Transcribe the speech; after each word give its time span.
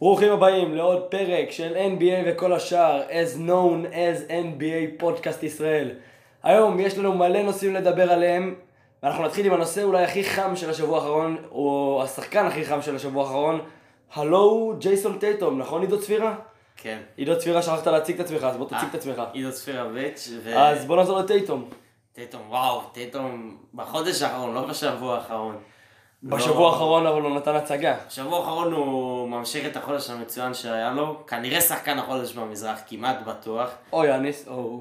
ברוכים 0.00 0.32
הבאים 0.32 0.74
לעוד 0.74 1.02
פרק 1.02 1.50
של 1.50 1.74
NBA 1.76 2.22
וכל 2.26 2.52
השאר, 2.52 3.02
as 3.08 3.36
known 3.36 3.92
as 3.92 4.30
NBA 4.30 4.98
פודקאסט 4.98 5.42
ישראל. 5.42 5.90
היום 6.42 6.80
יש 6.80 6.98
לנו 6.98 7.14
מלא 7.14 7.42
נושאים 7.42 7.74
לדבר 7.74 8.12
עליהם, 8.12 8.54
ואנחנו 9.02 9.24
נתחיל 9.24 9.46
עם 9.46 9.52
הנושא 9.52 9.82
אולי 9.82 10.04
הכי 10.04 10.24
חם 10.24 10.56
של 10.56 10.70
השבוע 10.70 10.98
האחרון, 10.98 11.36
או 11.50 12.00
השחקן 12.04 12.46
הכי 12.46 12.64
חם 12.64 12.82
של 12.82 12.96
השבוע 12.96 13.24
האחרון, 13.24 13.60
הלו 14.14 14.74
ג'ייסון 14.78 15.18
טייטום, 15.18 15.58
נכון 15.58 15.80
עידו 15.82 16.00
צפירה? 16.00 16.34
כן. 16.76 16.98
עידו 17.16 17.38
צפירה, 17.38 17.62
שכחת 17.62 17.86
להציג 17.86 18.20
את 18.20 18.26
עצמך, 18.26 18.44
אז 18.44 18.56
בוא 18.56 18.66
תציג 18.66 18.88
את 18.90 18.94
עצמך. 18.94 19.22
עידו 19.32 19.52
צפירביץ' 19.52 20.28
ו... 20.42 20.58
אז 20.58 20.84
בוא 20.84 20.96
נעזור 20.96 21.18
לטייטום. 21.18 21.68
טייטום, 22.12 22.42
וואו, 22.48 22.80
טייטום 22.92 23.56
בחודש 23.74 24.22
האחרון, 24.22 24.54
לא 24.54 24.66
בשבוע 24.66 25.16
האחרון. 25.16 25.56
בשבוע 26.22 26.60
לא- 26.60 26.72
האחרון 26.72 27.06
אבל 27.06 27.22
הוא 27.22 27.36
נתן 27.36 27.54
הצגה. 27.54 27.96
בשבוע 28.08 28.38
האחרון 28.38 28.72
הוא 28.72 29.28
ממשיך 29.28 29.66
את 29.66 29.76
החודש 29.76 30.10
המצוין 30.10 30.54
שהיה 30.54 30.90
לו, 30.90 31.26
כנראה 31.26 31.60
שחקן 31.60 31.98
החודש 31.98 32.32
במזרח, 32.32 32.80
כמעט 32.86 33.16
בטוח. 33.26 33.70
או 33.92 34.04
יאניס, 34.04 34.48
או... 34.48 34.80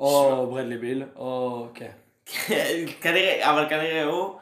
או 0.00 0.46
ברדלי 0.50 0.78
ביל, 0.78 1.04
או... 1.16 1.66
כן. 1.74 1.90
כנראה, 3.02 3.50
אבל 3.50 3.68
כנראה 3.68 4.04
הוא. 4.04 4.34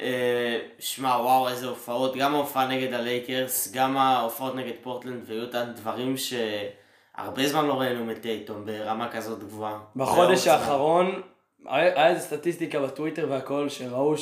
אה, 0.00 0.58
שמע, 0.78 1.08
וואו, 1.08 1.48
איזה 1.48 1.66
הופעות, 1.66 2.16
גם 2.16 2.34
ההופעה 2.34 2.68
נגד 2.68 2.92
הלייקרס, 2.92 3.72
גם 3.72 3.96
ההופעות 3.96 4.54
נגד 4.54 4.72
פורטלנד 4.82 5.22
ויוטה, 5.26 5.64
דברים 5.64 6.14
שהרבה 6.16 7.46
זמן 7.46 7.66
לא 7.66 7.80
ראינו 7.80 8.04
מטייטום 8.04 8.66
ברמה 8.66 9.08
כזאת 9.08 9.38
גבוהה. 9.38 9.78
בחודש 9.96 10.46
האחרון, 10.46 11.22
היה 11.66 12.08
איזה 12.08 12.20
סטטיסטיקה 12.20 12.80
בטוויטר 12.80 13.26
והכל, 13.30 13.68
שראו 13.68 14.14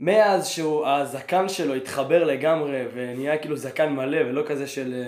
שמאז 0.00 0.48
שהזקן 0.48 1.48
שלו 1.48 1.74
התחבר 1.74 2.24
לגמרי 2.24 2.84
ונהיה 2.94 3.38
כאילו 3.38 3.56
זקן 3.56 3.92
מלא 3.92 4.16
ולא 4.16 4.42
כזה 4.46 4.66
של, 4.66 5.04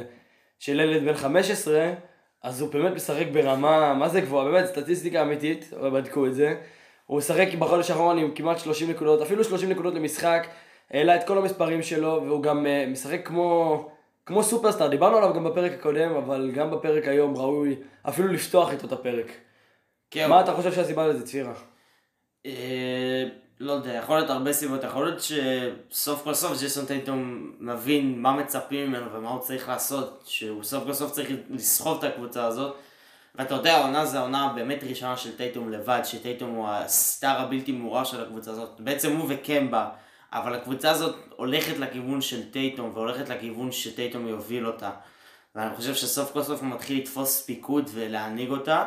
של 0.58 0.80
ילד 0.80 1.04
בן 1.04 1.14
15, 1.14 1.92
אז 2.42 2.60
הוא 2.60 2.72
באמת 2.72 2.92
משחק 2.94 3.26
ברמה, 3.32 3.94
מה 3.94 4.08
זה 4.08 4.20
גבוהה? 4.20 4.44
באמת 4.44 4.66
סטטיסטיקה 4.66 5.22
אמיתית, 5.22 5.72
בדקו 5.92 6.26
את 6.26 6.34
זה. 6.34 6.54
הוא 7.06 7.18
משחק 7.18 7.48
בחודש 7.58 7.90
האחרון 7.90 8.18
עם 8.18 8.30
כמעט 8.34 8.58
30 8.58 8.90
נקודות, 8.90 9.22
אפילו 9.22 9.44
30 9.44 9.70
נקודות 9.70 9.94
למשחק, 9.94 10.46
העלה 10.90 11.16
את 11.16 11.26
כל 11.26 11.38
המספרים 11.38 11.82
שלו, 11.82 12.22
והוא 12.26 12.42
גם 12.42 12.66
אה, 12.66 12.86
משחק 12.88 13.20
כמו, 13.24 13.90
כמו 14.26 14.42
סופרסטאר, 14.42 14.88
דיברנו 14.88 15.16
עליו 15.16 15.34
גם 15.34 15.44
בפרק 15.44 15.72
הקודם, 15.72 16.14
אבל 16.14 16.50
גם 16.54 16.70
בפרק 16.70 17.08
היום 17.08 17.36
ראוי 17.36 17.76
אפילו 18.08 18.28
לפתוח 18.28 18.72
איתו 18.72 18.86
את 18.86 18.92
הפרק. 18.92 19.26
כן, 20.10 20.30
מה 20.30 20.40
אתה 20.40 20.52
חושב 20.52 20.72
שהסיבה 20.72 21.06
לזה, 21.06 21.26
צפירה? 21.26 21.52
אה, 22.46 23.28
לא 23.60 23.72
יודע, 23.72 23.92
יכול 23.92 24.16
להיות 24.16 24.30
הרבה 24.30 24.52
סיבות, 24.52 24.84
יכול 24.84 25.04
להיות 25.04 25.20
שסוף 25.20 26.22
כל 26.22 26.34
סוף 26.34 26.58
ג'ייסון 26.58 26.86
טייטום 26.86 27.52
מבין 27.60 28.22
מה 28.22 28.32
מצפים 28.32 28.88
ממנו 28.90 29.12
ומה 29.12 29.30
הוא 29.30 29.40
צריך 29.40 29.68
לעשות, 29.68 30.22
שהוא 30.26 30.64
סוף 30.64 30.84
כל 30.84 30.92
סוף 30.92 31.12
צריך 31.12 31.30
לסחוב 31.50 31.98
את 31.98 32.04
הקבוצה 32.04 32.44
הזאת. 32.44 32.76
ואתה 33.34 33.54
יודע, 33.54 33.76
העונה 33.76 34.06
זה 34.06 34.18
העונה 34.18 34.52
באמת 34.54 34.84
ראשונה 34.84 35.16
של 35.16 35.36
טייטום 35.36 35.72
לבד, 35.72 36.00
שטייטום 36.04 36.50
הוא 36.50 36.68
הסטאר 36.68 37.40
הבלתי 37.40 37.72
מעורר 37.72 38.04
של 38.04 38.22
הקבוצה 38.22 38.50
הזאת. 38.50 38.80
בעצם 38.80 39.16
הוא 39.16 39.26
וקמבה, 39.28 39.88
אבל 40.32 40.54
הקבוצה 40.54 40.90
הזאת 40.90 41.16
הולכת 41.36 41.78
לכיוון 41.78 42.20
של 42.20 42.50
טייטום 42.50 42.90
והולכת 42.94 43.28
לכיוון 43.28 43.72
שטייטום 43.72 44.28
יוביל 44.28 44.66
אותה. 44.66 44.90
ואני 45.54 45.76
חושב 45.76 45.94
שסוף 45.94 46.32
כל 46.32 46.42
סוף 46.42 46.60
הוא 46.60 46.68
מתחיל 46.68 46.98
לתפוס 46.98 47.42
פיקוד 47.42 47.90
ולהנהיג 47.94 48.50
אותה. 48.50 48.86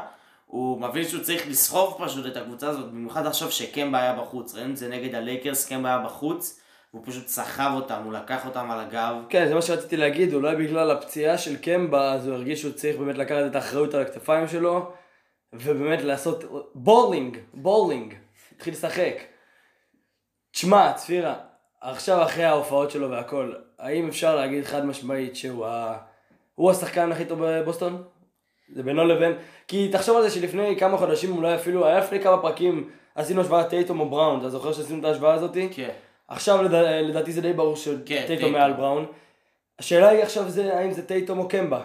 הוא 0.51 0.81
מבין 0.81 1.03
שהוא 1.07 1.23
צריך 1.23 1.47
לסחוב 1.47 1.97
פשוט 2.05 2.25
את 2.25 2.37
הקבוצה 2.37 2.69
הזאת, 2.69 2.91
במיוחד 2.91 3.25
עכשיו 3.25 3.51
שקמבה 3.51 3.99
היה 4.01 4.13
בחוץ. 4.13 4.55
ראינו 4.55 4.71
את 4.71 4.77
זה 4.77 4.87
נגד 4.87 5.15
הלייקרס, 5.15 5.65
קמבה 5.65 5.89
היה 5.89 5.99
בחוץ, 5.99 6.61
והוא 6.93 7.03
פשוט 7.05 7.27
סחב 7.27 7.71
אותם, 7.75 8.01
הוא 8.03 8.13
לקח 8.13 8.45
אותם 8.45 8.71
על 8.71 8.79
הגב. 8.79 9.15
כן, 9.29 9.47
זה 9.47 9.55
מה 9.55 9.61
שרציתי 9.61 9.97
להגיד, 9.97 10.33
אולי 10.33 10.55
בגלל 10.55 10.91
הפציעה 10.91 11.37
של 11.37 11.57
קמבה, 11.57 12.13
אז 12.13 12.27
הוא 12.27 12.35
הרגיש 12.35 12.61
שהוא 12.61 12.73
צריך 12.73 12.97
באמת 12.97 13.17
לקחת 13.17 13.43
את 13.47 13.55
האחריות 13.55 13.93
על 13.93 14.01
הכתפיים 14.01 14.47
שלו, 14.47 14.91
ובאמת 15.53 16.01
לעשות 16.01 16.43
balling, 16.75 17.37
balling, 17.53 18.13
התחיל 18.55 18.73
לשחק. 18.73 19.15
תשמע, 20.51 20.93
צפירה, 20.93 21.35
עכשיו 21.81 22.23
אחרי 22.23 22.43
ההופעות 22.43 22.91
שלו 22.91 23.09
והכל, 23.09 23.53
האם 23.79 24.07
אפשר 24.07 24.35
להגיד 24.35 24.65
חד 24.65 24.85
משמעית 24.85 25.35
שהוא 25.35 25.65
ה... 25.65 25.97
הוא 26.55 26.71
השחקן 26.71 27.11
הכי 27.11 27.25
טוב 27.25 27.45
בבוסטון? 27.45 28.03
זה 28.73 28.83
בינו 28.83 29.05
לבין... 29.05 29.33
כי 29.67 29.89
תחשוב 29.91 30.17
על 30.17 30.23
זה 30.23 30.29
שלפני 30.29 30.75
כמה 30.79 30.97
חודשים, 30.97 31.37
אולי 31.37 31.55
אפילו, 31.55 31.85
היה 31.85 31.99
לפני 31.99 32.19
כמה 32.19 32.41
פרקים, 32.41 32.89
עשינו 33.15 33.41
השוואה 33.41 33.63
טייטום 33.63 33.99
או 33.99 34.09
בראון, 34.09 34.39
אתה 34.39 34.49
זוכר 34.49 34.73
שעשינו 34.73 34.99
את 34.99 35.05
ההשוואה 35.05 35.33
הזאתי? 35.33 35.69
כן. 35.71 35.89
עכשיו 36.27 36.63
לדע, 36.63 37.01
לדעתי 37.01 37.31
זה 37.31 37.41
די 37.41 37.53
ברור 37.53 37.75
כן, 37.75 37.81
שטייטום 37.81 38.27
טייטום. 38.27 38.51
מעל 38.51 38.73
בראון. 38.73 39.05
השאלה 39.79 40.09
היא 40.09 40.23
עכשיו 40.23 40.49
זה 40.49 40.77
האם 40.77 40.91
זה 40.91 41.07
טייטום 41.07 41.39
או 41.39 41.47
קמבה. 41.47 41.81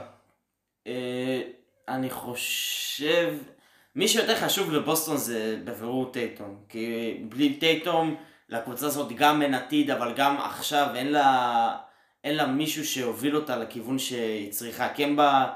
אה, 0.87 1.41
אני 1.89 2.11
חושב, 2.11 3.35
מי 3.97 4.09
שיותר 4.09 4.37
חשוב 4.37 4.73
לבוסטון 4.73 5.17
זה 5.17 5.57
בבירור 5.65 6.13
טייטום. 6.13 6.57
כי 6.69 7.17
בלי 7.29 7.55
טייטום, 7.55 8.17
לקבוצה 8.49 8.87
הזאת 8.87 9.13
גם 9.13 9.43
אין 9.43 9.55
עתיד, 9.55 9.91
אבל 9.91 10.13
גם 10.17 10.37
עכשיו 10.37 10.87
אין 10.95 11.13
לה, 11.13 11.77
אין 12.25 12.37
לה 12.37 12.47
מישהו 12.47 12.85
שהוביל 12.85 13.37
אותה 13.37 13.57
לכיוון 13.57 13.99
שהיא 13.99 14.53
צריכה. 14.53 14.89
קמבה, 14.89 15.53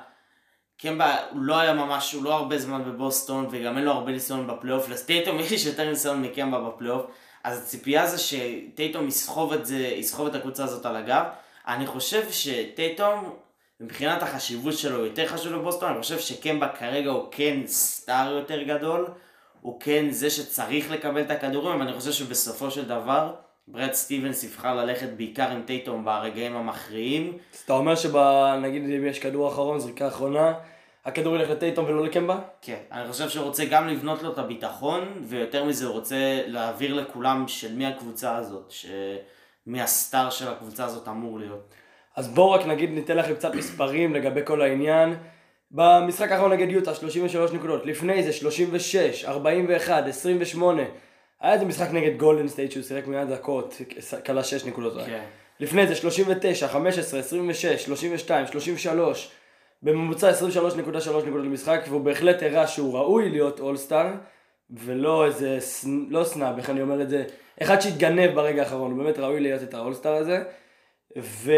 קמבה 0.79 1.17
לא 1.35 1.59
היה 1.59 1.75
ממש, 1.75 2.13
הוא 2.13 2.25
לא 2.25 2.35
הרבה 2.35 2.59
זמן 2.59 2.85
בבוסטון, 2.85 3.47
וגם 3.51 3.77
אין 3.77 3.85
לו 3.85 3.93
הרבה 3.93 4.13
ניסיון 4.13 4.47
בפלייאוף. 4.47 4.89
לטייטום 4.89 5.39
יש 5.41 5.67
יותר 5.71 5.91
ניסיון 5.91 6.23
מקמבה 6.23 6.61
בפלייאוף. 6.61 7.07
אז 7.45 7.63
הציפייה 7.63 8.07
זה 8.07 8.19
שטייטום 8.19 9.09
יסחוב 9.09 9.53
את 9.53 9.67
זה, 9.67 9.77
יסחוב 9.77 10.27
את 10.27 10.35
הקבוצה 10.35 10.65
הזאת 10.65 10.87
על 10.87 10.97
הגב. 10.97 11.25
אני 11.67 11.87
חושב 11.87 12.31
שטייטום, 12.31 13.37
מבחינת 13.81 14.23
החשיבות 14.23 14.79
שלו, 14.79 15.05
יותר 15.05 15.27
חשוב 15.27 15.53
לבוסטון. 15.53 15.93
אני 15.93 16.03
חושב 16.03 16.19
שקמבה 16.19 16.69
כרגע 16.69 17.11
הוא 17.11 17.29
כן 17.31 17.61
סטאר 17.67 18.33
יותר 18.33 18.63
גדול. 18.63 19.07
הוא 19.61 19.81
כן 19.81 20.11
זה 20.11 20.31
שצריך 20.31 20.91
לקבל 20.91 21.21
את 21.21 21.31
הכדורים, 21.31 21.75
אבל 21.75 21.89
אני 21.89 21.99
חושב 21.99 22.13
שבסופו 22.13 22.71
של 22.71 22.89
דבר, 22.89 23.35
ברד 23.71 23.93
סטיבנס 23.93 24.45
יבחר 24.45 24.75
ללכת 24.75 25.09
בעיקר 25.17 25.51
עם 25.51 25.63
טייטום 25.63 26.05
ברגעים 26.05 26.57
המכריעים. 26.57 27.39
אז 27.55 27.59
אתה 27.65 27.73
אומר 27.73 27.95
שנגיד 27.95 28.83
אם 28.83 29.07
יש 29.07 29.19
כדור 29.19 29.49
אחרון, 29.49 29.79
זריקה 29.79 30.09
אחרונה, 30.09 30.55
הכדור 31.05 31.37
ילך 31.37 31.51
לטייטום 31.51 31.85
ולא 31.85 32.05
לקמבה? 32.05 32.39
כן, 32.63 32.79
אני 32.93 33.13
חושב 33.13 33.29
שהוא 33.29 33.45
רוצה 33.45 33.65
גם 33.65 33.89
לבנות 33.89 34.23
לו 34.23 34.33
את 34.33 34.39
הביטחון, 34.39 35.09
ויותר 35.23 35.65
מזה 35.65 35.87
הוא 35.87 35.93
רוצה 35.93 36.43
להעביר 36.47 36.95
לכולם 36.95 37.49
של 37.49 37.75
מי 37.75 37.87
הקבוצה 37.87 38.37
הזאת, 38.37 38.71
שמי 38.71 39.81
הסטאר 39.81 40.31
של 40.31 40.49
הקבוצה 40.49 40.85
הזאת 40.85 41.09
אמור 41.09 41.39
להיות. 41.39 41.75
אז 42.17 42.29
בואו 42.29 42.51
רק 42.51 42.67
נגיד 42.67 42.91
ניתן 42.91 43.17
לכם 43.17 43.35
קצת 43.35 43.55
מספרים 43.55 44.15
לגבי 44.15 44.41
כל 44.45 44.63
העניין. 44.63 45.15
במשחק 45.71 46.33
האחרון 46.33 46.53
נגד 46.53 46.71
יוטה 46.71 46.95
33 46.95 47.53
נקודות, 47.53 47.87
לפני 47.87 48.23
זה 48.23 48.33
36, 48.33 49.25
41, 49.25 50.07
28. 50.07 50.83
היה 51.41 51.55
איזה 51.55 51.65
משחק 51.65 51.89
נגד 51.93 52.17
גולדן 52.17 52.49
סטייט 52.49 52.73
שהוא 52.73 52.83
שיחק 52.83 53.07
מעט 53.07 53.29
דקות, 53.29 53.75
קלע 54.27 54.45
6 54.45 54.65
נקודות. 54.65 55.07
כן. 55.07 55.25
לפני 55.61 55.87
זה 55.87 55.95
39, 55.95 56.69
15, 56.69 57.21
26, 57.21 57.85
32, 57.85 58.47
33, 58.47 59.31
בממוצע 59.83 60.31
23.3 60.31 60.77
נקודות 60.77 61.05
למשחק, 61.27 61.81
והוא 61.89 62.01
בהחלט 62.01 62.43
הראה 62.43 62.67
שהוא 62.67 62.99
ראוי 62.99 63.31
להיות 63.31 63.61
אולסטאר, 63.61 64.07
ולא 64.71 65.27
איזה, 65.27 65.59
לא 66.09 66.25
snub, 66.25 66.57
איך 66.57 66.71
אני 66.71 66.83
אומר 66.83 67.03
את 67.03 67.11
זה, 67.11 67.25
אחד 67.63 67.81
שהתגנב 67.81 68.35
ברגע 68.35 68.63
האחרון, 68.63 68.91
הוא 68.91 69.05
באמת 69.05 69.19
ראוי 69.19 69.41
להיות 69.41 69.63
את 69.63 69.75
האולסטאר 69.75 70.15
הזה. 70.15 70.43
ו... 71.19 71.53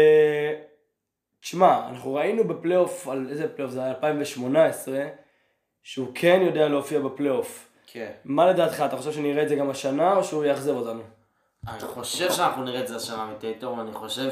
תשמע, 1.41 1.87
אנחנו 1.89 2.13
ראינו 2.13 2.43
בפלייאוף, 2.43 3.07
על 3.07 3.27
איזה 3.29 3.47
פלייאוף 3.47 3.73
זה 3.73 3.79
היה? 3.79 3.89
2018, 3.89 5.07
שהוא 5.83 6.07
כן 6.15 6.41
יודע 6.45 6.67
להופיע 6.67 6.99
בפלייאוף. 6.99 7.70
כן. 7.93 8.11
מה 8.25 8.45
לדעתך, 8.45 8.83
אתה 8.85 8.97
חושב 8.97 9.13
שנראה 9.13 9.43
את 9.43 9.49
זה 9.49 9.55
גם 9.55 9.69
השנה, 9.69 10.13
או 10.13 10.23
שהוא 10.23 10.45
יאכזב 10.45 10.75
אותנו? 10.75 11.01
אני 11.67 11.79
חושב 11.79 12.31
שאנחנו 12.31 12.63
נראה 12.63 12.81
את 12.81 12.87
זה 12.87 12.95
השנה 12.95 13.25
מטייטום, 13.25 13.79
אני 13.79 13.93
חושב 13.93 14.31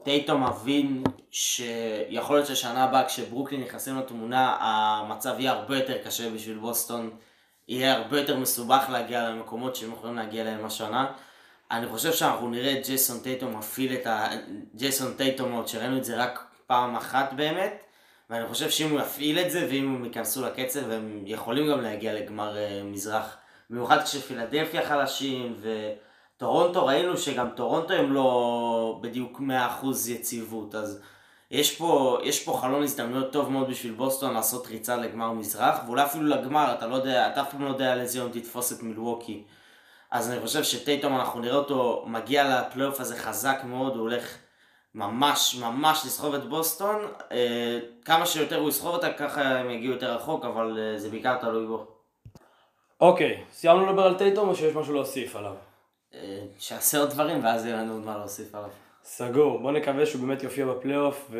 שטייטום 0.00 0.44
מבין 0.46 1.04
שיכול 1.30 2.36
להיות 2.36 2.46
ששנה 2.46 2.84
הבאה 2.84 3.04
כשברוקלין 3.04 3.60
נכנסים 3.60 3.98
לתמונה 3.98 4.56
המצב 4.60 5.34
יהיה 5.38 5.52
הרבה 5.52 5.76
יותר 5.76 5.98
קשה 6.04 6.30
בשביל 6.30 6.58
בוסטון, 6.58 7.10
יהיה 7.68 7.94
הרבה 7.94 8.20
יותר 8.20 8.36
מסובך 8.36 8.84
להגיע 8.92 9.28
למקומות 9.28 9.76
שהם 9.76 9.92
יכולים 9.92 10.16
להגיע 10.16 10.42
אליהם 10.42 10.64
השנה. 10.64 11.06
אני 11.70 11.86
חושב 11.86 12.12
שאנחנו 12.12 12.48
נראה 12.48 12.72
את 12.72 12.86
ג'ייסון 12.86 13.20
טייטום 13.20 13.56
מפעיל 13.56 13.94
את 13.94 14.06
ה... 14.06 14.28
ג'ייסון 14.74 15.14
טייטום 15.14 15.52
עוד 15.52 15.68
שראינו 15.68 15.96
את 15.96 16.04
זה 16.04 16.16
רק 16.16 16.44
פעם 16.66 16.96
אחת 16.96 17.32
באמת 17.32 17.84
ואני 18.30 18.46
חושב 18.48 18.70
שאם 18.70 18.90
הוא 18.90 19.00
יפעיל 19.00 19.38
את 19.38 19.50
זה 19.50 19.66
ואם 19.70 19.94
הם 19.94 20.04
ייכנסו 20.04 20.42
לקצב 20.46 20.90
הם 20.90 21.22
יכולים 21.26 21.70
גם 21.70 21.80
להגיע 21.80 22.14
לגמר 22.14 22.56
אה, 22.56 22.82
מזרח. 22.84 23.36
במיוחד 23.70 24.02
כשפילדלפיה 24.02 24.88
חלשים 24.88 25.56
וטורונטו 25.60 26.86
ראינו 26.86 27.16
שגם 27.16 27.48
טורונטו 27.56 27.94
הם 27.94 28.12
לא 28.12 28.98
בדיוק 29.02 29.40
100% 29.82 29.86
יציבות. 30.08 30.74
אז 30.74 31.00
יש 31.50 31.76
פה, 31.76 32.18
יש 32.22 32.44
פה 32.44 32.58
חלון 32.60 32.82
הזדמנויות 32.82 33.32
טוב 33.32 33.50
מאוד 33.50 33.68
בשביל 33.70 33.92
בוסטון 33.92 34.34
לעשות 34.34 34.66
ריצה 34.66 34.96
לגמר 34.96 35.32
מזרח 35.32 35.78
ואולי 35.86 36.02
אפילו 36.02 36.26
לגמר 36.26 36.74
אתה 36.78 36.86
לא 36.86 36.94
יודע, 36.94 37.28
אתה 37.32 37.40
אף 37.40 37.50
פעם 37.50 37.64
לא 37.64 37.68
יודע 37.68 37.92
על 37.92 38.00
איזה 38.00 38.18
יום 38.18 38.30
תתפוס 38.32 38.72
את 38.72 38.82
מילווקי. 38.82 39.42
אז 40.10 40.30
אני 40.30 40.40
חושב 40.40 40.64
שטייטום 40.64 41.16
אנחנו 41.16 41.40
נראה 41.40 41.56
אותו 41.56 42.04
מגיע 42.06 42.60
לפלייאוף 42.60 43.00
הזה 43.00 43.16
חזק 43.16 43.60
מאוד, 43.64 43.92
הוא 43.92 44.00
הולך 44.00 44.36
ממש 44.94 45.56
ממש 45.60 46.02
לסחוב 46.06 46.34
את 46.34 46.48
בוסטון. 46.48 46.96
אה, 47.32 47.78
כמה 48.04 48.26
שיותר 48.26 48.58
הוא 48.58 48.68
יסחוב 48.68 48.94
אותה, 48.94 49.12
ככה 49.12 49.42
הם 49.42 49.70
יגיעו 49.70 49.92
יותר 49.92 50.14
רחוק, 50.14 50.44
אבל 50.44 50.78
אה, 50.78 50.98
זה 50.98 51.10
בעיקר 51.10 51.36
תלוי 51.40 51.66
בו. 51.66 51.86
אוקיי, 53.00 53.44
סיימנו 53.52 53.86
לדבר 53.86 54.02
על 54.02 54.18
טייטום 54.18 54.48
או 54.48 54.54
שיש 54.54 54.74
משהו 54.74 54.94
להוסיף 54.94 55.36
עליו? 55.36 55.54
אה, 56.14 56.38
שיעשה 56.58 56.98
עוד 56.98 57.10
דברים 57.10 57.44
ואז 57.44 57.66
יהיה 57.66 57.76
לנו 57.76 57.92
עוד 57.92 58.04
מה 58.04 58.18
להוסיף 58.18 58.54
עליו. 58.54 58.70
סגור, 59.02 59.58
בוא 59.58 59.72
נקווה 59.72 60.06
שהוא 60.06 60.26
באמת 60.26 60.42
יופיע 60.42 60.66
בפלייאוף 60.66 61.30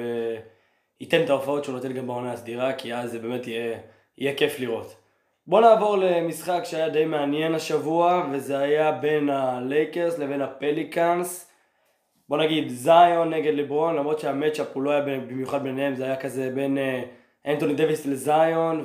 וייתן 1.00 1.24
את 1.24 1.30
ההופעות 1.30 1.64
שהוא 1.64 1.74
נותן 1.74 1.92
גם 1.92 2.06
בעונה 2.06 2.32
הסדירה, 2.32 2.72
כי 2.72 2.94
אז 2.94 3.10
זה 3.10 3.18
באמת 3.18 3.46
יהיה, 3.46 3.78
יהיה 4.18 4.36
כיף 4.36 4.60
לראות. 4.60 4.94
בוא 5.46 5.60
נעבור 5.60 5.96
למשחק 5.96 6.60
שהיה 6.64 6.88
די 6.88 7.04
מעניין 7.04 7.54
השבוע, 7.54 8.26
וזה 8.32 8.58
היה 8.58 8.92
בין 8.92 9.30
הלייקרס 9.30 10.18
לבין 10.18 10.42
הפליקאנס. 10.42 11.50
בוא 12.34 12.42
נגיד 12.42 12.68
זיון 12.68 13.30
נגד 13.30 13.54
לברון, 13.54 13.96
למרות 13.96 14.18
שה 14.18 14.33
matchup 14.33 14.66
הוא 14.72 14.82
לא 14.82 14.90
היה 14.90 15.00
במיוחד 15.00 15.62
ביניהם, 15.62 15.94
זה 15.94 16.04
היה 16.04 16.16
כזה 16.16 16.50
בין 16.54 16.78
אה, 16.78 17.02
אנטוני 17.46 17.74
דוויס 17.74 18.06
לזיון, 18.06 18.84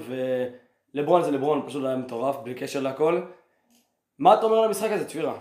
ולברון 0.93 1.23
זה 1.23 1.31
לברון, 1.31 1.63
פשוט 1.67 1.85
היה 1.85 1.95
מטורף, 1.95 2.35
בלי 2.43 2.53
קשר 2.53 2.81
לכל. 2.81 3.21
מה 4.19 4.33
אתה 4.33 4.45
אומר 4.45 4.57
על 4.57 4.65
המשחק 4.65 4.91
הזה, 4.91 5.05
צפירה? 5.05 5.33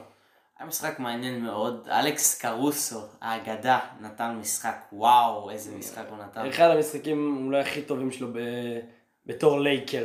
היה 0.58 0.69
משחק 0.69 0.99
מעניין 0.99 1.40
מאוד. 1.40 1.88
אלכס 1.90 2.38
קרוסו, 2.40 3.00
האגדה, 3.20 3.78
נתן 4.00 4.37
משחק, 4.40 4.76
וואו, 4.93 5.50
איזה 5.50 5.78
משחק 5.78 6.04
הוא 6.11 6.19
נתן. 6.19 6.46
אחד 6.46 6.70
המשחקים 6.70 7.46
אולי 7.46 7.61
הכי 7.61 7.82
טובים 7.82 8.11
שלו 8.11 8.28
ב... 8.32 8.38
בתור 9.26 9.61
לייקר. 9.61 10.04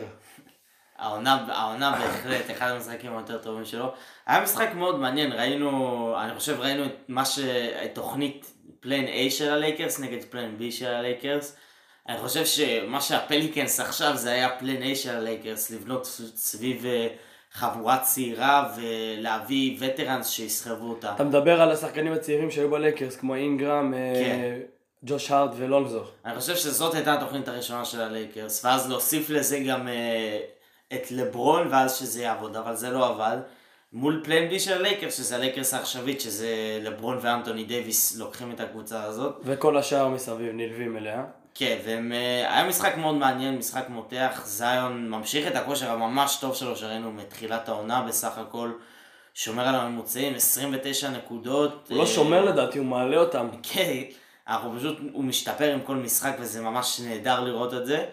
העונה, 1.03 1.45
העונה 1.47 1.91
בהחלט, 1.91 2.51
אחד 2.51 2.69
המשחקים 2.69 3.17
היותר 3.17 3.38
טובים 3.38 3.65
שלו. 3.65 3.94
היה 4.25 4.41
משחק 4.41 4.69
מאוד 4.75 5.00
מעניין, 5.00 5.31
ראינו, 5.31 6.15
אני 6.19 6.35
חושב 6.35 6.59
ראינו 6.59 6.85
את 6.85 6.95
מה 7.07 7.25
ש... 7.25 7.39
תוכנית 7.94 8.53
plan 8.80 9.06
A 9.05 9.31
של 9.31 9.50
הלייקרס 9.50 10.00
נגד 10.00 10.23
plan 10.24 10.56
B 10.59 10.71
של 10.71 10.88
הלייקרס. 10.88 11.55
אני 12.09 12.17
חושב 12.17 12.45
שמה 12.45 13.01
שהפליקנס 13.01 13.79
עכשיו 13.79 14.17
זה 14.17 14.31
היה 14.31 14.50
plan 14.59 14.83
A 14.83 14.95
של 14.95 15.15
הלייקרס, 15.15 15.71
לבנות 15.71 16.05
סביב 16.35 16.85
אה, 16.85 17.07
חבורה 17.53 17.97
צעירה 17.97 18.73
ולהביא 18.75 19.77
veterans 19.80 20.30
שיסחבו 20.29 20.89
אותה. 20.89 21.11
אתה 21.15 21.23
מדבר 21.23 21.61
על 21.61 21.71
השחקנים 21.71 22.13
הצעירים 22.13 22.51
שהיו 22.51 22.69
בלייקרס, 22.69 23.15
כמו 23.15 23.35
אינגרם, 23.35 23.94
אה, 23.94 24.21
כן. 24.23 24.59
ג'וש 25.06 25.31
הארט 25.31 25.51
ולונזו. 25.57 26.03
אני 26.25 26.39
חושב 26.39 26.56
שזאת 26.56 26.94
הייתה 26.94 27.13
התוכנית 27.13 27.47
הראשונה 27.47 27.85
של 27.85 28.01
הלייקרס, 28.01 28.65
ואז 28.65 28.89
להוסיף 28.89 29.29
לזה 29.29 29.59
גם 29.59 29.88
אה, 29.88 30.39
את 30.95 31.12
לברון, 31.12 31.68
ואז 31.72 31.95
שזה 31.95 32.22
יעבוד, 32.24 32.56
אבל 32.56 32.75
זה 32.75 32.90
לא 32.90 33.07
עבד. 33.07 33.38
מול 33.94 34.22
plan 34.24 34.50
B 34.50 34.59
של 34.60 34.74
הלייקרס, 34.74 35.18
שזה 35.18 35.36
הלייקרס 35.36 35.74
העכשווית, 35.74 36.22
שזה 36.22 36.80
לברון 36.81 37.18
ואנטוני 37.22 37.63
דייוויס 37.63 38.18
לוקחים 38.18 38.51
את 38.51 38.60
הקבוצה 38.60 39.04
הזאת. 39.04 39.42
וכל 39.44 39.78
השאר 39.78 40.07
מסביב 40.07 40.51
נלווים 40.54 40.98
אליה. 40.98 41.24
כן, 41.56 41.78
והיה 41.86 42.68
משחק 42.68 42.98
מאוד 42.98 43.16
מעניין, 43.16 43.57
משחק 43.57 43.86
מותח, 43.90 44.42
זיון 44.45 45.10
ממשיך 45.10 45.48
את 45.48 45.56
הכושר 45.56 45.92
הממש 45.92 46.38
טוב 46.42 46.56
שלו 46.56 46.75
שראינו 46.75 47.12
מתחילת 47.12 47.69
העונה 47.69 48.01
בסך 48.01 48.38
הכל, 48.38 48.72
שומר 49.34 49.68
על 49.68 49.75
הממוצעים, 49.75 50.36
29 50.36 51.10
נקודות. 51.10 51.88
הוא 51.90 51.98
לא 51.98 52.01
אה, 52.01 52.07
שומר 52.07 52.45
לדעתי, 52.45 52.78
הוא 52.78 52.86
מעלה 52.86 53.18
אותם. 53.18 53.48
כן, 53.63 54.01
אנחנו 54.48 54.74
פשוט, 54.78 54.98
הוא 55.13 55.24
משתפר 55.24 55.74
עם 55.74 55.81
כל 55.81 55.95
משחק 55.95 56.36
וזה 56.40 56.62
ממש 56.62 57.00
נהדר 57.00 57.40
לראות 57.40 57.74
את 57.74 57.86
זה. 57.86 58.06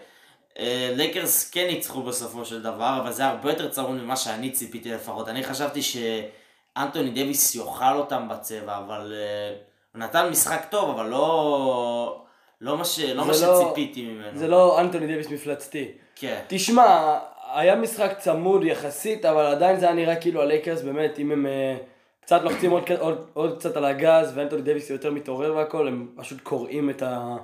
אה, 0.61 0.91
לייקרס 0.97 1.51
כן 1.51 1.67
ניצחו 1.67 2.03
בסופו 2.03 2.45
של 2.45 2.63
דבר, 2.63 2.99
אבל 3.03 3.13
זה 3.13 3.27
הרבה 3.27 3.51
יותר 3.51 3.69
צמוד 3.69 4.01
ממה 4.01 4.17
שאני 4.17 4.51
ציפיתי 4.51 4.91
לפחות. 4.91 5.29
אני 5.29 5.45
חשבתי 5.45 5.81
שאנטוני 5.83 7.11
דוויס 7.11 7.55
יאכל 7.55 7.97
אותם 7.97 8.29
בצבע, 8.31 8.79
אבל 8.79 9.13
אה, 9.17 9.57
הוא 9.95 10.01
נתן 10.01 10.29
משחק 10.31 10.67
טוב, 10.71 10.91
אבל 10.91 11.09
לא, 11.09 12.23
לא 12.61 12.79
מה, 12.79 12.85
ש, 12.85 13.01
לא 13.01 13.25
מה 13.25 13.33
לא- 13.33 13.63
שציפיתי 13.65 14.03
ממנו. 14.03 14.39
זה 14.39 14.49
לא 14.49 14.81
אנטוני 14.81 15.07
דייוויס 15.07 15.31
מפלצתי. 15.31 15.89
כן. 16.17 16.41
תשמע, 16.49 17.19
היה 17.55 17.77
משחק 17.77 18.19
צמוד 18.19 18.65
יחסית, 18.65 19.25
אבל 19.25 19.47
עדיין 19.47 19.81
זה 19.81 19.87
היה 19.87 19.95
נראה 19.95 20.17
כאילו 20.17 20.43
הלייקרס 20.43 20.83
באמת, 20.83 21.19
אם 21.19 21.33
הם 21.33 21.47
אה, 21.47 21.77
קצת 22.21 22.43
לוחצים 22.43 22.71
עוד, 22.71 22.83
עוד, 22.99 23.27
עוד 23.33 23.59
קצת 23.59 23.77
על 23.77 23.85
הגז, 23.85 24.33
ואנטוני 24.35 24.63
דייוויס 24.63 24.91
יותר 24.91 25.11
מתעורר 25.11 25.57
והכל, 25.57 25.89
הם 25.89 26.09
פשוט 26.17 26.41
קורעים 26.41 26.91
את, 26.91 27.03
ה, 27.03 27.37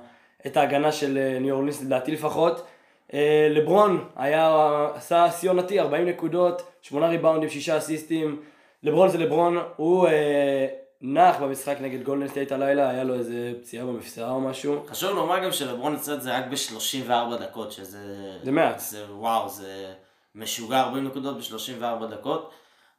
את 0.46 0.56
ההגנה 0.56 0.92
של 0.92 1.18
אה, 1.18 1.38
ניו 1.38 1.54
אורלינס, 1.54 1.82
לדעתי 1.82 2.12
לפחות. 2.12 2.66
אה, 3.14 3.48
לברון 3.50 4.08
היה, 4.16 4.86
עשה 4.94 5.30
שיא 5.30 5.50
עונתי, 5.50 5.80
40 5.80 6.08
נקודות, 6.08 6.62
8 6.82 7.08
ריבאונדים, 7.08 7.48
6 7.48 7.68
אסיסטים. 7.68 8.42
לברון 8.82 9.08
זה 9.08 9.18
לברון, 9.18 9.58
הוא 9.76 10.08
אה, 10.08 10.66
נח 11.00 11.36
במשחק 11.36 11.76
נגד 11.80 12.02
גולדן 12.02 12.28
סטייט 12.28 12.52
הלילה, 12.52 12.90
היה 12.90 13.04
לו 13.04 13.14
איזה 13.14 13.52
פציעה 13.60 13.86
במפסעה 13.86 14.30
או 14.30 14.40
משהו. 14.40 14.84
חשוב 14.86 15.16
לומר 15.16 15.44
גם 15.44 15.52
שלברון 15.52 15.94
עשה 15.94 16.14
את 16.14 16.22
זה 16.22 16.36
רק 16.36 16.44
ב-34 16.50 17.36
דקות, 17.40 17.72
שזה... 17.72 17.98
זה 18.44 18.50
מעט. 18.50 18.78
זה 18.78 19.04
וואו, 19.10 19.48
זה 19.48 19.92
משוגע 20.34 20.80
40 20.80 21.04
נקודות 21.04 21.36
ב-34 21.36 22.06
דקות. 22.06 22.50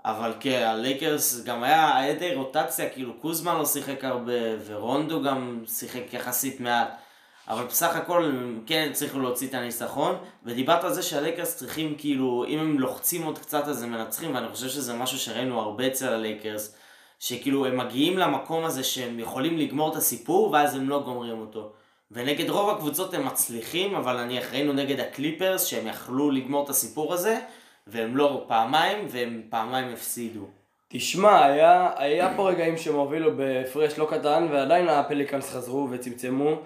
אבל 0.06 0.34
כן, 0.40 0.64
הלייקרס 0.68 1.44
גם 1.44 1.64
היה, 1.64 1.98
היה 1.98 2.14
די 2.14 2.36
רוטציה, 2.36 2.90
כאילו 2.90 3.14
קוזמה 3.14 3.58
לא 3.58 3.66
שיחק 3.66 4.04
הרבה, 4.04 4.34
ורונדו 4.66 5.24
גם 5.24 5.64
שיחק 5.68 6.14
יחסית 6.14 6.60
מעט. 6.60 6.90
אבל 7.50 7.64
בסך 7.66 7.96
הכל 7.96 8.32
כן 8.66 8.88
הצליחו 8.92 9.20
להוציא 9.20 9.48
את 9.48 9.54
הניצחון, 9.54 10.16
ודיברת 10.46 10.84
על 10.84 10.94
זה 10.94 11.04
שהלייקרס 11.04 11.56
צריכים 11.56 11.96
כאילו, 11.98 12.46
אם 12.48 12.60
הם 12.60 12.80
לוחצים 12.80 13.24
עוד 13.24 13.40
קצת 13.40 13.68
אז 13.68 13.84
הם 13.84 13.92
מנצחים, 13.92 14.36
ואני 14.36 14.48
חושב 14.48 14.68
שזה 14.68 14.94
משהו 14.94 15.20
שראינו 15.20 15.60
הרבה 15.62 15.88
אצל 15.88 16.08
הלייקרס, 16.08 16.76
שכאילו 17.20 17.66
הם 17.66 17.78
מגיעים 17.78 18.18
למקום 18.18 18.66
הזה 18.66 18.84
שהם 18.84 19.20
יכולים 19.20 19.58
לגמור 19.58 19.92
את 19.92 19.96
הסיפור, 19.96 20.52
ואז 20.52 20.76
הם 20.76 20.90
לא 20.90 21.00
גומרים 21.00 21.40
אותו. 21.40 21.72
ונגד 22.12 22.50
רוב 22.50 22.70
הקבוצות 22.70 23.14
הם 23.14 23.26
מצליחים, 23.26 23.96
אבל 23.96 24.24
נניח 24.24 24.54
ראינו 24.54 24.74
נגד 24.74 25.00
הקליפרס 25.00 25.66
שהם 25.66 25.88
יכלו 25.88 26.32
לגמור 26.32 26.64
את 26.64 26.70
הסיפור 26.70 27.14
הזה, 27.14 27.40
והם 27.88 28.18
לא 28.18 28.46
פעמיים, 28.48 29.08
והם 29.10 29.42
פעמיים 29.50 29.94
הפסידו. 29.94 30.46
תשמע, 30.88 31.46
היה, 31.46 31.92
היה 31.96 32.34
פה 32.36 32.50
רגעים 32.50 32.78
שהם 32.78 32.96
הובילו 32.96 33.38
בהפרש 33.38 33.98
לא 33.98 34.08
קטן, 34.10 34.48
ועדיין 34.52 34.90
הפליקאנס 34.90 35.54
חזרו 35.54 35.88
וצמצמו. 35.92 36.62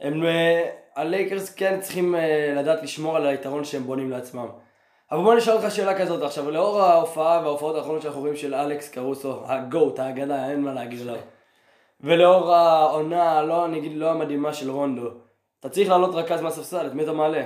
הם, 0.00 0.24
אה, 0.24 0.70
הלייקרס 0.96 1.54
כן 1.54 1.80
צריכים 1.80 2.14
אה, 2.14 2.54
לדעת 2.56 2.82
לשמור 2.82 3.16
על 3.16 3.26
היתרון 3.26 3.64
שהם 3.64 3.82
בונים 3.82 4.10
לעצמם. 4.10 4.48
אבל 5.10 5.22
בוא 5.22 5.34
נשאל 5.34 5.52
אותך 5.52 5.70
שאלה 5.70 5.98
כזאת 5.98 6.22
עכשיו, 6.22 6.50
לאור 6.50 6.80
ההופעה 6.80 7.40
וההופעות 7.42 7.76
האחרונות 7.76 8.02
שאנחנו 8.02 8.20
רואים 8.20 8.36
של 8.36 8.54
אלכס 8.54 8.88
קרוסו, 8.88 9.42
הגוט, 9.46 9.98
האגדה, 9.98 10.50
אין 10.50 10.62
מה 10.62 10.72
להגיד 10.72 11.00
עליו. 11.00 11.18
ולאור 12.00 12.54
העונה, 12.54 13.42
לא, 13.42 13.64
אני 13.64 13.78
אגיד, 13.78 13.92
לא 13.96 14.10
המדהימה 14.10 14.54
של 14.54 14.70
רונדו, 14.70 15.10
אתה 15.60 15.68
צריך 15.68 15.88
לעלות 15.88 16.14
רכז 16.14 16.40
מהספסל, 16.40 16.86
את 16.86 16.94
מי 16.94 17.02
אתה 17.02 17.12
מעלה? 17.12 17.44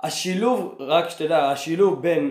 השילוב, 0.00 0.76
רק 0.78 1.08
שתדע, 1.08 1.50
השילוב 1.50 2.02
בין 2.02 2.30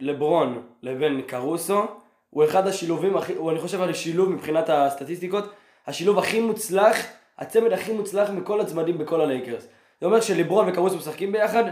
לברון 0.00 0.62
לבין 0.82 1.22
קרוסו, 1.22 1.82
הוא 2.30 2.44
אחד 2.44 2.66
השילובים 2.66 3.16
הוא 3.36 3.50
אני 3.50 3.60
חושב 3.60 3.82
על 3.82 3.90
השילוב 3.90 4.28
מבחינת 4.28 4.64
הסטטיסטיקות, 4.68 5.44
השילוב 5.86 6.18
הכי 6.18 6.40
מוצלח, 6.40 6.96
הצמד 7.38 7.72
הכי 7.72 7.92
מוצלח 7.92 8.30
מכל 8.30 8.60
הצמדים 8.60 8.98
בכל 8.98 9.20
הלייקרס. 9.20 9.68
זה 10.00 10.06
אומר 10.06 10.20
שלברון 10.20 10.68
וקרוסו 10.68 10.96
משחקים 10.96 11.32
ביחד, 11.32 11.64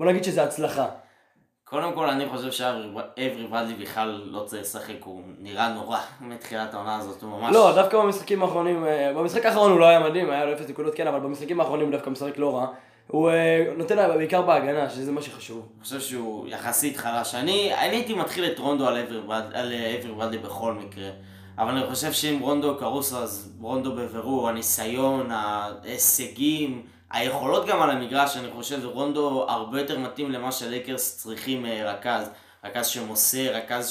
בוא 0.00 0.06
נגיד 0.06 0.24
שזה 0.24 0.42
הצלחה. 0.42 0.86
קודם 1.64 1.92
כל 1.92 2.08
אני 2.10 2.26
חושב 2.28 2.50
שאברי 2.52 3.46
ברדלי 3.50 3.74
בכלל 3.74 4.22
לא 4.26 4.40
צריך 4.46 4.62
לשחק, 4.62 4.94
הוא 5.04 5.22
נראה 5.38 5.68
נורא 5.74 5.98
מתחילת 6.20 6.74
העונה 6.74 6.96
הזאת, 6.96 7.22
הוא 7.22 7.30
ממש... 7.30 7.54
לא, 7.54 7.72
דווקא 7.74 7.98
במשחקים 7.98 8.42
האחרונים, 8.42 8.84
אה, 8.84 9.12
במשחק 9.12 9.46
האחרון 9.46 9.70
הוא 9.70 9.80
לא 9.80 9.86
היה 9.86 10.00
מדהים, 10.00 10.30
היה 10.30 10.44
לו 10.44 10.52
אפס 10.52 10.68
נקודות 10.70 10.94
כן, 10.94 11.06
אבל 11.06 11.20
במשחקים 11.20 11.60
האחרונים 11.60 11.86
הוא 11.86 11.92
דווקא 11.92 12.10
משחק 12.10 12.38
לא 12.38 12.56
רע. 12.56 12.66
הוא 13.08 13.30
אה, 13.30 13.64
נותן 13.76 13.96
לה 13.96 14.08
בעיקר 14.16 14.42
בהגנה, 14.42 14.90
שזה 14.90 15.12
מה 15.12 15.22
שחשוב. 15.22 15.68
אני 15.76 15.84
חושב 15.84 16.00
שהוא 16.00 16.48
יחסית 16.48 16.96
חלש. 16.96 17.34
אני, 17.34 17.74
אני 17.74 17.96
הייתי 17.96 18.14
מתחיל 18.14 18.44
את 18.44 18.58
רונדו 18.58 18.86
על 18.88 18.96
אברי 18.96 19.20
ברד- 19.20 19.52
על 19.54 19.72
אברי 19.98 20.12
ברדלי 20.12 20.38
בכל 20.38 20.72
מקרה. 20.72 21.10
אבל 21.58 21.70
אני 21.70 21.86
חושב 21.86 22.12
שאם 22.12 22.38
רונדו 22.40 22.76
קרוסו, 22.78 23.18
אז 23.18 23.52
רונדו 23.60 23.92
בבירור, 23.92 24.48
הניסיון, 24.48 25.30
ההישגים, 25.30 26.86
היכולות 27.10 27.66
גם 27.66 27.82
על 27.82 27.90
המגרש, 27.90 28.36
אני 28.36 28.50
חושב 28.50 28.84
רונדו 28.84 29.46
הרבה 29.48 29.80
יותר 29.80 29.98
מתאים 29.98 30.32
למה 30.32 30.52
שהלייקרס 30.52 31.18
צריכים 31.18 31.66
אה, 31.66 31.92
רכז. 31.92 32.30
רכז 32.64 32.86
שמוסר, 32.86 33.54
רכז 33.54 33.90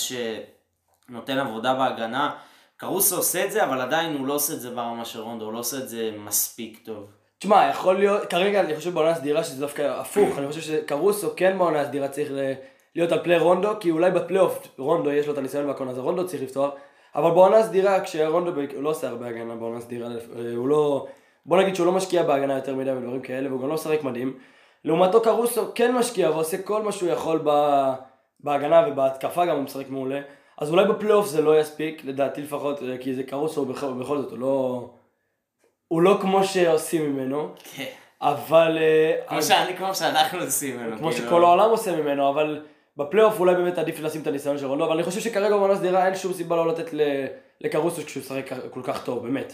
שנותן 1.09 1.37
עבודה 1.37 1.73
בהגנה. 1.73 2.31
קרוסו 2.77 3.15
עושה 3.15 3.45
את 3.45 3.51
זה, 3.51 3.63
אבל 3.63 3.81
עדיין 3.81 4.17
הוא 4.17 4.27
לא 4.27 4.33
עושה 4.33 4.53
את 4.53 4.61
זה 4.61 4.69
ברמה 4.69 5.05
של 5.05 5.19
רונדו, 5.19 5.45
הוא 5.45 5.53
לא 5.53 5.59
עושה 5.59 5.77
את 5.77 5.89
זה 5.89 6.11
מספיק 6.17 6.79
טוב. 6.85 7.05
תשמע, 7.39 7.69
יכול 7.69 7.97
להיות, 7.97 8.29
כרגע 8.29 8.59
אני 8.59 8.75
חושב 8.75 8.93
בעונה 8.93 9.09
הסדירה 9.09 9.43
שזה 9.43 9.59
דווקא 9.59 9.81
הפוך, 9.81 10.37
אני 10.37 10.47
חושב 10.47 10.61
שקרוסו 10.61 11.29
כן 11.35 11.57
בעונה 11.57 11.81
הסדירה 11.81 12.07
צריך 12.07 12.31
להיות 12.95 13.11
על 13.11 13.23
פלי 13.23 13.37
רונדו, 13.37 13.69
כי 13.79 13.91
אולי 13.91 14.11
בפלייאוף 14.11 14.67
רונדו 14.77 15.11
יש 15.11 15.27
לו 15.27 15.33
את 15.33 15.37
הניסיון 15.37 15.65
והכל, 15.65 15.89
אז 15.89 15.97
רונדו 15.97 16.27
צריך 16.27 16.43
לפתוח, 16.43 16.71
אבל 17.15 17.31
בעונה 17.31 17.57
הסדירה, 17.57 18.01
כשרונדו, 18.01 18.51
ב- 18.51 18.73
הוא 18.75 18.83
לא 18.83 18.89
עושה 18.89 19.07
הרבה 19.09 19.27
הגנה 19.27 19.55
בעונה 19.55 19.77
הסדירה, 19.77 20.07
אה, 20.07 20.15
הוא 20.55 20.67
לא, 20.67 21.07
בוא 21.45 21.57
נגיד 21.61 21.75
שהוא 21.75 21.85
לא 21.85 21.91
משקיע 21.91 22.23
בהגנה 22.23 22.55
יותר 22.55 22.75
מדי 22.75 22.91
ודברים 22.91 23.21
כאלה, 23.21 23.49
והוא 23.49 23.61
גם 23.61 23.67
לא 23.67 23.73
משחק 23.73 24.03
מדהים. 24.03 24.37
לעומתו 24.85 25.21
קרוסו 25.21 25.65
כן 25.75 25.95
משקיע 25.95 26.29
ועושה 26.29 26.61
כל 26.61 26.81
מה 26.81 26.91
שהוא 26.91 27.09
יכול 27.09 27.41
ב- 27.43 27.93
בהגנה 28.39 28.85
ובהתקפה 28.87 29.45
גם 29.45 29.55
הוא 29.55 29.63
משחק 29.63 29.89
מעולה, 29.89 30.21
אז 30.57 30.71
אולי 30.71 30.85
בפלייאוף 30.85 31.27
זה 31.27 31.41
לא 31.41 31.59
יספיק, 31.59 32.05
לדעתי 32.05 32.41
לפחות, 32.41 32.83
אה, 32.83 32.97
כי 32.97 33.13
זה 33.13 33.23
קרוסו 33.23 33.65
בכל, 33.65 33.93
בכל 33.93 34.17
זאת, 34.17 34.31
הוא 34.31 34.39
לא... 34.39 34.89
הוא 35.87 36.01
לא 36.01 36.17
כמו 36.21 36.43
שעושים 36.43 37.13
ממנו, 37.13 37.49
כן. 37.75 37.85
אבל... 38.21 38.77
אה, 38.81 39.15
כמו 39.27 39.41
שאני, 39.41 39.77
כמו 39.77 39.95
שאנחנו 39.95 40.39
עושים 40.39 40.77
ממנו. 40.77 40.97
כמו 40.97 41.11
כאילו. 41.11 41.27
שכל 41.27 41.43
העולם 41.43 41.69
עושה 41.69 41.95
ממנו, 41.95 42.29
אבל 42.29 42.61
בפלייאוף 43.03 43.39
אולי 43.39 43.55
באמת 43.55 43.77
עדיף 43.77 43.99
לשים 43.99 44.21
את 44.21 44.27
הניסיון 44.27 44.57
של 44.57 44.65
רונדו, 44.65 44.85
אבל 44.85 44.93
אני 44.93 45.03
חושב 45.03 45.19
שכרגע 45.21 45.57
בעונה 45.57 45.75
סדירה 45.75 46.05
אין 46.05 46.15
שום 46.15 46.33
סיבה 46.33 46.55
לא 46.55 46.67
לתת 46.67 46.93
ל- 46.93 47.25
לקרוסוס 47.61 48.03
כשהוא 48.05 48.21
משחק 48.21 48.49
כל 48.69 48.81
כך 48.83 49.03
טוב, 49.05 49.23
באמת. 49.23 49.53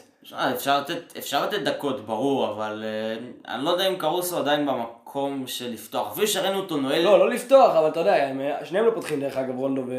אפשר 0.56 0.80
לתת, 0.80 1.18
אפשר 1.18 1.44
לתת 1.46 1.60
דקות, 1.60 2.06
ברור, 2.06 2.50
אבל 2.50 2.84
uh, 2.86 3.48
אני 3.52 3.64
לא 3.66 3.70
יודע 3.70 3.88
אם 3.88 3.96
קרוסו 3.96 4.38
עדיין 4.38 4.66
במקום 4.66 5.44
של 5.48 5.70
לפתוח. 5.72 6.12
אפילו 6.12 6.28
שראינו 6.28 6.60
אותו 6.60 6.78
נועל... 6.78 7.02
לא, 7.02 7.20
לא 7.20 7.30
לפתוח, 7.30 7.76
אבל 7.76 7.88
אתה 7.88 8.00
יודע, 8.00 8.28
הם- 8.28 8.42
שניהם 8.64 8.86
לא 8.86 8.92
פותחים 8.92 9.20
דרך 9.20 9.38
אגב, 9.38 9.56
רונדו 9.58 9.84
ו... 9.88 9.94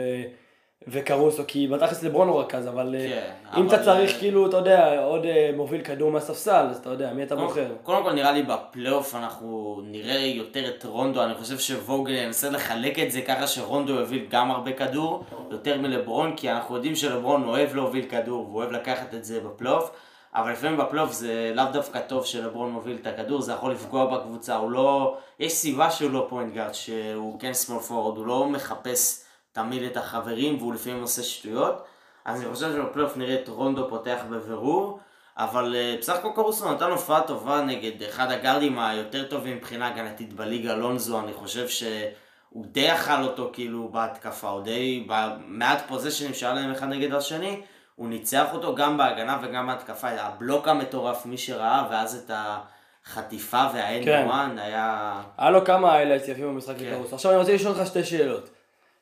וקרוסו, 0.91 1.43
כי 1.47 1.69
בתכלס 1.69 2.03
לברון 2.03 2.29
הוא 2.29 2.41
רכז, 2.41 2.69
אבל 2.69 2.95
אה, 2.99 3.09
כן, 3.09 3.59
אם 3.59 3.67
אבל, 3.67 3.75
אתה 3.75 3.85
צריך 3.85 4.15
אה, 4.15 4.19
כאילו, 4.19 4.49
אתה 4.49 4.57
יודע, 4.57 5.03
עוד 5.05 5.25
אה, 5.25 5.51
מוביל 5.57 5.83
כדור 5.83 6.11
מהספסל, 6.11 6.67
אז 6.71 6.77
אתה 6.77 6.91
יודע, 6.91 7.13
מי 7.13 7.23
אתה 7.23 7.37
בוחר? 7.37 7.67
קודם 7.83 8.03
כל 8.03 8.13
נראה 8.13 8.33
לי 8.33 8.43
בפלייאוף 8.43 9.15
אנחנו 9.15 9.81
נראה 9.85 10.19
יותר 10.19 10.69
את 10.69 10.85
רונדו, 10.85 11.25
אני 11.25 11.35
חושב 11.35 11.59
שווגל 11.59 12.15
ינסה 12.15 12.51
לחלק 12.51 12.99
את 12.99 13.11
זה 13.11 13.23
ככה 13.23 13.47
שרונדו 13.47 13.93
יוביל 13.93 14.27
גם 14.31 14.51
הרבה 14.51 14.73
כדור, 14.73 15.25
יותר 15.51 15.81
מלברון, 15.81 16.37
כי 16.37 16.51
אנחנו 16.51 16.75
יודעים 16.75 16.97
שלברון 16.97 17.45
אוהב 17.45 17.75
להוביל 17.75 18.05
כדור 18.09 18.45
והוא 18.45 18.57
אוהב 18.57 18.73
לקחת 18.73 19.15
את 19.15 19.25
זה 19.25 19.41
בפלייאוף, 19.41 19.91
אבל 20.35 20.53
לפעמים 20.53 20.77
בפלייאוף 20.77 21.13
זה 21.13 21.53
לאו 21.55 21.65
דווקא 21.73 22.01
טוב 22.01 22.27
שלברון 22.27 22.71
מוביל 22.71 22.97
את 23.03 23.07
הכדור, 23.07 23.41
זה 23.41 23.53
יכול 23.53 23.73
לפגוע 23.73 24.07
בקבוצה, 24.07 24.57
הוא 24.57 24.71
לא... 24.71 25.17
יש 25.41 25.53
סיבה 25.53 25.91
שהוא 25.91 26.11
לא 26.11 26.27
point 26.29 26.55
guard, 26.55 26.75
שהוא 26.75 27.41
כן 27.41 27.53
small 27.53 27.81
forward, 27.81 28.17
הוא 28.17 28.27
לא 28.27 28.47
מחפש 28.47 29.28
תמיד 29.59 29.83
את 29.83 29.97
החברים 29.97 30.57
והוא 30.59 30.75
לפעמים 30.75 31.03
עושה 31.03 31.23
שטויות, 31.23 31.85
אז 32.25 32.41
אני 32.41 32.51
חושב 32.55 32.73
שבפלייאוף 32.73 33.17
נראה 33.17 33.35
את 33.35 33.49
רונדו 33.49 33.89
פותח 33.89 34.19
בבירור. 34.31 35.01
אבל 35.37 35.75
אה, 35.77 35.97
בסך 35.99 36.15
הכל 36.15 36.29
קרוסו 36.35 36.73
נתן 36.73 36.91
הופעה 36.91 37.21
טובה 37.21 37.61
נגד 37.61 38.03
אחד 38.03 38.31
הגארדים 38.31 38.79
היותר 38.79 39.25
טובים 39.25 39.57
מבחינה 39.57 39.89
הגנתית 39.89 40.33
בליגה, 40.33 40.73
לונזו, 40.73 41.21
אני 41.21 41.33
חושב 41.33 41.69
שהוא 41.69 42.67
די 42.67 42.93
אכל 42.93 43.23
אותו 43.23 43.51
כאילו 43.53 43.89
בהתקפה, 43.93 44.49
הוא 44.49 44.63
די, 44.63 45.07
במעט 45.09 45.79
פוזיישנים 45.89 46.35
שהיה 46.35 46.55
להם 46.55 46.71
אחד 46.71 46.89
נגד 46.89 47.13
השני, 47.13 47.61
הוא 47.97 48.09
ניצח 48.09 48.47
אותו 48.53 48.75
גם 48.75 48.97
בהגנה 48.97 49.39
וגם 49.43 49.67
בהתקפה, 49.67 50.09
הבלוק 50.09 50.69
המטורף, 50.69 51.27
מי 51.27 51.39
שראה, 51.39 51.89
ואז 51.91 52.15
את 52.15 52.31
החטיפה 52.35 53.67
וה 53.75 53.87
and 53.87 54.05
כן. 54.05 54.25
one 54.27 54.59
היה... 54.59 55.21
היה 55.39 55.51
לו 55.51 55.65
כמה 55.65 55.97
highlights 55.97 56.29
יפים 56.29 56.49
במשחק 56.49 56.75
כן. 56.79 56.85
לקרוסו. 56.85 57.15
עכשיו 57.15 57.31
אני 57.31 57.41
רוצה 57.41 57.55
לשאול 57.55 57.75
אותך 57.75 57.87
שתי 57.87 58.05
שאלות. 58.05 58.58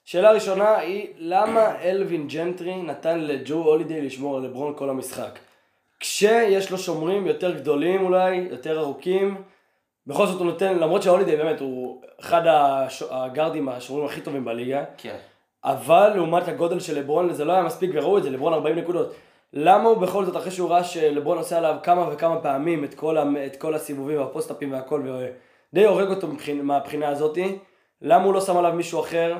שאלה 0.06 0.30
ראשונה 0.32 0.76
היא, 0.76 1.06
למה 1.18 1.80
אלווין 1.82 2.28
ג'נטרי 2.28 2.82
נתן 2.82 3.18
לג'רו 3.20 3.54
הולידיי 3.54 4.00
לשמור 4.02 4.36
על 4.36 4.42
לברון 4.42 4.72
כל 4.76 4.90
המשחק? 4.90 5.38
כשיש 6.00 6.70
לו 6.70 6.78
שומרים 6.78 7.26
יותר 7.26 7.50
גדולים 7.54 8.04
אולי, 8.04 8.36
יותר 8.50 8.78
ארוכים, 8.80 9.42
בכל 10.06 10.26
זאת 10.26 10.38
הוא 10.38 10.46
נותן, 10.46 10.78
למרות 10.78 11.02
שההולידיי 11.02 11.36
באמת 11.36 11.60
הוא 11.60 12.02
אחד 12.20 12.42
הש... 12.46 13.02
הגארדים 13.10 13.68
השומרים 13.68 14.06
הכי 14.06 14.20
טובים 14.20 14.44
בליגה, 14.44 14.84
כן. 14.98 15.16
אבל 15.64 16.12
לעומת 16.14 16.48
הגודל 16.48 16.80
של 16.80 16.98
לברון 16.98 17.32
זה 17.32 17.44
לא 17.44 17.52
היה 17.52 17.62
מספיק 17.62 17.90
וראו 17.94 18.18
את 18.18 18.22
זה, 18.22 18.30
לברון 18.30 18.52
40 18.52 18.76
נקודות. 18.78 19.14
למה 19.52 19.88
הוא 19.88 19.96
בכל 19.98 20.24
זאת, 20.24 20.36
אחרי 20.36 20.50
שהוא 20.50 20.70
ראה 20.70 20.84
שלברון 20.84 21.38
עושה 21.38 21.58
עליו 21.58 21.76
כמה 21.82 22.08
וכמה 22.12 22.40
פעמים 22.40 22.84
את 22.84 22.94
כל, 22.94 23.18
המ- 23.18 23.36
את 23.46 23.56
כל 23.56 23.74
הסיבובים 23.74 24.18
והפוסט-אפים 24.18 24.72
והכל, 24.72 25.02
ודי 25.72 25.84
הורג 25.86 26.08
אותו 26.10 26.26
מבחינ, 26.26 26.60
מהבחינה 26.62 27.08
הזאתי, 27.08 27.58
למה 28.02 28.24
הוא 28.24 28.34
לא 28.34 28.40
שם 28.40 28.56
עליו 28.56 28.72
מישהו 28.72 29.00
אחר? 29.00 29.36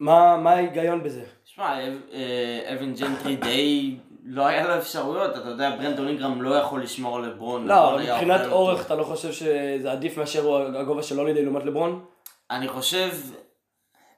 מה, 0.00 0.36
מה 0.36 0.50
ההיגיון 0.50 1.02
בזה? 1.02 1.24
שמע, 1.44 1.78
אה, 2.12 2.74
אלווין 2.74 2.94
ג'נטרי 2.94 3.36
די... 3.36 3.96
לא 4.24 4.46
היה 4.46 4.68
לו 4.68 4.78
אפשרויות, 4.78 5.36
אתה 5.36 5.48
יודע, 5.48 5.70
ברנדון 5.70 6.08
אינגרם 6.08 6.42
לא 6.42 6.54
יכול 6.54 6.82
לשמור 6.82 7.16
על 7.16 7.26
לברון. 7.26 7.66
לא, 7.66 7.94
אבל 7.94 8.02
מבחינת 8.02 8.46
אורך. 8.46 8.86
אתה 8.86 8.94
לא 8.94 9.04
חושב 9.04 9.32
שזה 9.32 9.92
עדיף 9.92 10.16
מאשר 10.16 10.56
הגובה 10.76 11.02
של 11.02 11.18
הולידיי 11.18 11.44
לעומת 11.44 11.64
לברון? 11.64 12.04
אני 12.50 12.68
חושב, 12.68 13.10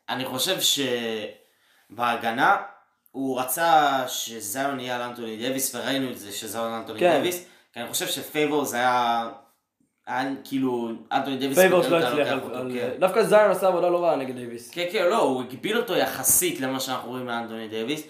אני 0.09 0.25
חושב 0.25 0.57
שבהגנה 1.91 2.57
הוא 3.11 3.41
רצה 3.41 4.05
שזיון 4.09 4.81
יהיה 4.81 4.97
על 4.97 5.03
אנטוני 5.03 5.49
דוויס, 5.49 5.75
וראינו 5.75 6.11
את 6.11 6.19
זה 6.19 6.33
שזיון 6.33 6.73
על 6.73 6.73
אנטוני 6.73 7.01
כן. 7.01 7.19
דוויס, 7.19 7.49
כי 7.73 7.81
אני 7.81 7.89
חושב 7.89 8.07
שפייבורס 8.07 8.75
היה, 8.75 8.85
היה 8.85 9.31
כאילו, 10.45 10.89
אנטוני 11.13 11.37
דוויס 11.37 11.59
פייבורס 11.59 11.87
לא 11.87 11.99
הצליח, 11.99 12.29
כן. 12.73 12.89
דווקא 12.99 13.23
זיון 13.23 13.51
עשה 13.51 13.69
עבודה 13.69 13.89
לא 13.89 14.05
רעה 14.05 14.17
נגד 14.17 14.35
דייוויס. 14.35 14.71
כן, 14.71 14.87
כן, 14.93 15.07
לא, 15.07 15.19
הוא 15.19 15.43
הגביל 15.43 15.79
אותו 15.79 15.97
יחסית 15.97 16.61
למה 16.61 16.81
שאנחנו 16.81 17.11
רואים 17.11 17.27
מאנטוני 17.27 17.69
דוויס. 17.69 18.07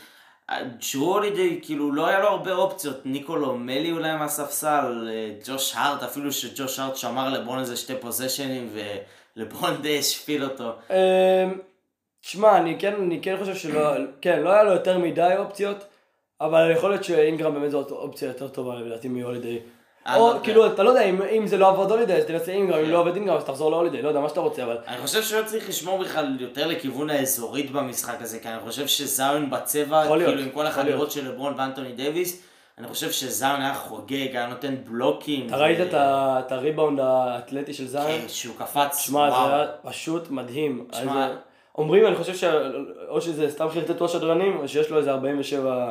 ג'רו 0.93 1.15
הולידי, 1.15 1.59
כאילו, 1.63 1.93
לא 1.93 2.07
היה 2.07 2.21
לו 2.21 2.29
הרבה 2.29 2.53
אופציות. 2.53 3.07
ניקולו 3.07 3.57
מלי 3.57 3.93
אולי 3.93 4.17
מהספסל, 4.17 5.09
אה, 5.11 5.31
ג'וש 5.47 5.75
הארט, 5.77 6.03
אפילו 6.03 6.33
שג'וש 6.33 6.79
הארט 6.79 6.97
שמר 6.97 7.29
לברון 7.29 7.59
איזה 7.59 7.77
שתי 7.77 7.95
פוזיישנים, 8.01 8.71
ולברון 9.37 9.83
די 9.83 9.99
השפיל 9.99 10.45
אותו. 10.45 10.73
אמ, 10.91 10.97
תשמע, 12.21 12.59
אני 12.59 12.77
כן, 12.79 12.95
אני 12.95 13.23
כן 13.23 13.37
חושב 13.39 13.55
שלא, 13.55 13.93
כן, 14.21 14.41
לא 14.43 14.51
היה 14.51 14.63
לו 14.63 14.73
יותר 14.73 14.99
מדי 14.99 15.35
אופציות, 15.39 15.85
אבל 16.41 16.71
יכול 16.71 16.91
להיות 16.91 17.05
שאינגרם 17.05 17.55
באמת 17.55 17.71
זו 17.71 17.87
אופציה 17.91 18.29
יותר 18.29 18.49
טובה 18.49 18.75
לדעתי 18.75 19.09
מהולידיי. 19.09 19.61
לא 20.07 20.17
או 20.17 20.29
יודע. 20.29 20.41
כאילו, 20.41 20.67
אתה 20.67 20.83
לא 20.83 20.89
יודע, 20.91 21.03
אם, 21.31 21.47
זה 21.47 21.57
לא 21.59 21.69
עבוד 21.69 21.91
הולידיי, 21.91 22.17
אז 22.17 22.25
תנסה 22.25 22.53
אינגרם, 22.53 22.79
אם 22.85 22.91
לא 22.91 22.99
עובד 22.99 23.15
אינגרם, 23.15 23.37
אז 23.37 23.45
תחזור 23.45 23.71
להולידיי, 23.71 24.03
לא 24.03 24.09
יודע, 24.09 24.21
מה 24.21 24.29
שאתה 24.29 24.41
רוצה, 24.41 24.65
אבל... 24.65 24.79
אני 24.89 24.97
חושב 24.99 25.23
שהוא 25.23 25.43
צריך 25.43 25.69
לשמור 25.69 25.99
בכלל 25.99 26.37
יותר 26.41 26.67
לכיוון 26.67 27.11
האזורית 27.11 27.71
במשחק 27.71 28.23
הזה, 28.23 28.39
כי 28.39 28.49
אני 28.49 28.61
חושב 28.61 28.87
שזיון 28.87 29.51
בצבע, 29.51 30.03
כאילו 30.09 30.41
עם 30.43 30.51
כל 30.51 30.67
החדירות. 30.67 31.11
של 31.11 31.29
לברון 31.29 31.55
ואנטוני 31.57 31.93
דוויס, 31.93 32.43
אני 32.79 32.89
חושב 32.89 33.11
שזיון 33.11 33.61
היה 33.61 33.75
חוגג, 33.75 34.13
היה 34.37 34.47
נותן 34.47 34.75
בלוקים. 34.85 35.47
אתה 35.47 35.57
ראית 35.57 35.79
את 35.95 36.53
הריבאונד 36.53 37.01
האתלטי 37.03 37.75
של 37.75 37.87
זיון? 37.87 38.07
כן, 38.07 38.25
שהוא 38.29 38.55
קפץ, 38.59 38.99
שמע, 38.99 39.31
זה. 39.31 39.37
היה 39.37 39.67
פשוט 39.83 40.31
מדהים. 40.31 40.87
שמע- 41.03 41.27
אה, 41.29 41.35
אומרים, 41.79 42.07
אני 42.07 42.17
חושב. 42.17 42.53
או 43.09 43.21
שזה 43.21 43.51
סתם 43.51 43.69
חרטטו 43.69 44.05
השדרנים, 44.05 44.57
או 44.63 44.69
שיש 44.69 44.91
לו 44.91 44.99
איזה 44.99 45.11
47 45.11 45.91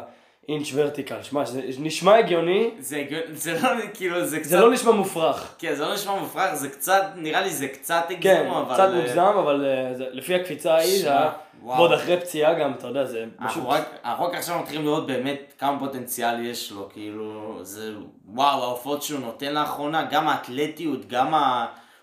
אינץ' 0.49 0.67
ורטיקל. 0.73 1.23
שמע, 1.23 1.45
זה 1.45 1.61
נשמע 1.79 2.15
הגיוני, 2.15 2.71
זה 2.79 2.97
הגיוני, 2.97 3.35
זה 3.35 3.59
לא, 3.61 3.69
כאילו, 3.93 4.25
זה 4.25 4.39
קצת... 4.39 4.49
זה 4.49 4.59
לא 4.59 4.71
נשמע 4.71 4.91
מופרך. 4.91 5.55
כן, 5.57 5.73
זה 5.75 5.85
לא 5.85 5.93
נשמע 5.93 6.19
מופרך, 6.19 6.53
זה 6.53 6.69
קצת, 6.69 7.03
נראה 7.15 7.41
לי 7.41 7.49
זה 7.49 7.67
קצת 7.67 8.03
הגזמו, 8.09 8.23
כן, 8.23 8.47
אבל... 8.51 8.73
קצת 8.73 8.89
אה, 8.89 8.95
מוגזם, 8.95 9.21
אבל 9.39 9.65
אה, 9.65 9.93
זה- 9.97 10.07
לפי 10.11 10.35
הקפיצה 10.35 10.73
ההיא, 10.73 11.01
זה 11.01 11.09
היה... 11.11 11.31
ועוד 11.65 11.91
אחרי 11.93 12.17
פציעה 12.21 12.53
גם, 12.53 12.73
אתה 12.73 12.87
יודע, 12.87 13.05
זה 13.05 13.17
פשוט... 13.35 13.41
אנחנו 13.41 13.69
רק, 13.69 13.83
אנחנו 14.05 14.25
רק 14.25 14.33
עכשיו 14.33 14.59
מתחילים 14.59 14.85
לראות 14.85 15.07
באמת 15.07 15.53
כמה 15.59 15.79
פוטנציאל 15.79 16.45
יש 16.45 16.71
לו, 16.71 16.89
כאילו, 16.93 17.59
זה, 17.61 17.91
וואו, 18.29 18.63
ההופעות 18.63 19.03
שהוא 19.03 19.19
נותן 19.19 19.53
לאחרונה, 19.53 20.03
גם 20.11 20.27
האתלטיות, 20.27 21.07
גם 21.07 21.33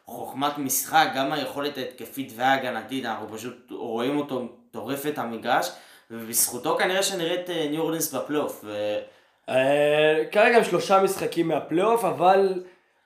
החוכמת 0.06 0.58
משחק, 0.58 1.08
גם 1.16 1.32
היכולת 1.32 1.78
ההתקפית 1.78 2.32
וההגנתית, 2.36 3.04
אנחנו 3.04 3.26
פשוט 3.36 3.70
רואים 3.70 4.18
אותו 4.18 4.42
טורף 4.70 5.06
את 5.06 5.18
המגרש, 5.18 5.70
ובזכותו 6.10 6.76
כנראה 6.78 7.02
שנראה 7.02 7.34
את 7.34 7.50
אה, 7.50 7.66
ניו 7.70 7.80
אורלינס 7.80 8.14
בפלייאוף. 8.14 8.64
אה, 9.48 10.24
כרגע 10.32 10.56
הם 10.56 10.64
שלושה 10.64 11.02
משחקים 11.02 11.48
מהפלייאוף, 11.48 12.04
אבל 12.04 12.62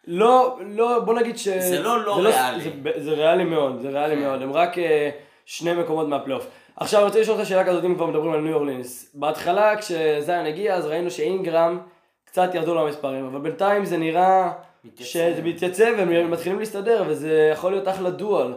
לא, 0.06 0.58
לא, 0.66 0.98
בוא 0.98 1.14
נגיד 1.14 1.38
ש... 1.38 1.48
זה 1.48 1.80
לא 1.80 2.04
לא 2.04 2.16
ריאלי. 2.16 2.70
זה, 2.96 3.10
ריאלי 3.10 3.44
מאוד, 3.44 3.80
זה 3.80 3.88
ריאלי 3.88 4.14
כן. 4.14 4.20
מאוד, 4.22 4.42
הם 4.42 4.52
רק 4.52 4.78
אה, 4.78 5.10
שני 5.46 5.72
מקומות 5.74 6.08
מהפלייאוף. 6.08 6.46
עכשיו 6.76 7.00
אני 7.00 7.06
רוצה 7.06 7.20
לשאול 7.20 7.36
אותך 7.36 7.48
שאלה 7.48 7.64
כזאת, 7.64 7.84
אם 7.84 7.94
כבר 7.94 8.06
מדברים 8.06 8.32
על 8.32 8.40
ניו 8.40 8.54
אורלינס. 8.54 9.10
בהתחלה 9.14 9.76
כשזיין 9.76 10.46
הגיע, 10.46 10.74
אז 10.74 10.86
ראינו 10.86 11.10
שאינגרם 11.10 11.78
קצת 12.24 12.54
ירדו 12.54 12.74
לו 12.74 12.86
המספרים, 12.86 13.26
אבל 13.26 13.40
בינתיים 13.40 13.84
זה 13.84 13.96
נראה. 13.96 14.52
שזה 14.96 15.40
מתייצב, 15.44 15.92
והם 15.98 16.30
מתחילים 16.30 16.58
להסתדר, 16.58 17.04
וזה 17.06 17.50
יכול 17.52 17.70
להיות 17.72 17.88
אחלה 17.88 18.10
דואל. 18.10 18.54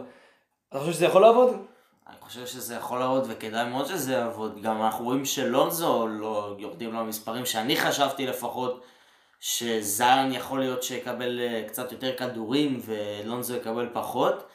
אתה 0.68 0.78
חושב 0.78 0.92
שזה 0.92 1.06
יכול 1.06 1.22
לעבוד? 1.22 1.56
חושב 2.26 2.46
שזה 2.46 2.74
יכול 2.74 2.98
לעבוד 2.98 3.24
וכדאי 3.28 3.68
מאוד 3.70 3.86
שזה 3.86 4.12
יעבוד. 4.12 4.62
גם 4.62 4.82
אנחנו 4.82 5.04
רואים 5.04 5.24
שלונזו 5.24 6.06
לא 6.06 6.54
יורדים 6.58 6.92
לו 6.92 7.00
המספרים 7.00 7.46
שאני 7.46 7.76
חשבתי 7.76 8.26
לפחות 8.26 8.84
שזיון 9.40 10.32
יכול 10.32 10.60
להיות 10.60 10.82
שיקבל 10.82 11.40
אה, 11.40 11.62
קצת 11.68 11.92
יותר 11.92 12.16
כדורים 12.16 12.80
ולונזו 12.86 13.56
יקבל 13.56 13.88
פחות. 13.92 14.46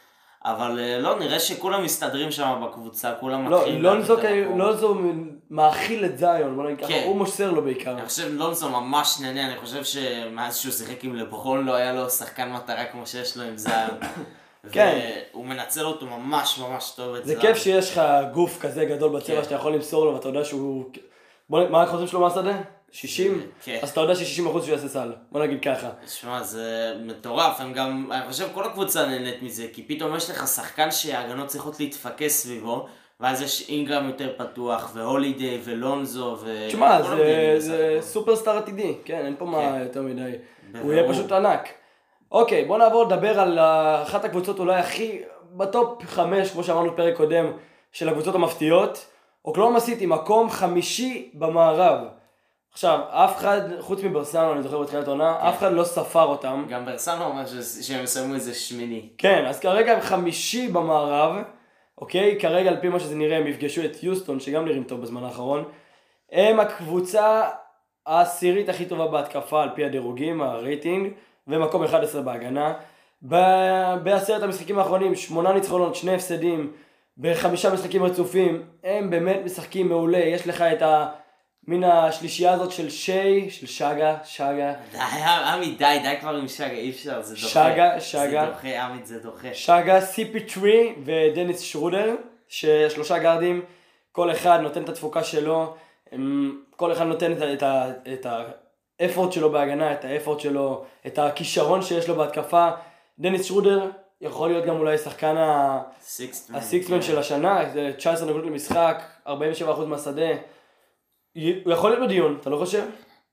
אבל 0.46 0.80
אה, 0.80 1.00
לא, 1.00 1.20
נראה 1.20 1.40
שכולם 1.40 1.84
מסתדרים 1.84 2.32
שם 2.32 2.64
בקבוצה, 2.66 3.14
כולם 3.20 3.50
לא, 3.50 3.58
מתחילים... 3.58 3.82
לונזו 3.82 4.18
כאילו- 4.18 4.44
המקום. 4.44 4.60
לונזו 4.60 4.96
מאכיל 5.50 6.06
את 6.06 6.18
זיון, 6.18 6.56
בוא 6.56 6.64
נגיד 6.64 6.80
ככה, 6.80 6.88
כן. 6.88 7.04
הוא 7.06 7.16
מוסר 7.16 7.52
לו 7.52 7.62
בעיקר. 7.62 7.92
אני 7.92 8.06
חושב 8.06 8.32
לונזו 8.32 8.70
ממש 8.70 9.18
נהנה, 9.22 9.48
אני 9.48 9.58
חושב 9.58 9.84
שמאז 9.84 10.58
שהוא 10.58 10.74
שיחק 10.74 11.04
עם 11.04 11.16
לברון 11.16 11.66
לא 11.66 11.74
היה 11.74 11.94
לו 11.94 12.10
שחקן 12.10 12.52
מטרה 12.52 12.86
כמו 12.86 13.08
שיש 13.08 13.38
לו 13.38 13.44
עם 13.44 13.58
זיון. 13.58 14.00
כן. 14.72 15.00
והוא 15.32 15.46
מנצל 15.46 15.86
אותו 15.86 16.06
ממש 16.06 16.60
ממש 16.60 16.94
טוב 16.96 17.16
זה. 17.24 17.36
כיף 17.36 17.58
שיש 17.58 17.92
לך 17.92 18.02
גוף 18.34 18.62
כזה 18.62 18.86
גדול 18.86 19.18
בצבע 19.18 19.36
כן. 19.36 19.44
שאתה 19.44 19.56
יכול 19.56 19.74
למסור 19.74 20.06
לו 20.06 20.14
ואתה 20.14 20.28
יודע 20.30 20.44
שהוא... 20.46 20.86
בוא 21.50 21.70
מה 21.70 21.82
האחוזים 21.82 22.08
שלו 22.08 22.20
מהשדה? 22.20 22.58
60? 22.92 23.42
כן. 23.64 23.80
אז 23.82 23.90
אתה 23.90 24.02
יודע 24.02 24.16
ש-60% 24.16 24.42
שהוא 24.42 24.70
יעשה 24.70 24.88
סל, 24.88 25.14
בוא 25.32 25.42
נגיד 25.44 25.62
ככה. 25.64 25.90
שמע, 26.08 26.44
זה 26.44 26.94
מטורף, 27.06 27.60
הם 27.62 27.74
גם, 27.74 28.10
אני 28.12 28.22
חושב 28.28 28.48
כל 28.54 28.64
הקבוצה 28.66 29.06
נהנית 29.06 29.42
מזה, 29.42 29.68
כי 29.74 29.84
פתאום 29.84 30.16
יש 30.16 30.30
לך 30.30 30.48
שחקן 30.48 30.92
שההגנות 30.92 31.48
צריכות 31.48 31.80
להתפקס 31.80 32.44
סביבו, 32.44 32.88
ואז 33.20 33.42
יש 33.42 33.70
אינגרם 33.70 34.08
יותר 34.08 34.34
פתוח, 34.38 34.92
והולידיי, 34.94 35.60
ולונזו, 35.64 36.38
ו... 36.42 36.66
תשמע, 36.68 37.02
זה, 37.02 37.56
זה. 37.58 37.98
סופרסטאר 38.02 38.58
עתידי, 38.58 38.96
כן, 39.06 39.26
אין 39.26 39.36
פה 39.38 39.46
מה 39.46 39.58
כן. 39.58 39.82
יותר 39.84 40.02
מדי. 40.02 40.22
הוא 40.22 40.32
בבירור. 40.72 40.94
יהיה 40.94 41.10
פשוט 41.10 41.32
ענק. 41.32 41.70
אוקיי, 42.32 42.66
בוא 42.66 42.78
נעבור 42.78 43.04
לדבר 43.04 43.40
על 43.40 43.60
אחת 44.04 44.26
הקבוצות 44.26 44.60
אולי 44.60 44.76
הכי, 44.76 45.22
בטופ 45.52 46.04
חמש, 46.06 46.52
כמו 46.52 46.64
שאמרנו 46.64 46.92
בפרק 46.92 47.18
קודם, 47.18 47.52
של 47.92 48.10
הקבוצות 48.10 48.36
המפתיעות. 48.36 49.06
אוקלאומה 49.46 49.80
סיטי, 49.80 50.06
מקום 50.06 50.50
חמישי 50.50 51.32
במערב. 51.34 52.00
עכשיו, 52.74 53.00
אף 53.10 53.38
אחד, 53.38 53.62
חוץ 53.80 54.04
מברסנו, 54.04 54.54
אני 54.54 54.64
זוכר 54.64 54.82
בתחילת 54.82 55.08
העונה, 55.08 55.38
כן. 55.42 55.48
אף 55.48 55.58
אחד 55.58 55.74
לא 55.74 55.84
ספר 55.84 56.24
אותם. 56.24 56.66
גם 56.70 56.86
ברסנו 56.86 57.26
אומר 57.26 57.46
ש- 57.46 57.88
שהם 57.88 58.04
יסיימו 58.04 58.34
איזה 58.34 58.54
שמיני. 58.54 59.10
כן, 59.18 59.46
אז 59.48 59.60
כרגע 59.60 59.94
הם 59.94 60.02
חמישי 60.02 60.68
במערב, 60.68 61.36
אוקיי? 61.98 62.38
כרגע 62.40 62.70
על 62.70 62.78
פי 62.82 62.90
מה 62.90 63.00
שזה 63.00 63.16
נראה 63.16 63.38
הם 63.38 63.48
יפגשו 63.48 63.86
את 63.86 64.04
יוסטון, 64.04 64.40
שגם 64.40 64.66
נראים 64.66 64.84
טוב 64.84 65.02
בזמן 65.02 65.24
האחרון. 65.24 65.64
הם 66.32 66.60
הקבוצה 66.60 67.50
העשירית 68.06 68.70
הכי 68.70 68.86
טובה 68.86 69.08
בהתקפה 69.08 69.64
על 69.64 69.70
פי 69.76 69.86
הדירוגים, 69.86 70.42
הרייטינג, 70.42 71.14
ומקום 71.52 71.84
11 71.84 72.22
בהגנה. 72.22 72.74
ב- 73.28 73.96
בעשרת 74.04 74.44
המשחקים 74.44 74.80
האחרונים, 74.80 75.16
שמונה 75.16 75.54
ניצחונות, 75.54 75.96
שני 75.96 76.14
הפסדים, 76.16 76.72
בחמישה 77.18 77.74
משחקים 77.74 78.04
רצופים, 78.04 78.64
הם 78.84 79.10
באמת 79.10 79.40
משחקים 79.46 79.90
מעולה, 79.90 80.18
יש 80.18 80.48
לך 80.48 80.62
את 80.62 80.82
ה... 80.82 81.08
מן 81.68 81.84
השלישייה 81.84 82.52
הזאת 82.54 82.72
של 82.72 82.90
שי, 82.90 83.50
של 83.50 83.68
שגה, 83.68 84.18
שגה, 84.24 84.74
די, 84.92 84.98
עמי, 85.46 85.76
די, 85.78 86.00
די 86.04 86.16
כבר 86.22 86.36
עם 86.36 86.48
שגה, 86.48 86.66
אי 86.72 86.90
אפשר, 86.90 87.22
זה 87.22 87.36
דוחה. 87.36 87.48
שגה, 87.48 88.00
שגה. 88.00 88.46
זה 88.46 88.52
דוחה, 88.54 88.84
עמי, 88.84 89.00
זה 89.04 89.20
דוחה. 89.20 89.48
שגה, 89.54 90.00
CP3 90.00 90.60
ודניס 91.06 91.60
שרודר, 91.60 92.16
ששלושה 92.48 93.20
גארדים, 93.20 93.62
כל 94.12 94.32
אחד 94.32 94.60
נותן 94.60 94.84
את 94.84 94.90
התפוקה 94.90 95.24
שלו, 95.24 95.74
כל 96.76 96.92
אחד 96.92 97.06
נותן 97.06 97.32
את, 97.32 97.38
את, 97.54 97.64
ה- 97.64 97.90
את 98.14 98.26
האפורט 99.02 99.32
שלו 99.32 99.52
בהגנה, 99.52 99.94
את 99.94 100.06
האפורט 100.06 100.40
שלו, 100.40 100.86
את 101.08 101.20
הכישרון 101.20 101.82
שיש 101.82 102.10
לו 102.10 102.16
בהתקפה. 102.16 102.70
דניס 103.20 103.46
שרודר 103.46 103.90
יכול 104.22 104.50
להיות 104.50 104.66
גם 104.66 104.78
אולי 104.78 104.98
שחקן. 104.98 105.36
הסיקסמן 106.54 106.96
כן. 106.96 107.02
של 107.02 107.18
השנה, 107.18 107.70
זה 107.74 107.92
19 107.98 108.28
נקודות 108.30 108.46
למשחק, 108.46 109.04
47% 109.28 109.32
מהשדה. 109.88 110.32
הוא 111.34 111.74
יכול 111.74 111.90
להיות 111.90 112.04
בדיון, 112.04 112.38
אתה 112.42 112.50
לא 112.50 112.58
חושב? 112.58 112.84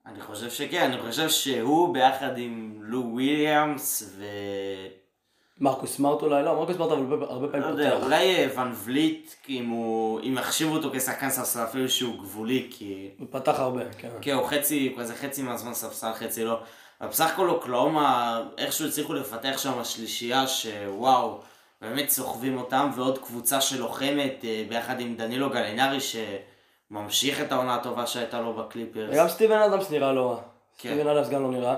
אני 0.07 0.21
חושב 0.21 0.51
שכן, 0.51 0.91
אני 0.93 1.03
חושב 1.03 1.29
שהוא 1.29 1.95
ביחד 1.95 2.39
עם 2.39 2.79
לו 2.81 3.01
וויליאמס 3.13 4.13
ו... 4.17 4.25
מרקוס 5.61 5.97
סמארט 5.97 6.23
אולי, 6.23 6.43
לא, 6.43 6.55
מרקוס 6.55 6.77
סמארט 6.77 6.93
אבל 6.93 7.01
הרבה, 7.13 7.27
הרבה 7.27 7.47
לא 7.47 7.53
פעמים 7.53 7.69
יודע, 7.69 7.91
פותח. 7.91 8.05
אולי 8.05 8.37
אה, 8.37 8.47
ון 8.57 8.73
וליט, 8.85 9.35
אם 9.49 9.69
הוא... 9.69 10.21
אם 10.21 10.37
יחשיבו 10.39 10.77
אותו 10.77 10.91
כשחקן 10.93 11.31
ספסל 11.31 11.65
אפילו 11.65 11.89
שהוא 11.89 12.19
גבולי, 12.19 12.67
כי... 12.71 13.09
הוא 13.19 13.27
פתח 13.31 13.61
הרבה, 13.61 13.83
כן. 13.99 14.09
כן, 14.21 14.33
הוא 14.35 14.47
חצי, 14.47 14.95
כזה 14.99 15.15
חצי 15.15 15.43
מהזמן 15.43 15.75
ספסל, 15.75 16.13
חצי 16.13 16.45
לא. 16.45 16.61
אבל 17.01 17.09
בסך 17.09 17.31
הכל 17.33 17.49
אוקלאומה, 17.49 18.43
איכשהו 18.59 18.87
הצליחו 18.87 19.15
לפתח 19.15 19.59
שם 19.59 19.85
שלישייה 19.85 20.47
שוואו, 20.47 21.39
באמת 21.81 22.09
סוחבים 22.09 22.59
אותם, 22.59 22.91
ועוד 22.95 23.19
קבוצה 23.19 23.61
שלוחמת 23.61 24.45
אה, 24.45 24.65
ביחד 24.69 25.01
עם 25.01 25.17
דנילו 25.17 25.51
גלינרי, 25.51 25.99
שממשיך 26.01 27.41
את 27.41 27.53
העונה 27.53 27.75
הטובה 27.75 28.07
שהייתה 28.07 28.41
לו 28.41 28.53
בקליפרס. 28.53 29.11
וגם 29.13 29.29
סטיבן 29.29 29.59
אדמס 29.59 29.91
נראה 29.91 30.13
לא 30.13 30.31
רע. 30.31 30.41
כן. 30.79 30.89
סטיבן 30.95 31.09
אדמס 31.09 31.29
גם 31.29 31.43
לא 31.43 31.51
נראה. 31.51 31.77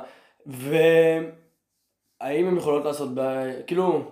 והאם 2.20 2.46
הם 2.46 2.56
יכולות 2.56 2.84
לעשות 2.84 3.14
בעיה, 3.14 3.62
כאילו, 3.62 4.02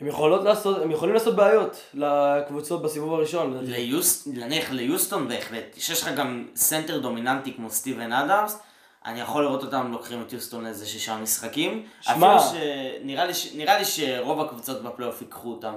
הם 0.00 0.06
יכולות 0.06 0.44
לעשות, 0.44 0.82
הם 0.82 0.90
יכולים 0.90 1.14
לעשות 1.14 1.36
בעיות 1.36 1.76
לקבוצות 1.94 2.82
בסיבוב 2.82 3.12
הראשון. 3.12 3.58
ליוס, 3.62 4.28
נניח 4.32 4.70
ליוסטון 4.70 5.28
בהחלט, 5.28 5.76
שיש 5.78 6.02
לך 6.02 6.08
גם 6.16 6.48
סנטר 6.56 6.98
דומיננטי 6.98 7.54
כמו 7.54 7.70
סטיבן 7.70 8.12
אדמס, 8.12 8.58
אני 9.06 9.20
יכול 9.20 9.42
לראות 9.42 9.62
אותם 9.62 9.92
לוקחים 9.92 10.22
את 10.22 10.32
יוסטון 10.32 10.64
לאיזה 10.64 10.86
שישה 10.86 11.16
משחקים. 11.16 11.86
שמע. 12.00 12.36
אפילו 12.36 12.60
שנראה 13.00 13.24
לי, 13.24 13.32
נראה 13.54 13.78
לי 13.78 13.84
שרוב 13.84 14.40
הקבוצות 14.40 14.82
בפלייאוף 14.82 15.22
ייקחו 15.22 15.50
אותם. 15.50 15.74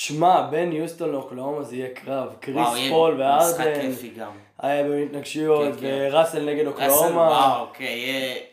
תשמע, 0.00 0.46
בין 0.50 0.72
יוסטון 0.72 1.10
לאוקלהומה 1.10 1.62
זה 1.62 1.76
יהיה 1.76 1.88
קרב. 1.94 2.28
קריס 2.40 2.68
פול 2.90 3.14
משחק 3.14 3.58
והארדן, 3.58 3.80
כיפי 3.80 4.08
גם. 4.08 4.30
היה 4.58 4.88
בהתנגשויות, 4.88 5.74
כן, 5.74 5.80
כן. 5.80 6.08
וראסל 6.10 6.44
נגד 6.44 6.66
ראסל, 6.66 6.90
אוקלהומה. 6.90 7.20
וואו, 7.20 7.66
כן, 7.74 7.84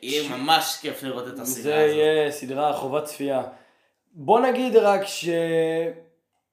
יהיה, 0.01 0.29
ממש 0.29 0.77
כיף 0.81 1.03
לראות 1.03 1.27
את 1.27 1.39
הסדרה 1.39 1.63
זה 1.63 1.85
הזאת. 1.85 1.95
יהיה 1.95 2.31
סדרה 2.31 2.73
חובת 2.73 3.03
צפייה. 3.03 3.43
בוא 4.13 4.39
נגיד 4.39 4.75
רק 4.75 5.05
ש... 5.05 5.29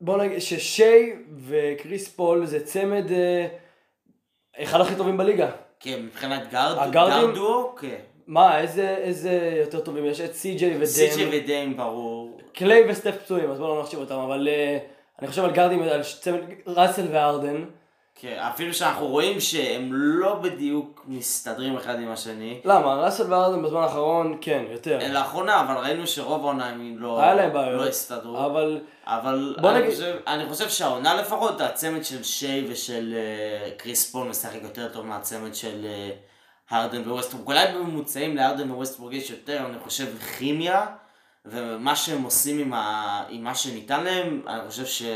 בוא 0.00 0.16
נגיד 0.16 0.38
ששיי 0.38 1.12
וקריס 1.46 2.08
פול 2.08 2.46
זה 2.46 2.64
צמד 2.64 3.12
אה, 3.12 3.46
אחד 4.62 4.80
הכי 4.80 4.94
טובים 4.94 5.16
בליגה. 5.16 5.50
כן, 5.80 6.02
מבחינת 6.02 6.50
guard? 6.50 6.92
guard 6.92 7.34
duo, 7.34 7.76
כן. 7.76 8.00
מה, 8.26 8.60
איזה, 8.60 8.96
איזה 8.96 9.60
יותר 9.60 9.80
טובים 9.80 10.04
יש? 10.04 10.20
את 10.20 10.34
סי.ג'יי 10.34 10.86
סי.ג'י 10.86 11.24
ודיים. 11.24 11.30
ודיים 11.32 11.76
ברור. 11.76 12.23
קליי 12.54 12.84
וסטף 12.90 13.14
פצועים, 13.24 13.50
אז 13.50 13.58
בואו 13.58 13.76
לא 13.76 13.82
נחשיב 13.82 13.98
אותם, 14.00 14.14
אבל 14.18 14.48
אה, 14.48 14.78
אני 15.18 15.28
חושב 15.28 15.44
על 15.44 15.50
גארדים, 15.50 15.82
על 15.82 16.02
צמד 16.20 16.40
ראסל 16.66 17.06
והארדן. 17.12 17.64
כן, 18.20 18.38
אפילו 18.38 18.74
שאנחנו 18.74 19.06
רואים 19.06 19.40
שהם 19.40 19.88
לא 19.92 20.34
בדיוק 20.34 21.04
מסתדרים 21.08 21.76
אחד 21.76 22.00
עם 22.00 22.10
השני. 22.10 22.60
למה? 22.64 22.94
ראסל 22.94 23.32
והארדן 23.32 23.62
בזמן 23.62 23.80
האחרון, 23.82 24.38
כן, 24.40 24.64
יותר. 24.70 24.98
לאחרונה, 25.12 25.60
אבל 25.60 25.74
ראינו 25.84 26.06
שרוב 26.06 26.44
העונה 26.44 26.66
הם 26.68 26.96
לא, 26.98 27.20
היה 27.22 27.34
להם 27.34 27.52
בעיות. 27.52 27.80
לא 27.80 27.86
הסתדרו. 27.88 28.46
אבל 28.46 28.80
אבל 29.06 29.56
בוא 29.60 29.70
אני, 29.70 29.78
נגיד- 29.78 29.90
חושב, 29.90 30.16
אני 30.26 30.46
חושב 30.48 30.68
שהעונה 30.68 31.14
לפחות, 31.14 31.60
הצמד 31.60 32.04
של 32.04 32.22
שיי 32.22 32.66
ושל 32.68 33.14
uh, 33.14 33.82
קריס 33.82 34.10
פול 34.12 34.28
משחק 34.28 34.58
יותר 34.62 34.88
טוב 34.88 35.06
מהצמד 35.06 35.54
של 35.54 35.84
אה, 35.84 36.74
הרדן 36.74 37.08
וווסטברוק. 37.10 37.46
אולי 37.48 37.64
בממוצעים 37.74 38.36
להרדן 38.36 38.70
וווסטברוק 38.70 39.12
יש 39.12 39.30
יותר, 39.30 39.58
אני 39.66 39.78
חושב, 39.84 40.06
כימיה, 40.38 40.86
ומה 41.44 41.96
שהם 41.96 42.22
עושים 42.22 42.58
עם, 42.58 42.72
ה, 42.72 43.24
עם 43.28 43.44
מה 43.44 43.54
שניתן 43.54 44.04
להם, 44.04 44.42
אני 44.46 44.68
חושב 44.68 45.06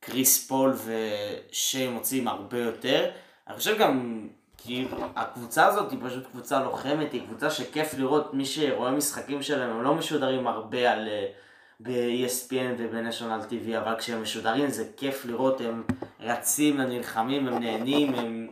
שקריס 0.00 0.46
פול 0.48 0.76
ושיי 0.84 1.88
מוצאים 1.88 2.28
הרבה 2.28 2.58
יותר. 2.58 3.10
אני 3.48 3.56
חושב 3.56 3.78
גם, 3.78 4.26
כי 4.56 4.88
הקבוצה 5.16 5.66
הזאת 5.66 5.90
היא 5.90 5.98
פשוט 6.06 6.26
קבוצה 6.26 6.62
לוחמת, 6.62 7.12
היא 7.12 7.26
קבוצה 7.26 7.50
שכיף 7.50 7.94
לראות, 7.94 8.34
מי 8.34 8.44
שרואה 8.44 8.90
משחקים 8.90 9.42
שלהם, 9.42 9.70
הם 9.70 9.82
לא 9.82 9.94
משודרים 9.94 10.46
הרבה 10.46 10.92
על... 10.92 11.08
אה, 11.08 11.26
ב-ESPN 11.80 12.74
וב-National 12.78 13.50
TV, 13.50 13.78
אבל 13.78 13.94
כשהם 13.98 14.22
משודרים 14.22 14.70
זה 14.70 14.84
כיף 14.96 15.24
לראות, 15.24 15.60
הם 15.60 15.82
רצים, 16.20 16.80
הם 16.80 16.88
נלחמים, 16.88 17.48
הם 17.48 17.58
נהנים, 17.58 18.14
הם, 18.14 18.48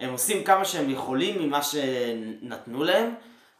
הם 0.00 0.12
עושים 0.12 0.44
כמה 0.44 0.64
שהם 0.64 0.90
יכולים 0.90 1.42
ממה 1.42 1.62
שנתנו 1.62 2.84
להם, 2.84 3.14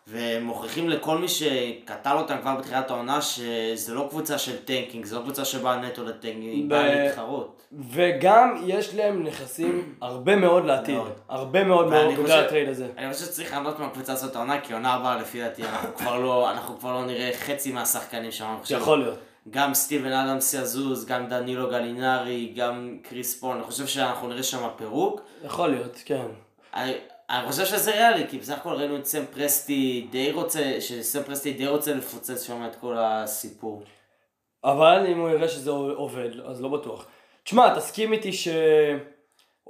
והם 0.07 0.43
מוכיחים 0.45 0.88
לכל 0.88 1.19
מי 1.19 1.29
שקטל 1.29 2.17
אותם 2.17 2.37
כבר 2.43 2.55
בתחילת 2.57 2.91
העונה 2.91 3.23
שזה 3.23 3.95
לא 3.95 4.07
קבוצה 4.11 4.38
של 4.38 4.57
tanking, 4.57 5.05
זו 5.05 5.17
לא 5.17 5.23
קבוצה 5.23 5.45
שבאה 5.45 5.77
נטו 5.77 6.05
ל 6.05 6.09
tanking, 6.09 6.43
היא 6.43 6.65
ב- 6.65 6.69
באה 6.69 6.95
להתחרות. 6.95 7.62
וגם 7.91 8.62
יש 8.67 8.95
להם 8.95 9.23
נכסים 9.27 9.95
הרבה 10.01 10.37
מאוד 10.37 10.65
לעתיד. 10.65 10.95
מאוד. 10.95 11.12
הרבה 11.29 11.65
מאוד 11.65 11.87
מאוד 11.91 12.15
בגלל 12.19 12.45
הטרייד 12.45 12.69
הזה. 12.69 12.87
אני 12.99 13.12
חושב 13.12 13.25
שצריך 13.27 13.53
ליהנות 13.53 13.79
מהקבוצה 13.79 14.12
הזאת 14.12 14.37
העונה, 14.37 14.61
כי 14.61 14.73
עונה 14.73 14.95
הבאה 14.95 15.17
לפי 15.19 15.41
דעתי 15.41 15.62
אנחנו 15.62 15.88
כבר 15.99 16.19
לא, 16.19 16.51
אנחנו 16.51 16.79
כבר 16.79 16.93
לא 16.93 17.05
נראה 17.07 17.31
חצי 17.35 17.73
מהשחקנים 17.73 18.31
שם. 18.33 18.55
יכול 18.71 18.99
להיות. 18.99 19.19
גם 19.51 19.75
סטיבן 19.75 20.12
אדמס 20.12 20.55
יזוז, 20.55 21.07
גם 21.07 21.27
דנילו 21.29 21.71
גלינארי, 21.71 22.53
גם 22.57 22.97
כריס 23.03 23.41
פול, 23.41 23.57
אני 23.57 23.62
חושב 23.65 23.87
שאנחנו 23.87 24.29
נראה 24.29 24.43
שם 24.43 24.69
פירוק. 24.77 25.21
יכול 25.45 25.69
להיות, 25.69 26.03
כן. 26.05 26.27
אני, 26.75 26.93
אני 27.33 27.47
חושב 27.47 27.64
שזה 27.64 27.90
ריאלי, 27.90 28.27
כי 28.29 28.38
בסך 28.38 28.59
הכל 28.59 28.75
ראינו 28.75 28.97
את 28.97 29.05
סם 29.07 29.25
פרסטי 29.35 30.07
די 30.11 30.33
רוצה, 30.33 30.77
שסם 30.81 31.23
פרסטי 31.23 31.53
די 31.53 31.66
רוצה 31.66 31.95
לפוצץ 31.95 32.42
שם 32.47 32.66
את 32.71 32.77
כל 32.77 32.97
הסיפור. 32.99 33.83
אבל 34.64 35.07
אם 35.09 35.18
הוא 35.18 35.31
יראה 35.31 35.49
שזה 35.49 35.71
עובד, 35.71 36.31
אז 36.47 36.62
לא 36.62 36.68
בטוח. 36.68 37.07
תשמע, 37.45 37.75
תסכים 37.75 38.12
איתי 38.12 38.33
ש... 38.33 38.49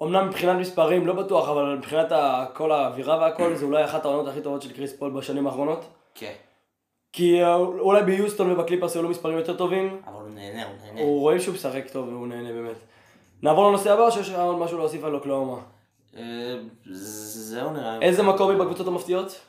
אמנם 0.03 0.29
מבחינת 0.29 0.61
מספרים 0.61 1.07
לא 1.07 1.13
בטוח, 1.13 1.49
אבל 1.49 1.75
מבחינת 1.77 2.13
ה- 2.13 2.47
כל 2.55 2.73
האווירה 2.73 3.19
והכל, 3.19 3.55
זה 3.55 3.65
אולי 3.65 3.85
אחת 3.85 4.05
העונות 4.05 4.29
הכי 4.29 4.41
טובות 4.41 4.63
של 4.63 4.73
כריס 4.73 4.93
פול 4.97 5.11
בשנים 5.11 5.47
האחרונות. 5.47 5.85
כן. 6.15 6.33
כי 7.13 7.43
אה, 7.43 7.55
אולי 7.57 8.03
ביוסטון 8.03 8.51
ובקליפרס 8.53 8.95
היו 8.97 9.03
לו 9.03 9.09
מספרים 9.09 9.39
יותר 9.39 9.57
טובים, 9.57 10.01
אבל 10.07 10.21
הוא 10.23 10.31
נהנה, 10.35 10.65
הוא 10.65 10.75
נהנה. 10.85 11.01
הוא 11.01 11.21
רואים 11.21 11.41
שהוא 11.41 11.55
משחק 11.55 11.85
טוב 11.93 12.09
והוא 12.09 12.27
נהנה 12.27 12.53
באמת. 12.53 12.77
נעבור 13.43 13.69
לנושא 13.69 13.93
הבא 13.93 14.03
או 14.03 14.13
שיש 14.13 14.31
עוד 14.31 14.59
משהו 14.59 14.79
להוסיף 14.79 15.05
על 15.05 15.15
אוקלאומה? 15.15 15.61
זהו 16.85 17.73
נראה. 17.73 17.99
לי. 17.99 18.07
איזה 18.07 18.23
מקום 18.23 18.51
היא 18.51 18.59
בקבוצות 18.59 18.87
המפתיעות? 18.87 19.41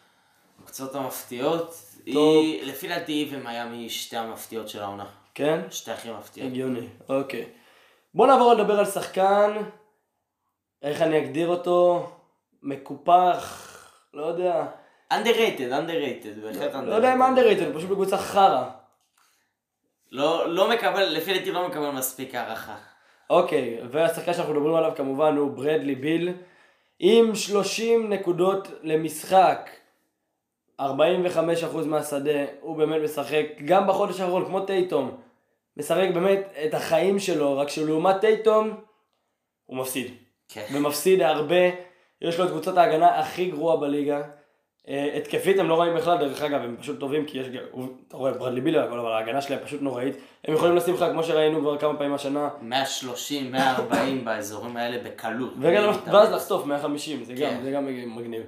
הקבוצות 0.59 0.95
המפתיעות. 0.95 1.75
היא, 2.05 2.63
לפי 2.65 2.87
דעתי 2.87 3.11
היא 3.11 3.27
ומיאמי 3.31 3.89
שתי 3.89 4.17
המפתיעות 4.17 4.69
של 4.69 4.81
העונה. 4.81 5.05
כן? 5.35 5.61
שתי 5.69 5.91
הכי 5.91 6.11
מפתיעות. 6.11 6.51
הגיוני, 6.51 6.87
אוקיי. 7.09 7.45
בוא 8.13 8.27
נעבור 8.27 8.53
לדבר 8.53 8.79
על 8.79 8.85
שחקן, 8.85 9.57
איך 10.81 11.01
אני 11.01 11.17
אגדיר 11.17 11.47
אותו? 11.47 12.11
מקופח, 12.63 13.69
לא 14.13 14.25
יודע. 14.25 14.65
underrated, 15.13 15.71
underrated, 15.71 16.41
בהחלט 16.43 16.73
underrated. 16.73 16.85
לא 16.85 16.95
יודע 16.95 17.13
אם 17.13 17.23
אנדררייטד, 17.23 17.75
פשוט 17.75 17.89
בקבוצה 17.89 18.17
חרא. 18.17 18.69
לא, 20.11 20.49
לא 20.49 20.69
מקבל, 20.69 21.03
לפי 21.03 21.39
דעתי 21.39 21.51
לא 21.51 21.67
מקבל 21.67 21.89
מספיק 21.89 22.35
הערכה. 22.35 22.75
אוקיי, 23.29 23.79
והשחקן 23.91 24.33
שאנחנו 24.33 24.53
מדברים 24.53 24.75
עליו 24.75 24.91
כמובן 24.95 25.35
הוא 25.37 25.51
ברדלי 25.51 25.95
ביל, 25.95 26.33
עם 27.05 27.35
30 27.35 28.13
נקודות 28.13 28.67
למשחק, 28.81 29.69
45% 30.81 30.83
מהשדה, 31.85 32.45
הוא 32.61 32.77
באמת 32.77 33.01
משחק, 33.03 33.45
גם 33.65 33.87
בחודש 33.87 34.19
האחרון, 34.19 34.45
כמו 34.45 34.59
טייטום, 34.59 35.17
משחק 35.77 36.07
באמת 36.13 36.39
את 36.65 36.73
החיים 36.73 37.19
שלו, 37.19 37.57
רק 37.57 37.69
שלעומת 37.69 38.21
טייטום, 38.21 38.77
הוא 39.65 39.77
מפסיד. 39.77 40.11
כן. 40.49 40.65
ומפסיד 40.73 41.21
הרבה, 41.21 41.55
יש 42.21 42.39
לו 42.39 42.45
את 42.45 42.49
קבוצת 42.49 42.77
ההגנה 42.77 43.19
הכי 43.19 43.51
גרועה 43.51 43.77
בליגה. 43.77 44.21
אה, 44.89 45.13
התקפית 45.17 45.59
הם 45.59 45.69
לא 45.69 45.81
רעים 45.81 45.95
בכלל, 45.95 46.17
דרך 46.17 46.41
אגב, 46.41 46.61
הם 46.61 46.75
פשוט 46.79 46.99
טובים, 46.99 47.25
כי 47.25 47.37
יש, 47.37 47.47
אתה 48.07 48.17
רואה, 48.17 48.31
ברדלי 48.31 48.61
ביל 48.61 48.77
והכל, 48.77 48.99
אבל 48.99 49.11
ההגנה 49.11 49.41
שלהם 49.41 49.59
פשוט 49.65 49.81
נוראית. 49.81 50.15
הם 50.45 50.53
יכולים 50.53 50.75
לשים 50.75 50.93
לך, 50.93 51.05
כמו 51.11 51.23
שראינו 51.23 51.59
כבר 51.61 51.77
כמה 51.77 51.97
פעמים 51.97 52.13
השנה, 52.13 52.49
130, 52.61 53.51
140 53.51 54.21
באזורים 54.25 54.77
האלה 54.77 54.97
בקלות. 55.03 55.53
וגם, 55.59 55.91
ואז. 56.11 56.31
לחטוף 56.31 56.65
150, 56.65 57.23
זה 57.23 57.33
גם, 57.33 57.39
כן. 57.39 57.59
זה 57.63 57.71
גם 57.71 57.85
מגניב. 58.15 58.41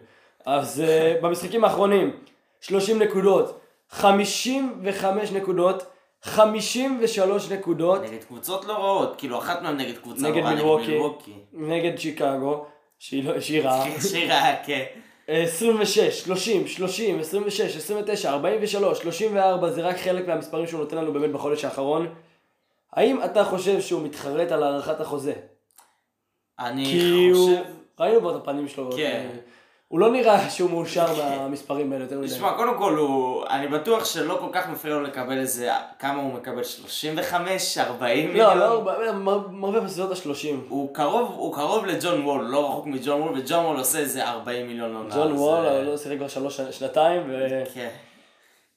אז 0.46 0.82
אה, 0.88 1.16
במשחקים 1.22 1.64
האחרונים, 1.64 2.12
30 2.62 3.02
נקודות, 3.02 3.60
55 3.90 5.32
נקודות, 5.32 5.84
53 6.24 7.52
נקודות 7.52 8.02
נגד 8.04 8.24
קבוצות 8.24 8.66
לא 8.66 8.74
רעות, 8.74 9.16
כאילו 9.18 9.38
אחת 9.38 9.62
מהן 9.62 9.78
נגד 9.78 9.98
קבוצה 9.98 10.30
נגד 10.30 10.44
נוראה, 10.44 10.88
מילווקי, 10.88 11.34
נגד 11.54 11.98
שיקגו, 11.98 12.66
שהיא 13.00 13.24
לא- 13.24 13.40
שהיא 13.40 13.64
רעה. 13.64 14.56
כן. 14.66 14.84
26, 15.28 16.20
30, 16.20 16.68
30, 16.68 17.20
26, 17.20 17.76
29, 17.76 18.30
43, 18.30 19.00
34, 19.00 19.70
זה 19.70 19.82
רק 19.82 19.98
חלק 19.98 20.28
מהמספרים 20.28 20.68
שהוא 20.68 20.80
נותן 20.80 20.98
לנו 20.98 21.14
באמת 21.14 21.32
בחודש 21.32 21.66
האחרון. 21.66 22.14
האם 22.94 23.24
אתה 23.24 23.44
חושב 23.44 23.82
שהוא 23.82 24.04
מתחרט 24.04 24.52
על 24.52 24.64
הארכת 24.64 25.02
החוזה? 25.02 25.34
אני 26.60 26.86
כי 26.86 27.30
הוא... 27.34 27.50
חושב... 27.50 27.62
ראינו 28.00 28.20
כבר 28.20 28.38
את 28.38 28.42
הפנים 28.42 28.68
שלו. 28.68 28.92
כן. 28.96 29.30
הוא 29.96 30.00
לא 30.00 30.12
נראה 30.12 30.50
שהוא 30.50 30.70
מאושר 30.70 31.06
מהמספרים 31.18 31.94
האלה 31.94 32.04
יותר 32.04 32.20
מדי. 32.20 32.28
תשמע, 32.28 32.54
קודם 32.58 32.78
כל 32.78 32.96
הוא... 32.96 33.46
אני 33.50 33.68
בטוח 33.68 34.06
שלא 34.06 34.38
כל 34.40 34.48
כך 34.52 34.70
מפריע 34.70 34.94
לו 34.96 35.02
לקבל 35.02 35.38
איזה... 35.38 35.72
כמה 36.00 36.22
הוא 36.22 36.34
מקבל? 36.34 36.64
35? 36.64 37.78
40 37.78 38.28
מיליון? 38.28 38.58
לא, 38.58 38.66
לא, 38.66 38.72
הרבה, 38.74 39.12
מר- 39.12 39.48
מרוויח 39.52 39.84
בסביבות 39.84 40.12
ה-30. 40.12 40.48
הוא 40.70 40.96
קרוב, 40.96 41.32
הוא 41.38 41.56
קרוב 41.56 41.86
לג'ון 41.86 42.22
וול, 42.26 42.42
לא 42.46 42.70
רחוק 42.70 42.86
מג'ון 42.86 43.22
וול, 43.22 43.40
וג'ון 43.40 43.66
וול 43.66 43.78
עושה 43.78 44.00
איזה 44.00 44.30
40 44.30 44.68
מיליון 44.68 44.96
עונה. 44.96 45.16
ג'ון 45.16 45.32
וול 45.32 45.82
לא 45.82 45.98
שיחק 45.98 46.18
כבר 46.18 46.28
שלוש 46.28 46.62
שנתיים, 46.62 47.22
ו... 47.30 47.64
כן. 47.74 47.90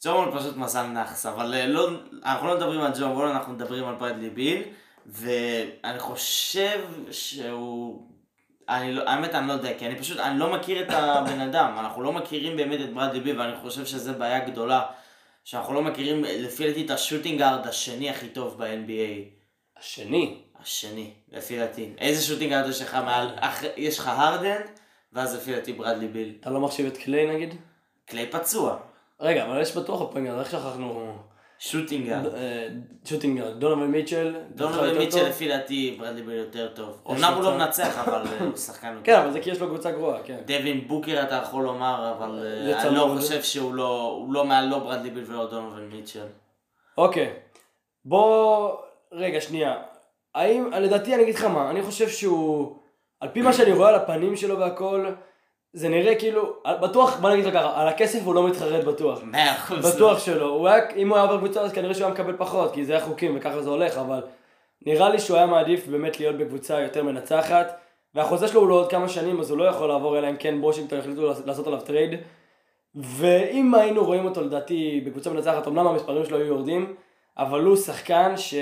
ג'ון 0.04 0.16
וול 0.16 0.38
פשוט 0.38 0.56
מזל 0.56 0.82
נאחס, 0.82 1.26
אבל 1.26 1.54
אה, 1.54 1.66
לא, 1.66 1.88
אנחנו 2.24 2.48
לא 2.48 2.54
מדברים 2.56 2.80
על 2.80 2.92
ג'ון 3.00 3.10
וול, 3.10 3.28
אנחנו 3.28 3.52
מדברים 3.52 3.84
על 3.84 3.94
ברדלי 3.94 4.30
ביל, 4.30 4.62
ואני 5.06 5.98
חושב 5.98 6.80
שהוא... 7.10 8.02
אני 8.68 8.92
לא, 8.92 9.02
האמת 9.10 9.34
אני 9.34 9.48
לא 9.48 9.52
יודע, 9.52 9.78
כי 9.78 9.86
אני 9.86 9.96
פשוט, 9.96 10.18
אני 10.18 10.38
לא 10.38 10.52
מכיר 10.52 10.82
את 10.82 10.90
הבן 10.90 11.40
אדם, 11.40 11.76
אנחנו 11.78 12.02
לא 12.02 12.12
מכירים 12.12 12.56
באמת 12.56 12.80
את 12.80 12.94
ברדלי 12.94 13.20
ביל, 13.20 13.40
ואני 13.40 13.56
חושב 13.62 13.86
שזו 13.86 14.12
בעיה 14.18 14.48
גדולה, 14.48 14.82
שאנחנו 15.44 15.74
לא 15.74 15.82
מכירים, 15.82 16.24
לפי 16.24 16.68
דעתי, 16.68 16.84
את 16.84 16.90
השוטינגארד 16.90 17.66
השני 17.66 18.10
הכי 18.10 18.28
טוב 18.28 18.58
ב-NBA. 18.58 19.38
השני. 19.80 20.42
השני, 20.60 21.10
לפי 21.32 21.58
דעתי. 21.58 21.90
איזה 21.98 22.22
שוטינגארד 22.22 22.68
יש 22.68 22.82
לך 22.82 22.94
מעל, 22.94 23.28
אח... 23.36 23.62
יש 23.76 23.98
לך 23.98 24.08
הרדן, 24.08 24.60
ואז 25.12 25.34
לפי 25.34 25.52
דעתי 25.54 25.72
ברדלי 25.72 26.08
ביל. 26.08 26.34
אתה 26.40 26.50
לא 26.50 26.60
מחשיב 26.60 26.86
את 26.86 26.96
קליי 26.96 27.34
נגיד? 27.34 27.54
קליי 28.06 28.30
פצוע, 28.30 28.78
רגע, 29.20 29.46
אבל 29.46 29.60
יש 29.62 29.76
בטוח 29.76 30.00
אופנגר, 30.00 30.40
איך 30.40 30.50
שכחנו? 30.50 31.18
שוטינגארד. 31.58 32.34
אה, 32.34 32.68
שוטינגר, 33.04 33.52
דונובל 33.52 33.86
מיטשל. 33.86 34.34
דונובל 34.54 34.98
מיטשל? 34.98 35.28
לפי 35.28 35.48
דעתי 35.48 35.96
ברדלי 36.00 36.22
ביל 36.22 36.34
יותר 36.34 36.68
טוב. 36.74 37.02
לו 37.06 37.14
אמנם 37.14 37.32
הוא 37.34 37.42
לא 37.42 37.54
מנצח, 37.54 37.98
אבל 37.98 38.22
אה, 38.26 38.44
הוא 38.46 38.56
שחקן 38.56 38.88
יותר. 38.94 39.04
כן, 39.04 39.18
אבל 39.18 39.32
זה 39.32 39.40
כי 39.40 39.50
יש 39.50 39.60
לו 39.60 39.66
קבוצה 39.66 39.90
גרועה, 39.90 40.22
כן. 40.22 40.38
דווין 40.46 40.88
בוקר 40.88 41.22
אתה 41.22 41.34
יכול 41.34 41.64
לומר, 41.64 42.14
אבל 42.16 42.46
אה, 42.46 42.82
אני 42.82 42.96
לא. 42.96 43.14
חושב 43.16 43.42
שהוא 43.42 43.74
לא, 43.74 44.24
לא 44.30 44.44
מעל 44.44 44.68
לא 44.68 44.78
ברדלי 44.78 45.10
ביל 45.10 45.24
ולא 45.26 45.50
דונובל 45.50 45.80
מיטשל. 45.80 46.26
אוקיי. 46.98 47.32
בוא... 48.04 48.72
רגע, 49.12 49.40
שנייה. 49.40 49.76
האם... 50.34 50.70
לדעתי 50.72 51.14
אני 51.14 51.22
אגיד 51.22 51.34
לך 51.34 51.44
מה, 51.44 51.70
אני 51.70 51.82
חושב 51.82 52.08
שהוא... 52.08 52.76
על 53.20 53.28
פי 53.28 53.42
מה 53.42 53.52
שאני 53.52 53.72
רואה 53.72 53.88
על 53.88 53.94
הפנים 53.94 54.36
שלו 54.36 54.58
והכל, 54.58 55.06
זה 55.78 55.88
נראה 55.88 56.14
כאילו... 56.14 56.52
בטוח, 56.82 57.16
בוא 57.20 57.30
נגיד 57.30 57.44
לך 57.44 57.54
ככה, 57.54 57.80
על 57.80 57.88
הכסף 57.88 58.20
הוא 58.24 58.34
לא 58.34 58.48
מתחרט 58.48 58.84
בטוח. 58.84 59.20
מאה 59.24 59.54
אחוז. 59.54 59.84
לא. 59.84 59.94
בטוח 59.94 60.18
שלא. 60.18 60.46
הוא 60.46 60.68
היה, 60.68 60.90
אם 60.96 61.08
הוא 61.08 61.16
היה 61.16 61.26
עובר 61.26 61.38
קבוצה 61.38 61.60
אז 61.60 61.72
כנראה 61.72 61.94
שהוא 61.94 62.04
היה 62.04 62.14
מקבל 62.14 62.36
פחות, 62.36 62.74
כי 62.74 62.84
זה 62.84 62.92
היה 62.92 63.04
חוקים 63.04 63.36
וככה 63.36 63.62
זה 63.62 63.70
הולך, 63.70 63.98
אבל 63.98 64.20
נראה 64.86 65.08
לי 65.08 65.18
שהוא 65.18 65.36
היה 65.36 65.46
מעדיף 65.46 65.86
באמת 65.86 66.20
להיות 66.20 66.36
בקבוצה 66.36 66.80
יותר 66.80 67.04
מנצחת, 67.04 67.80
והחוזה 68.14 68.48
שלו 68.48 68.60
הוא 68.60 68.68
לעוד 68.68 68.90
כמה 68.90 69.08
שנים, 69.08 69.40
אז 69.40 69.50
הוא 69.50 69.58
לא 69.58 69.64
יכול 69.64 69.88
לעבור 69.88 70.18
אלא 70.18 70.30
אם 70.30 70.36
כן 70.36 70.54
וושינגטון 70.60 70.98
החליטו 70.98 71.32
לעשות 71.46 71.66
עליו 71.66 71.80
טרייד. 71.80 72.10
ואם 72.94 73.74
היינו 73.74 74.04
רואים 74.04 74.24
אותו 74.24 74.42
לדעתי 74.42 75.02
בקבוצה 75.06 75.30
מנצחת, 75.30 75.68
אמנם 75.68 75.86
המספרים 75.86 76.24
שלו 76.24 76.36
היו 76.36 76.46
יורדים, 76.46 76.94
אבל 77.38 77.64
הוא 77.64 77.76
שחקן 77.76 78.36
ש... 78.36 78.54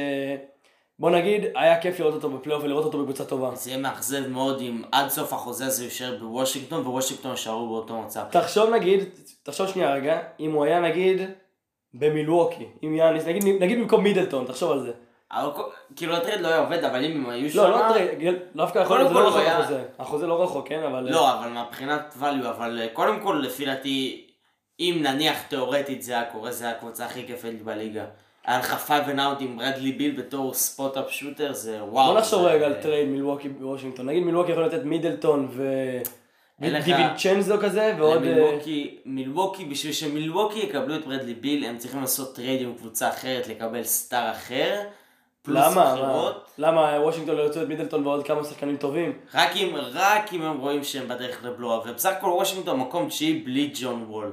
בוא 0.99 1.11
נגיד, 1.11 1.45
היה 1.55 1.81
כיף 1.81 2.01
לראות 2.01 2.15
אותו 2.15 2.31
בפלייאוף 2.31 2.65
ולראות 2.65 2.85
אותו 2.85 2.99
בקבוצה 2.99 3.25
טובה. 3.25 3.55
זה 3.55 3.71
יהיה 3.71 3.81
מאכזב 3.81 4.27
מאוד 4.29 4.61
אם 4.61 4.83
עד 4.93 5.09
סוף 5.09 5.33
החוזה 5.33 5.67
הזה 5.67 5.85
יישאר 5.85 6.17
בוושינגטון, 6.21 6.81
ווושינגטון 6.87 7.31
יישארו 7.31 7.69
באותו 7.69 8.03
מצב. 8.03 8.25
תחשוב 8.31 8.71
נגיד, 8.71 9.05
תחשוב 9.43 9.67
שנייה 9.69 9.95
רגע, 9.95 10.19
אם 10.41 10.53
הוא 10.53 10.65
היה 10.65 10.81
נגיד 10.81 11.21
במילווקי, 11.95 12.65
אם 12.85 12.95
יאניס, 12.95 13.25
נגיד, 13.27 13.45
נגיד 13.63 13.79
במקום 13.79 14.03
מידלטון, 14.05 14.45
תחשוב 14.45 14.73
על 14.73 14.81
זה. 14.81 14.93
אבל 15.33 15.51
כאילו 15.97 16.17
הטרייד 16.17 16.41
לא 16.41 16.49
היה 16.49 16.59
עובד, 16.59 16.85
אבל 16.85 17.05
אם 17.05 17.11
הם 17.25 17.31
היו 17.31 17.51
שם... 17.51 17.59
לא, 17.59 17.71
לא 17.71 17.79
טרייד, 17.89 18.35
דווקא 18.57 18.79
יכול 18.79 18.97
להיות, 18.99 19.09
זה 19.09 19.15
לא 19.15 19.29
רחוק 19.29 19.41
היה- 19.41 19.59
החוזה. 19.59 19.85
החוזה 19.99 20.27
לא 20.27 20.43
רחוק, 20.43 20.69
כן, 20.69 20.83
אבל... 20.83 21.11
לא, 21.11 21.39
אבל 21.41 21.49
מבחינת 21.49 22.15
value, 22.21 22.49
אבל 22.49 22.79
אה, 22.83 22.89
קודם 22.93 23.21
כל, 23.21 23.41
לפי 23.45 23.65
דעתי, 23.65 24.27
אם 24.81 24.99
נניח 25.03 25.43
תאורטית 25.43 26.03
זה 26.03 26.13
היה 26.13 26.25
קורה, 26.25 26.53
זה 26.53 26.65
היה 26.65 26.75
הקבוצה 26.77 27.07
הכי 27.07 27.27
כיפית 27.27 27.63
בליגה. 27.63 28.05
היה 28.47 28.59
לך 28.59 28.75
five 28.75 29.09
and 29.09 29.24
out 29.24 29.39
עם 29.41 29.59
ברדלי 29.59 29.93
ביל 29.93 30.17
בתור 30.17 30.55
spot-up 30.55 31.11
shooter, 31.11 31.53
זה 31.53 31.79
וואו. 31.85 32.13
בוא 32.13 32.21
נחשוב 32.21 32.43
רגע 32.45 32.67
על 32.67 32.75
טרייד 32.75 33.09
מילווקי 33.09 33.49
בוושינגטון. 33.49 34.07
נגיד 34.07 34.23
מילווקי 34.23 34.53
יכול 34.53 34.65
לתת 34.65 34.85
מידלטון 34.85 35.49
ו... 35.51 35.63
אין 36.63 36.73
לך- 36.75 36.85
דיווינצ'נזו 36.85 37.55
כזה, 37.63 37.95
ועוד... 37.99 38.23
אה, 38.25 38.31
למילווקי, 38.31 38.97
מילווקי, 39.05 39.65
בשביל 39.65 39.93
שמילווקי 39.93 40.59
יקבלו 40.59 40.95
את 40.97 41.07
ברדלי 41.07 41.35
ביל, 41.35 41.65
הם 41.65 41.79
צריכים 41.79 42.01
לעשות 42.01 42.35
טרייד 42.37 42.61
עם 42.63 42.75
קבוצה 42.75 43.09
אחרת, 43.09 43.49
לקבל 43.49 43.83
star 43.85 44.31
אחר. 44.31 44.81
פלוס 45.43 45.65
למה? 45.67 45.93
בחירות. 45.95 46.51
למה 46.59 46.99
וושינגטון 47.03 47.37
לא 47.37 47.43
ירצו 47.43 47.63
את 47.63 47.69
מידלטון 47.69 48.07
ועוד 48.07 48.27
כמה 48.27 48.45
שחקנים 48.45 48.77
טובים? 48.77 49.13
רק 49.35 49.57
אם, 49.57 49.77
רק 49.93 50.33
אם 50.33 50.43
הם 50.43 50.59
רואים 50.59 50.85
שהם 50.85 51.09
בדרך 51.09 51.45
לבלוע, 51.45 51.79
ובסך 51.87 52.11
הכל 52.19 52.27
וושינגטון 52.27 52.81
מקום 52.81 53.09
תשיעי 53.09 53.35
בלי 53.39 53.71
ג'ון 53.75 54.05
וול. 54.09 54.33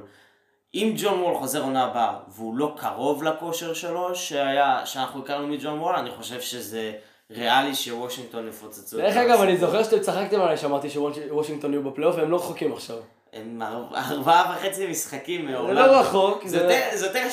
אם 0.74 0.92
ג'ון 0.96 1.20
וול 1.22 1.34
חוזר 1.34 1.62
עונה 1.62 1.84
הבאה, 1.84 2.12
והוא 2.28 2.56
לא 2.56 2.72
קרוב 2.76 3.22
לכושר 3.22 3.74
שלו, 3.74 4.14
שהיה, 4.14 4.80
שאנחנו 4.84 5.20
הכרנו 5.22 5.48
מג'ון 5.48 5.78
וול, 5.78 5.94
אני 5.96 6.10
חושב 6.10 6.40
שזה 6.40 6.92
ריאלי 7.30 7.74
שוושינגטון 7.74 8.48
יפוצצו. 8.48 8.96
דרך 8.96 9.14
זה. 9.14 9.22
אגב, 9.22 9.40
אני 9.40 9.56
זוכר 9.56 9.82
שאתם 9.82 9.98
צחקתם 10.00 10.40
עליי 10.40 10.56
שאמרתי 10.56 10.90
שוושינגטון 10.90 11.72
יהיו 11.72 11.82
בפלייאוף, 11.82 12.16
והם 12.16 12.30
לא 12.30 12.36
רחוקים 12.36 12.72
עכשיו. 12.72 12.96
הם 13.32 13.62
אר- 13.62 13.96
ארבעה 14.10 14.56
וחצי 14.56 14.86
משחקים 14.86 15.46
זה 15.46 15.52
מעולם. 15.52 15.74
לא 15.74 16.00
רחוק, 16.00 16.42
זה 16.46 16.58
זה... 16.58 16.64
יותר- 16.64 16.96
זה 16.96 17.28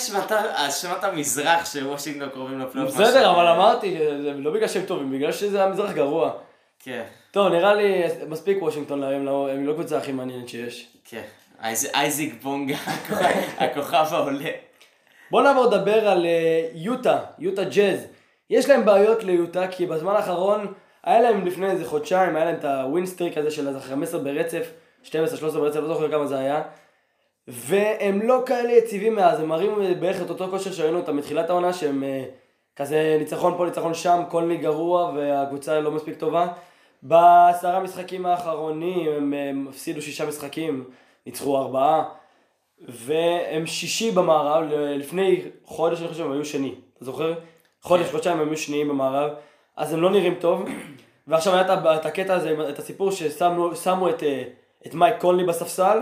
אשמת- 0.67 1.03
המזרח 1.03 1.65
שוושינגטון 1.73 2.29
קרובים 2.29 2.59
לפלייאוף. 2.59 2.95
בסדר, 2.95 3.31
אבל 3.31 3.47
אמרתי, 3.47 3.97
זה 4.21 4.31
לא 4.35 4.51
בגלל 4.51 4.67
שהם 4.67 4.85
טובים, 4.85 5.11
בגלל 5.11 5.31
שזה 5.31 5.63
המזרח 5.63 5.91
גרוע. 5.91 6.31
כן, 6.79 7.03
טוב, 7.31 7.47
נראה 7.47 7.73
לי 7.73 8.03
מספיק 8.27 8.57
וושינגטון 8.61 8.99
להם, 8.99 9.27
הם 9.27 9.65
לא 9.67 9.73
קבוצה 9.73 9.97
הכי 9.97 10.11
מעניינת 10.11 10.49
שיש. 10.49 10.87
כן. 11.05 11.21
אייז- 11.63 11.89
אייזיק 11.93 12.43
בונגה, 12.43 12.75
הכוכב- 13.57 14.13
העולה. 14.13 14.49
בוא 15.31 15.41
נעבור 15.41 15.65
לדבר 15.65 16.07
על 16.07 16.25
אה, 16.25 16.67
יוטה, 16.73 17.19
יוטה 17.39 17.63
ג'אז. 17.63 18.07
יש 18.49 18.69
להם 18.69 18.85
בעיות 18.85 19.23
ליוטה, 19.23 19.67
כי 19.67 19.85
בזמן 19.85 20.13
האחרון, 20.15 20.73
היה 21.03 21.21
להם 21.21 21.45
לפני 21.45 21.71
איזה 21.71 21.85
חודשיים, 21.85 22.35
היה 22.35 22.45
להם 22.45 22.55
את 22.55 22.65
ה 22.65 22.72
win 22.72 22.94
streak 22.94 23.37
הזה 23.37 23.51
של 23.51 23.67
איזה 23.67 23.79
15 23.79 24.19
ברצף, 24.19 24.71
12, 25.03 25.37
13 25.37 25.61
ברצף, 25.61 25.79
לא 25.79 25.87
זוכר 25.87 26.11
כמה 26.11 26.27
זה 26.27 26.39
היה. 26.39 26.61
והם 27.47 28.21
לא 28.21 28.43
כאלה 28.45 28.71
יציבים 28.71 29.15
מאז, 29.15 29.39
הם 29.39 29.47
מראים 29.49 29.71
בערך 29.99 30.21
את 30.21 30.29
אותו 30.29 30.47
כושר 30.49 30.71
שראינו 30.71 30.97
אותם 30.99 31.17
מתחילת 31.17 31.49
העונה, 31.49 31.73
שהם 31.73 32.03
אה, 32.03 32.23
כזה 32.75 33.15
ניצחון 33.19 33.57
פה, 33.57 33.65
ניצחון 33.65 33.93
שם, 33.93 34.23
קונלי 34.29 34.57
גרוע 34.57 35.11
והקבוצה 35.15 35.79
לא 35.79 35.91
מספיק 35.91 36.15
טובה. 36.17 36.47
בעשרה 37.03 37.79
משחקים 37.79 38.25
האחרונים 38.25 39.09
הם 39.17 39.33
אה, 39.33 39.51
הפסידו 39.69 40.01
שישה 40.01 40.25
משחקים, 40.25 40.83
ניצחו 41.25 41.57
ארבעה. 41.57 42.03
והם 42.87 43.65
שישי 43.65 44.11
במערב, 44.11 44.63
לפני 44.73 45.41
חודש 45.65 45.99
אני 45.99 46.07
חושב 46.07 46.25
הם 46.25 46.31
היו 46.31 46.45
שני, 46.45 46.75
אתה 46.95 47.05
זוכר? 47.05 47.33
חודש, 47.81 48.05
כן. 48.05 48.11
חודשיים 48.11 48.39
הם 48.39 48.47
היו 48.47 48.57
שניים 48.57 48.89
במערב, 48.89 49.31
אז 49.77 49.93
הם 49.93 50.01
לא 50.01 50.09
נראים 50.09 50.35
טוב, 50.39 50.65
ועכשיו 51.27 51.53
היה 51.53 51.61
את 51.73 51.79
את 52.01 52.05
הקטע 52.05 52.33
הזה, 52.33 52.69
את 52.69 52.79
הסיפור 52.79 53.11
ששמו 53.11 53.75
שמו 53.75 54.09
את, 54.09 54.23
אה, 54.23 54.43
את 54.87 54.93
מייק 54.93 55.15
קונלי 55.21 55.43
בספסל, 55.43 55.97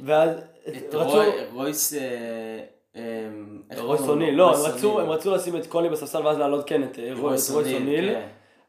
ואז 0.00 0.30
את 0.68 0.94
רצו, 0.94 1.08
רוי- 1.10 1.46
רויס... 1.52 1.94
אה, 1.94 2.00
אה, 2.96 3.82
רויס? 3.82 4.00
אוניל, 4.08 4.34
לא, 4.34 4.56
הם 4.56 4.62
רצו, 4.72 4.88
אוניל. 4.92 5.04
הם 5.06 5.10
רצו 5.10 5.34
לשים 5.34 5.56
את 5.56 5.66
קונלי 5.66 5.88
בספסל 5.88 6.26
ואז 6.26 6.38
להעלות 6.38 6.68
כן 6.68 6.82
את 6.82 6.98
רויס 7.18 7.50
אוניל. 7.50 8.14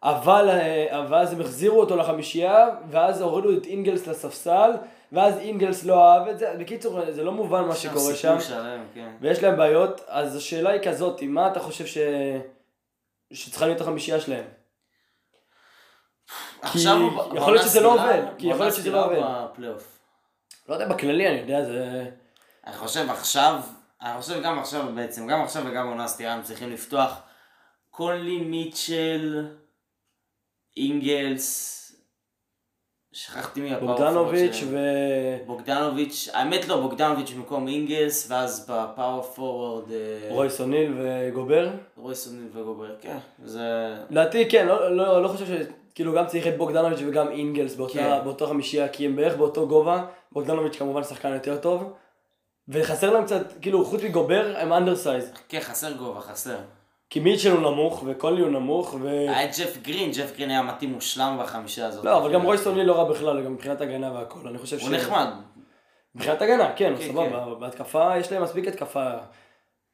אבל, 0.04 0.50
אה, 0.50 1.00
אבל 1.00 1.18
אז 1.18 1.34
הם 1.34 1.42
החזירו 1.42 1.80
אותו 1.80 1.96
לחמישייה, 1.96 2.68
ואז 2.90 3.22
הורידו 3.22 3.58
את 3.58 3.66
אינגלס 3.66 4.08
לספסל, 4.08 4.72
ואז 5.12 5.38
אינגלס 5.38 5.84
לא 5.84 6.12
אהב 6.12 6.28
את 6.28 6.40
זה. 6.40 6.54
בקיצור, 6.60 7.12
זה 7.12 7.24
לא 7.24 7.32
מובן 7.32 7.66
מה 7.66 7.76
שקורה 7.76 8.16
שם. 8.16 8.40
סיפור 8.40 8.40
שלם, 8.40 8.84
כן. 8.94 9.10
ויש 9.22 9.44
להם 9.44 9.58
בעיות, 9.58 10.02
אז 10.08 10.36
השאלה 10.36 10.70
היא 10.70 10.82
כזאת, 10.84 11.22
מה 11.24 11.52
אתה 11.52 11.60
חושב 11.60 11.86
ש... 11.86 11.98
שצריכה 13.32 13.66
להיות 13.66 13.82
החמישייה 13.82 14.20
שלהם? 14.20 14.46
הוא 17.00 17.38
יכול 17.38 17.38
בעונה 17.38 17.52
להיות 17.54 17.66
שזה 17.66 17.82
לא 17.82 17.94
עובד, 17.94 18.22
כי 18.38 18.48
יכול 18.48 18.66
להיות 18.66 18.76
שזה 18.76 18.92
לא 18.92 19.06
עובד. 19.06 19.22
לא 20.70 20.74
יודע, 20.74 20.88
בכללי 20.88 21.28
אני 21.28 21.40
יודע, 21.40 21.64
זה... 21.64 22.10
אני 22.68 22.76
חושב 22.76 23.10
עכשיו, 23.10 23.62
אני 24.02 24.22
חושב 24.22 24.42
גם 24.44 24.60
עכשיו 24.60 24.86
בעצם, 24.96 25.28
גם 25.28 25.42
עכשיו 25.42 25.64
וגם 25.66 25.86
בעונה 25.86 26.08
סטירה 26.08 26.34
הם 26.34 26.44
צריכים 26.44 26.72
לפתוח 26.72 27.22
קונלי 27.92 28.38
מיטשל, 28.38 29.48
אינגלס, 30.78 31.74
שכחתי 33.12 33.62
מי 33.62 33.74
ה 33.74 33.77
power 33.77 33.92
בוגדנוביץ'. 33.92 34.64
ו... 34.70 34.78
בוגדנוביץ', 35.46 36.30
האמת 36.34 36.68
לא, 36.68 36.82
בוגדנוביץ' 36.82 37.32
במקום 37.32 37.68
אינגלס, 37.68 38.32
ואז 38.32 38.70
ב 38.70 39.22
power 39.22 39.51
forward 39.51 39.92
אה, 39.92 39.98
רויס 40.30 40.62
אוניל 40.62 40.94
וגובר. 40.98 41.70
רויס 41.98 42.28
אוניל 42.28 42.48
וגובר, 42.54 42.96
כן, 43.02 43.18
זה... 43.44 43.96
לדעתי 44.10 44.50
כן, 44.50 44.68
לא, 44.68 44.96
לא, 44.96 45.24
לא 45.24 45.28
חושב 45.28 45.46
ש... 45.46 45.50
כאילו 45.96 46.14
גם 46.14 46.28
צריך 46.28 46.48
את 46.48 46.58
בוגדנוביץ' 46.58 47.00
וגם 47.08 47.32
אינגלס 47.32 47.76
באותה, 47.76 47.94
כן. 47.94 48.20
באותו 48.24 48.48
חמישייה, 48.48 48.88
כי 48.88 49.06
הם 49.06 49.16
בערך 49.16 49.36
באותו 49.38 49.68
גובה. 49.68 50.06
בוגדנוביץ' 50.32 50.76
כמובן 50.76 51.04
שחקן 51.04 51.34
יותר 51.34 51.58
טוב. 51.58 51.94
וחסר 52.68 53.14
להם 53.14 53.26
קצת, 53.26 53.42
כאילו 53.62 53.86
חוץ 53.86 54.04
מגובר 54.04 54.54
הם 54.58 54.74
undersize. 54.74 55.32
כן, 55.50 55.60
חסר 55.60 55.92
גובה, 55.92 56.22
חסר. 56.22 56.58
כי 57.10 57.20
מיטשל 57.20 57.52
הוא 57.52 57.72
נמוך 57.72 58.04
וקונלי 58.06 58.42
הוא 58.42 58.50
נמוך 58.50 58.96
ו... 59.02 59.08
היה 59.10 59.44
את 59.44 59.50
ג'ף 59.60 59.78
גרין, 59.82 60.12
ג'ף 60.12 60.38
גרין 60.38 60.50
היה 60.50 60.62
מתאים 60.62 60.94
מושלם 60.94 61.38
בחמישייה 61.42 61.88
הזאת. 61.88 62.06
לא, 62.06 62.18
אבל 62.18 62.34
גם 62.34 62.42
רויס 62.42 62.68
אוניל 62.68 62.86
לא 62.86 62.94
רע 62.94 63.04
בכלל, 63.04 63.44
גם 63.44 63.54
מבחינת 63.54 63.82
הגנה 63.82 64.14
והכל. 64.14 64.48
אני 64.48 64.58
חושב 64.58 64.80
הוא 64.80 64.90
נחמד. 64.90 65.28
מבחינת 66.16 66.42
הגנה, 66.42 66.74
כן, 66.76 66.94
כן, 66.98 67.08
סבבה. 67.08 67.56
בהתקפה, 67.60 68.18
יש 68.18 68.32
להם 68.32 68.44
מספיק 68.44 68.68
התקפה, 68.68 69.10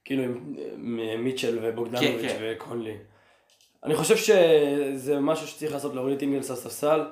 כאילו 0.05 0.23
עם 0.23 0.99
מיטשל 1.17 1.59
ובוגדנוביץ' 1.61 2.21
כן, 2.21 2.27
כן. 2.27 2.37
וקונלי. 2.41 2.97
אני 3.83 3.95
חושב 3.95 4.17
שזה 4.17 5.19
משהו 5.19 5.47
שצריך 5.47 5.73
לעשות, 5.73 5.95
להוריד 5.95 6.15
את 6.15 6.21
אינגלס 6.21 6.49
לספסל, 6.49 7.05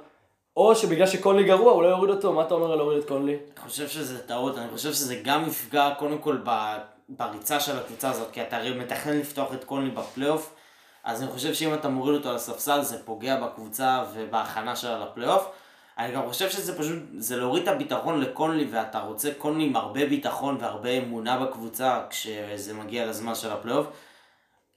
או 0.57 0.75
שבגלל 0.75 1.07
שקונלי 1.07 1.43
גרוע, 1.43 1.71
הוא 1.71 1.83
לא 1.83 1.87
יוריד 1.87 2.09
אותו, 2.09 2.33
מה 2.33 2.41
אתה 2.41 2.53
אומר 2.53 2.71
על 2.71 2.77
להוריד 2.77 2.99
את 2.99 3.07
קונלי? 3.07 3.33
אני 3.33 3.69
חושב 3.69 3.87
שזה 3.87 4.27
טעות, 4.27 4.57
אני 4.57 4.69
חושב 4.69 4.93
שזה 4.93 5.15
גם 5.23 5.47
יפגע 5.47 5.93
קודם 5.99 6.17
כל 6.17 6.37
ב- 6.43 6.77
בריצה 7.17 7.59
של 7.59 7.77
הקבוצה 7.77 8.09
הזאת, 8.09 8.31
כי 8.31 8.41
אתה 8.41 8.57
הרי 8.57 8.73
מתכנן 8.73 9.17
לפתוח 9.17 9.53
את 9.53 9.63
קונלי 9.63 9.89
בפלייאוף, 9.91 10.55
אז 11.03 11.21
אני 11.21 11.31
חושב 11.31 11.53
שאם 11.53 11.73
אתה 11.73 11.89
מוריד 11.89 12.15
אותו 12.15 12.29
על 12.29 12.35
הספסל 12.35 12.81
זה 12.81 13.05
פוגע 13.05 13.35
בקבוצה 13.35 14.03
ובהכנה 14.13 14.75
שלה 14.75 14.99
לפלייאוף. 14.99 15.51
אני 15.97 16.13
גם 16.13 16.27
חושב 16.27 16.49
שזה 16.49 16.77
פשוט, 16.77 16.99
זה 17.17 17.37
להוריד 17.37 17.63
את 17.63 17.67
הביטחון 17.67 18.21
לקונלי, 18.21 18.67
ואתה 18.71 18.99
רוצה 18.99 19.29
קונלי 19.37 19.63
עם 19.63 19.75
הרבה 19.75 20.05
ביטחון 20.05 20.57
והרבה 20.59 20.89
אמונה 20.89 21.45
בקבוצה 21.45 22.01
כשזה 22.09 22.73
מגיע 22.73 23.05
לזמן 23.05 23.35
של 23.35 23.51
הפלייאוף. 23.51 23.87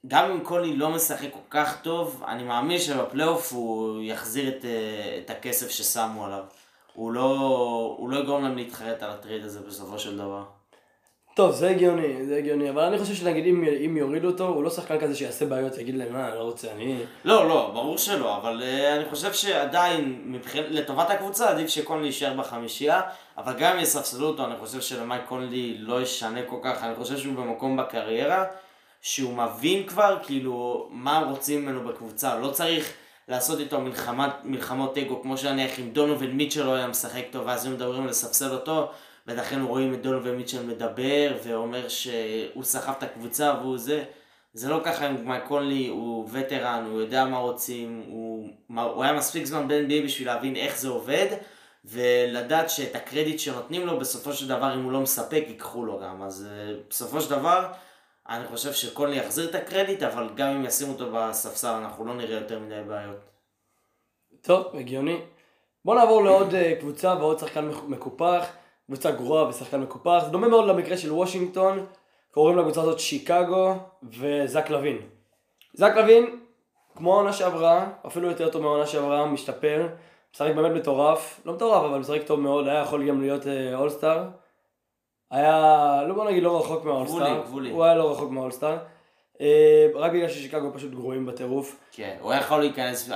גם 0.07 0.31
אם 0.31 0.41
קונלי 0.41 0.77
לא 0.77 0.91
משחק 0.91 1.29
כל 1.33 1.39
כך 1.51 1.83
טוב, 1.83 2.25
אני 2.27 2.43
מאמין 2.43 2.79
שבפלייאוף 2.79 3.53
הוא 3.53 4.03
יחזיר 4.03 4.49
את, 4.49 4.65
אה, 4.65 5.19
את 5.25 5.31
הכסף 5.31 5.71
ששמו 5.71 6.27
עליו. 6.27 6.45
הוא 6.95 7.13
לא, 7.13 7.95
הוא 7.99 8.11
לא 8.11 8.19
יגרום 8.19 8.43
להם 8.45 8.57
להתחרט 8.57 9.03
על 9.03 9.11
הטרייד 9.11 9.45
הזה 9.45 9.61
בסופו 9.61 9.99
של 9.99 10.19
דבר. 10.19 10.45
טוב, 11.35 11.53
זה 11.53 11.71
הגיוני, 11.71 12.27
זה 12.27 12.37
הגיוני, 12.37 12.71
אבל 12.71 12.83
אני 12.83 12.99
חושב 12.99 13.15
שנגיד 13.15 13.47
אם, 13.47 13.65
אם 13.87 13.97
יורידו 13.97 14.29
אותו, 14.29 14.47
הוא 14.47 14.65
לא 14.65 14.71
שחקן 14.71 15.01
כזה 15.01 15.15
שיעשה 15.15 15.47
בעיות, 15.47 15.79
יגיד 15.79 15.95
להם, 15.95 16.13
מה, 16.13 16.29
אני 16.29 16.39
לא 16.39 16.43
רוצה, 16.43 16.73
אני... 16.73 16.99
לא, 17.25 17.49
לא, 17.49 17.71
ברור 17.75 17.99
שלא, 17.99 18.37
אבל 18.37 18.63
uh, 18.63 18.97
אני 18.97 19.05
חושב 19.11 19.33
שעדיין, 19.33 20.23
מבחינת, 20.27 20.67
לטובת 20.71 21.11
הקבוצה, 21.11 21.51
עדיף 21.51 21.69
שקונלי 21.69 22.07
יישאר 22.07 22.35
בחמישייה, 22.35 23.01
אבל 23.39 23.53
גם 23.59 23.77
אם 23.77 23.83
יספסלו 23.83 24.27
אותו, 24.27 24.45
אני 24.45 24.55
חושב 24.61 24.81
שלמייק 24.81 25.23
קונלי 25.29 25.77
לא 25.79 26.03
ישנה 26.03 26.43
כל 26.43 26.59
כך, 26.63 26.83
אני 26.83 26.95
חושב 26.95 27.19
שהוא 27.19 27.35
במקום 27.35 27.77
בקריירה, 27.77 28.45
שהוא 29.01 29.37
מבין 29.37 29.87
כבר, 29.87 30.19
כאילו, 30.23 30.89
מה 30.91 31.25
רוצים 31.31 31.63
ממנו 31.63 31.89
בקבוצה, 31.89 32.39
לא 32.39 32.49
צריך 32.49 32.93
לעשות 33.29 33.61
איתו 33.61 33.81
מלחמת, 33.81 34.31
מלחמות 34.45 34.99
אגו, 34.99 35.23
כמו 35.23 35.37
שנניח 35.37 35.79
אם 35.79 35.91
דונובין 35.91 36.31
מיטשל 36.31 36.65
לא 36.65 36.75
היה 36.75 36.87
משחק 36.87 37.23
טוב, 37.31 37.47
ואז 37.47 37.65
היו 37.65 37.75
מדברים 37.75 38.03
על 38.03 38.09
לספסל 38.09 38.53
אותו, 38.53 38.91
ולכן 39.27 39.63
רואים 39.63 39.95
את 39.95 40.03
דונובין 40.03 40.35
מיטשל 40.37 40.67
מדבר, 40.67 41.37
ואומר 41.45 41.89
שהוא 41.89 42.65
סחב 42.65 42.93
את 42.99 43.03
הקבוצה 43.03 43.55
והוא 43.61 43.79
זה. 43.79 44.05
זה 44.53 44.69
לא 44.69 44.81
ככה 44.85 45.07
עם 45.07 45.29
מייק 45.29 45.45
קונלי, 45.45 45.89
הוא 45.89 46.29
וטרן, 46.33 46.87
הוא 46.91 47.01
יודע 47.01 47.25
מה 47.25 47.39
רוצים, 47.39 48.03
הוא, 48.07 48.49
הוא 48.77 49.05
היה 49.05 49.13
מספיק 49.13 49.45
זמן 49.47 49.69
ב-NBA 49.69 50.05
בשביל 50.05 50.29
להבין 50.29 50.57
איך 50.57 50.79
זה 50.79 50.89
עובד, 50.89 51.27
ולדעת 51.85 52.71
שאת 52.71 52.97
הקרדיט 52.97 53.39
שנותנים 53.39 53.87
לו, 53.87 53.99
בסופו 53.99 54.33
של 54.33 54.49
דבר, 54.49 54.75
אם 54.75 54.83
הוא 54.83 54.93
לא 54.93 55.01
מספק, 55.01 55.45
ייקחו 55.49 55.85
לו 55.85 56.01
גם. 56.01 56.23
אז 56.23 56.49
uh, 56.49 56.89
בסופו 56.91 57.21
של 57.21 57.31
דבר, 57.31 57.67
אני 58.29 58.47
חושב 58.47 58.73
שקונלי 58.73 59.17
יחזיר 59.17 59.51
את 59.51 59.55
הקרדיט, 59.55 60.03
אבל 60.03 60.29
גם 60.35 60.49
אם 60.49 60.65
ישימו 60.65 60.93
אותו 60.93 61.13
בספסל, 61.13 61.69
אנחנו 61.69 62.05
לא 62.05 62.15
נראה 62.15 62.35
יותר 62.35 62.59
מדי 62.59 62.81
בעיות. 62.89 63.17
טוב, 64.41 64.67
הגיוני. 64.75 65.21
בוא 65.85 65.95
נעבור 65.95 66.25
לעוד 66.25 66.55
אה, 66.55 66.75
קבוצה 66.81 67.15
ועוד 67.19 67.39
שחקן 67.39 67.69
מק- 67.69 67.89
מקופח, 67.89 68.47
קבוצה 68.87 69.11
גרועה 69.11 69.49
ושחקן 69.49 69.81
מקופח. 69.81 70.23
זה 70.25 70.31
דומה 70.31 70.49
מאוד 70.49 70.69
למקרה 70.69 70.97
של 70.97 71.13
וושינגטון, 71.13 71.87
קוראים 72.31 72.59
לקבוצה 72.59 72.83
הזאת 72.83 72.99
שיקגו 72.99 73.75
וזק 74.03 74.71
לוין. 74.71 74.99
זק 75.75 75.93
לוין, 75.97 76.41
כמו 76.97 77.15
העונה 77.15 77.33
שעברה, 77.33 77.91
אפילו 78.07 78.29
יותר 78.29 78.51
טוב 78.51 78.63
מהעונה 78.63 78.87
שעברה, 78.87 79.27
משתפר, 79.27 79.89
משחק 80.35 80.55
באמת 80.55 80.73
מטורף, 80.73 81.41
לא 81.45 81.53
מטורף 81.53 81.85
אבל 81.85 81.99
משחק 81.99 82.23
טוב 82.27 82.41
מאוד, 82.41 82.69
היה 82.69 82.81
יכול 82.81 83.09
גם 83.09 83.21
להיות 83.21 83.47
אה, 83.47 83.77
אולסטאר. 83.77 84.25
היה, 85.31 86.03
לא 86.09 86.15
בוא 86.15 86.25
נגיד 86.31 86.43
לא 86.43 86.61
רחוק 86.61 86.85
מהאולסטאר. 86.85 87.43
הוא 87.71 87.85
היה 87.85 87.95
לא 87.95 88.13
רחוק 88.13 88.31
מהאולסטאר. 88.31 88.77
אה, 89.41 89.89
רק 89.95 90.13
בגלל 90.13 90.29
ששיקגו 90.29 90.73
פשוט 90.75 90.91
גרועים 90.91 91.27
בטירוף. 91.27 91.81
כן, 91.93 92.17
הוא 92.21 92.33
היה 92.33 92.41
יכול 92.41 92.61
להיכנס 92.61 93.11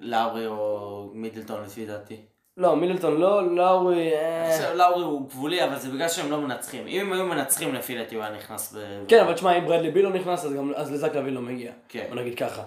לאורי 0.00 0.46
או 0.46 1.10
מידלטון 1.14 1.62
לפי 1.62 1.86
דעתי. 1.86 2.20
לא, 2.56 2.76
מילטון 2.76 3.20
לא, 3.20 3.56
לאורי... 3.56 4.12
אה. 4.12 4.48
עכשיו 4.48 4.74
לאורי 4.74 5.04
הוא 5.04 5.28
גבולי, 5.28 5.64
אבל 5.64 5.76
זה 5.76 5.90
בגלל 5.90 6.08
שהם 6.08 6.30
לא 6.30 6.40
מנצחים. 6.40 6.86
אם 6.86 7.00
הם 7.00 7.12
היו 7.12 7.26
מנצחים 7.26 7.74
לפי 7.74 7.98
דעתי 7.98 8.14
הוא 8.14 8.24
היה 8.24 8.36
נכנס 8.36 8.74
ב... 8.76 9.04
כן, 9.08 9.20
אבל 9.24 9.34
תשמע, 9.34 9.58
אם 9.58 9.66
ברדלי 9.66 9.90
ביל 9.90 10.04
לא 10.04 10.12
נכנס, 10.12 10.44
אז 10.44 10.52
גם 10.52 10.72
אז 10.76 10.92
לזק 10.92 11.14
לוין 11.14 11.34
לא 11.34 11.40
מגיע. 11.40 11.72
כן. 11.88 12.06
בוא 12.08 12.16
נגיד 12.16 12.38
ככה. 12.38 12.62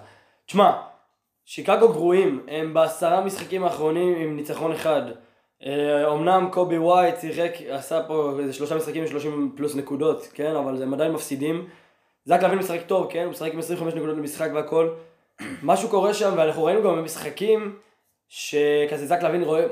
תשמע, 0.46 0.72
שיקגו 1.44 1.88
גרועים, 1.88 2.46
הם 2.48 2.74
בעשרה 2.74 3.20
משחקים 3.20 3.64
האחרונים 3.64 4.16
עם 4.16 4.36
ניצחון 4.36 4.72
אחד. 4.72 5.02
אה, 5.66 6.12
אמנם 6.12 6.48
קובי 6.52 6.78
ווייט 6.78 7.20
שיחק, 7.20 7.52
עשה 7.70 8.02
פה 8.02 8.32
איזה 8.40 8.52
שלושה 8.52 8.76
משחקים 8.76 9.02
עם 9.02 9.08
30 9.08 9.52
פלוס 9.56 9.74
נקודות, 9.74 10.28
כן? 10.34 10.56
אבל 10.56 10.82
הם 10.82 10.94
עדיין 10.94 11.12
מפסידים. 11.12 11.68
זאק 12.24 12.42
לאבין 12.42 12.58
משחק 12.58 12.80
טוב, 12.86 13.06
כן? 13.10 13.22
הוא 13.22 13.30
משחק 13.30 13.52
עם 13.52 13.58
25 13.58 13.94
נקודות 13.94 14.16
למשחק 14.16 14.50
והכל. 14.54 14.88
משהו 15.62 15.88
קורה 15.88 16.14
שם, 16.14 16.34
ואנחנו 16.36 16.64
ראינו 16.64 16.82
גם 16.82 16.96
במשחקים, 16.96 17.76
שכזה 18.28 19.06
זאק 19.06 19.22
לאבין 19.22 19.42
רואה, 19.42 19.66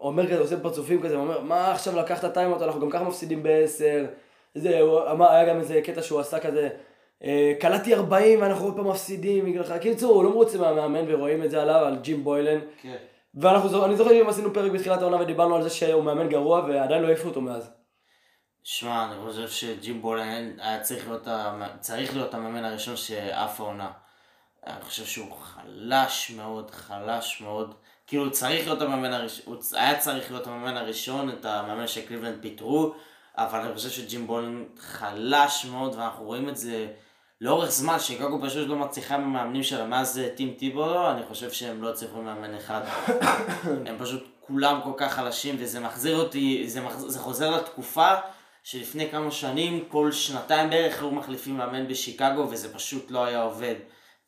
אומר 0.00 0.26
כזה, 0.30 0.40
עושה 0.40 0.60
פרצופים 0.60 1.02
כזה, 1.02 1.16
אומר, 1.16 1.40
מה 1.40 1.72
עכשיו 1.72 1.96
לקחת 1.96 2.34
טיימאוט, 2.34 2.62
אנחנו 2.62 2.80
גם 2.80 2.90
ככה 2.90 3.04
מפסידים 3.04 3.42
בעשר. 3.42 4.06
זה, 4.54 4.80
הוא 4.80 5.00
אמר, 5.10 5.30
היה 5.30 5.48
גם 5.48 5.60
איזה 5.60 5.80
קטע 5.84 6.02
שהוא 6.02 6.20
עשה 6.20 6.40
כזה, 6.40 6.68
אה, 7.24 7.52
קלעתי 7.60 7.94
40 7.94 8.42
ואנחנו 8.42 8.64
עוד 8.64 8.76
פעם 8.76 8.88
מפסידים 8.88 9.44
בגלל 9.44 9.62
לך. 9.62 9.72
קיצור, 9.80 10.14
הוא 10.14 10.24
לא 10.24 10.30
מרוצה 10.30 10.58
מהמאמן 10.58 11.04
ורואים 11.14 11.44
את 11.44 11.50
זה 11.50 11.62
עליו, 11.62 11.84
על 11.84 11.96
ג'ים 11.96 12.24
בוילן. 12.24 12.60
כן. 12.82 12.96
ואנחנו, 13.34 13.84
אני 13.84 13.96
זוכר 13.96 14.10
שאם 14.10 14.28
עשינו 14.28 14.54
פרק 14.54 14.72
בתחילת 14.72 15.00
העונה 15.00 15.20
ודיברנו 15.20 15.56
על 15.56 15.62
זה 15.62 15.70
שהוא 15.70 16.04
מאמן 16.04 16.28
גרוע 16.28 16.60
ועדיין 16.68 17.02
לא 17.02 17.06
העיפו 17.06 17.28
אותו 17.28 17.40
מאז. 17.40 17.70
שמע, 18.62 19.04
אני 19.04 19.14
חושב 19.26 19.48
שג'ים 19.48 20.02
בולן 20.02 20.60
היה 20.60 20.80
צריך 20.80 21.08
להיות, 21.08 21.28
צריך 21.80 22.14
להיות 22.14 22.34
המאמן 22.34 22.64
הראשון 22.64 22.96
שעף 22.96 23.60
העונה. 23.60 23.90
אני 24.66 24.82
חושב 24.82 25.04
שהוא 25.04 25.32
חלש 25.32 26.30
מאוד, 26.36 26.70
חלש 26.70 27.40
מאוד. 27.40 27.74
כאילו, 28.08 28.30
צריך 28.30 28.66
להיות 28.66 28.82
המאמן 28.82 29.12
הראשון, 29.12 29.44
הוא 29.46 29.56
היה 29.72 29.98
צריך 29.98 30.30
להיות 30.30 30.46
המאמן 30.46 30.76
הראשון, 30.76 31.28
את 31.30 31.44
המאמן 31.44 31.86
שקליבלנד 31.86 32.38
פיטרו, 32.40 32.94
אבל 33.36 33.60
אני 33.60 33.74
חושב 33.74 33.90
שג'ים 33.90 34.26
בולן 34.26 34.64
חלש 34.78 35.64
מאוד, 35.64 35.94
ואנחנו 35.94 36.24
רואים 36.24 36.48
את 36.48 36.56
זה 36.56 36.86
לאורך 37.40 37.70
זמן, 37.70 37.98
שיקגו 37.98 38.40
פשוט 38.42 38.68
לא 38.68 38.76
מצליחה 38.76 39.14
עם 39.14 39.22
המאמנים 39.22 39.62
שלה, 39.62 39.86
מאז 39.86 40.20
טים 40.36 40.54
טיבולו, 40.58 41.10
אני 41.10 41.22
חושב 41.28 41.50
שהם 41.50 41.82
לא 41.82 41.90
הצליחו 41.90 42.22
מאמן 42.22 42.54
אחד. 42.54 42.80
הם 43.86 43.96
פשוט 43.98 44.28
כולם 44.40 44.80
כל 44.84 44.92
כך 44.96 45.14
חלשים, 45.14 45.56
וזה 45.58 45.80
מחזיר 45.80 46.16
אותי, 46.16 46.64
זה, 46.68 46.80
מחז... 46.80 47.04
זה 47.08 47.18
חוזר 47.18 47.50
לתקופה 47.50 48.14
שלפני 48.62 49.10
כמה 49.10 49.30
שנים, 49.30 49.84
כל 49.88 50.12
שנתיים 50.12 50.70
בערך 50.70 51.02
היו 51.02 51.10
מחליפים 51.10 51.56
מאמן 51.56 51.88
בשיקגו, 51.88 52.46
וזה 52.50 52.74
פשוט 52.74 53.10
לא 53.10 53.24
היה 53.24 53.42
עובד. 53.42 53.74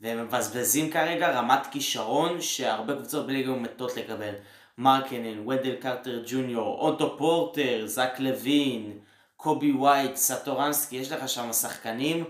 והם 0.01 0.25
מבזבזים 0.25 0.91
כרגע 0.91 1.31
רמת 1.31 1.67
כישרון 1.71 2.41
שהרבה 2.41 2.95
קבוצות 2.95 3.27
בליגה 3.27 3.53
מתות 3.53 3.97
לקבל. 3.97 4.33
מרקנן, 4.79 5.49
ונדל 5.49 5.75
קרטר 5.75 6.23
ג'וניור, 6.27 6.79
אוטו 6.79 7.19
פורטר, 7.19 7.83
זאק 7.87 8.13
לאבין, 8.19 8.99
קובי 9.37 9.73
ווייט, 9.73 10.17
סאטורנסקי, 10.17 10.97
יש 10.97 11.13
לך 11.13 11.29
שם 11.29 11.53
שחקנים 11.53 12.25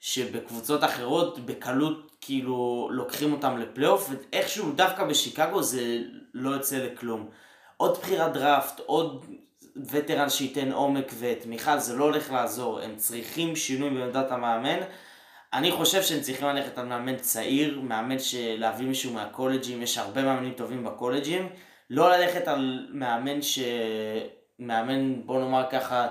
שבקבוצות 0.00 0.84
אחרות 0.84 1.38
בקלות 1.38 2.16
כאילו 2.20 2.88
לוקחים 2.92 3.32
אותם 3.32 3.58
לפלייאוף, 3.58 4.10
ואיכשהו 4.10 4.72
דווקא 4.72 5.04
בשיקגו 5.04 5.62
זה 5.62 5.98
לא 6.34 6.50
יוצא 6.50 6.76
לכלום. 6.76 7.28
עוד 7.76 7.98
בחירת 7.98 8.32
דראפט, 8.32 8.80
עוד 8.86 9.24
וטרן 9.90 10.30
שייתן 10.30 10.72
עומק 10.72 11.12
ותמיכה, 11.18 11.78
זה 11.78 11.96
לא 11.96 12.04
הולך 12.04 12.32
לעזור. 12.32 12.80
הם 12.80 12.96
צריכים 12.96 13.56
שינוי 13.56 13.90
בעמדת 13.90 14.30
המאמן. 14.30 14.78
אני 15.54 15.72
חושב 15.72 16.02
שהם 16.02 16.20
צריכים 16.20 16.48
ללכת 16.48 16.78
על 16.78 16.86
מאמן 16.86 17.16
צעיר, 17.16 17.80
מאמן 17.80 18.18
שלהביא 18.18 18.86
מישהו 18.86 19.12
מהקולג'ים, 19.12 19.82
יש 19.82 19.98
הרבה 19.98 20.22
מאמנים 20.22 20.52
טובים 20.52 20.84
בקולג'ים. 20.84 21.48
לא 21.90 22.16
ללכת 22.16 22.48
על 22.48 22.88
מאמן 22.92 23.42
ש... 23.42 23.58
מאמן, 24.58 25.26
בוא 25.26 25.40
נאמר 25.40 25.64
ככה, 25.70 26.08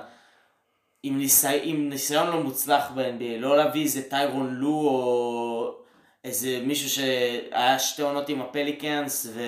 עם, 1.03 1.17
ניסי... 1.17 1.59
עם 1.63 1.89
ניסיון 1.89 2.27
לא 2.27 2.43
מוצלח 2.43 2.91
ב-NBA, 2.95 3.39
לא 3.39 3.57
להביא 3.57 3.83
איזה 3.83 4.09
טיירון 4.09 4.55
לו 4.55 4.69
או 4.69 5.75
איזה 6.23 6.59
מישהו 6.65 6.89
שהיה 6.89 7.79
שתי 7.79 8.01
עונות 8.01 8.29
עם 8.29 8.41
הפליקאנס 8.41 9.27
ו... 9.33 9.41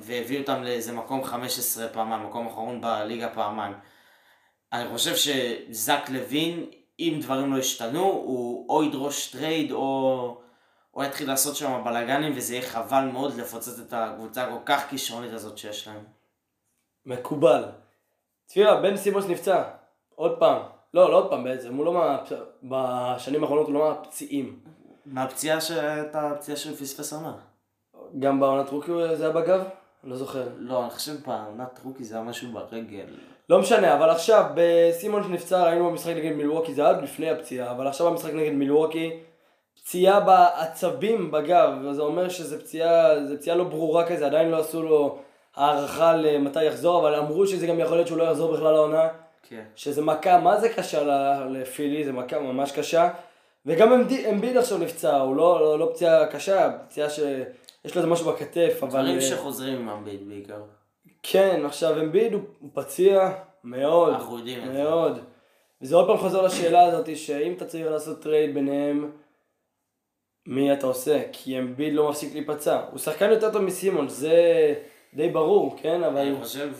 והביא 0.00 0.38
אותם 0.40 0.62
לאיזה 0.62 0.92
מקום 0.92 1.24
15 1.24 1.88
פעמיים, 1.88 2.26
מקום 2.26 2.46
אחרון 2.46 2.80
בליגה 2.80 3.28
פעמיים. 3.28 3.72
אני 4.72 4.88
חושב 4.88 5.16
שזאק 5.16 6.08
לאבין, 6.08 6.66
אם 7.08 7.20
דברים 7.20 7.52
לא 7.52 7.58
ישתנו, 7.58 8.04
הוא 8.04 8.66
או 8.68 8.84
ידרוש 8.84 9.30
טרייד 9.30 9.72
או, 9.72 10.40
או 10.94 11.04
יתחיל 11.04 11.28
לעשות 11.28 11.56
שם 11.56 11.82
בלאגנים 11.84 12.32
וזה 12.36 12.54
יהיה 12.54 12.68
חבל 12.68 13.04
מאוד 13.12 13.34
לפוצץ 13.36 13.78
את 13.78 13.92
הקבוצה 13.92 14.44
הכל 14.44 14.62
כך 14.64 14.86
כישרונית 14.90 15.32
הזאת 15.32 15.58
שיש 15.58 15.88
להם. 15.88 16.04
מקובל. 17.06 17.64
צפירה, 18.46 18.80
בן 18.80 18.96
סימונס 18.96 19.24
נפצע. 19.28 19.62
עוד 20.14 20.38
פעם. 20.38 20.62
לא, 20.94 21.10
לא 21.10 21.16
עוד 21.16 21.30
פעם 21.30 21.44
בעצם, 21.44 21.74
הוא 21.74 21.84
לא 21.84 21.92
מה... 21.92 22.18
בשנים 22.62 23.42
האחרונות 23.42 23.66
הוא 23.66 23.74
לא 23.74 23.88
מהפציעים. 23.88 24.60
מהפציעה 25.06 25.60
שהייתה 25.60 26.30
הפציעה 26.30 26.56
שהוא 26.56 26.76
פספס 26.76 27.12
עונה. 27.12 27.34
גם 28.18 28.40
בעונת 28.40 28.70
רוקי 28.70 28.92
זה 29.16 29.24
היה 29.24 29.32
בגב? 29.32 29.64
לא 30.04 30.16
זוכר. 30.16 30.48
לא, 30.56 30.82
אני 30.82 30.90
חושב 30.90 31.12
בעונת 31.26 31.80
רוקי 31.84 32.04
זה 32.04 32.14
היה 32.14 32.24
משהו 32.24 32.52
ברגל. 32.52 33.06
לא 33.52 33.58
משנה, 33.58 33.94
אבל 33.94 34.10
עכשיו, 34.10 34.44
בסימון 34.54 35.22
שנפצע, 35.24 35.64
ראינו 35.64 35.90
במשחק 35.90 36.12
נגד 36.16 36.32
מילווקי, 36.32 36.74
זה 36.74 36.82
היה 36.82 36.90
עוד 36.90 37.02
לפני 37.02 37.30
הפציעה, 37.30 37.70
אבל 37.70 37.86
עכשיו 37.86 38.10
במשחק 38.10 38.32
נגד 38.32 38.52
מילווקי, 38.52 39.10
פציעה 39.74 40.20
בעצבים 40.20 41.30
בגב, 41.30 41.70
וזה 41.84 42.02
אומר 42.02 42.28
שזו 42.28 42.58
פציעה, 42.58 43.10
פציעה 43.36 43.56
לא 43.56 43.64
ברורה 43.64 44.06
כזה, 44.06 44.26
עדיין 44.26 44.50
לא 44.50 44.56
עשו 44.56 44.82
לו 44.82 45.18
הערכה 45.56 46.16
למתי 46.16 46.64
יחזור, 46.64 47.00
אבל 47.00 47.14
אמרו 47.14 47.46
שזה 47.46 47.66
גם 47.66 47.80
יכול 47.80 47.96
להיות 47.96 48.06
שהוא 48.06 48.18
לא 48.18 48.24
יחזור 48.24 48.52
בכלל 48.52 48.72
לעונה. 48.72 49.08
כן. 49.48 49.62
שזה 49.76 50.02
מכה, 50.02 50.38
מה 50.38 50.60
זה 50.60 50.68
קשה 50.68 51.02
לפילי, 51.50 52.04
זה 52.04 52.12
מכה 52.12 52.38
ממש 52.38 52.72
קשה. 52.72 53.10
וגם 53.66 54.06
אמביד 54.30 54.56
עכשיו 54.56 54.78
נפצע, 54.78 55.16
הוא 55.16 55.36
לא, 55.36 55.60
לא, 55.60 55.78
לא 55.78 55.90
פציעה 55.92 56.26
קשה, 56.26 56.70
פציעה 56.88 57.10
שיש 57.10 57.94
לו 57.94 57.96
איזה 57.96 58.06
משהו 58.06 58.32
בכתף, 58.32 58.78
אבל... 58.82 59.02
דברים 59.02 59.20
שחוזרים 59.20 59.78
עם 59.78 59.88
אמביד 59.88 60.28
בעיקר. 60.28 60.60
כן, 61.22 61.62
עכשיו 61.66 62.00
אמביד 62.00 62.32
הוא, 62.32 62.42
פציע 62.74 63.30
מאוד, 63.64 64.12
אנחנו 64.14 64.38
יודעים 64.38 64.64
את 64.68 64.72
זה. 64.72 64.82
מאוד. 64.82 65.18
וזה 65.82 65.96
עוד 65.96 66.06
פעם 66.06 66.16
חוזר 66.16 66.42
לשאלה 66.42 66.82
הזאת, 66.82 67.16
שאם 67.16 67.52
אתה 67.52 67.64
צריך 67.66 67.86
לעשות 67.86 68.22
trade 68.22 68.54
ביניהם, 68.54 69.12
מי 70.46 70.72
אתה 70.72 70.86
עושה? 70.86 71.22
כי 71.32 71.58
אמביד 71.58 71.92
לא 71.94 72.08
מפסיק 72.10 72.32
להיפצע. 72.34 72.80
הוא 72.90 72.98
שחקן 72.98 73.30
יותר 73.30 73.52
טוב 73.52 73.62
מסימונס, 73.62 74.08
זה 74.08 74.34
די 75.14 75.28
ברור, 75.28 75.76
כן? 75.82 76.02
אבל... 76.02 76.18
אני 76.18 76.36
חושב, 76.42 76.72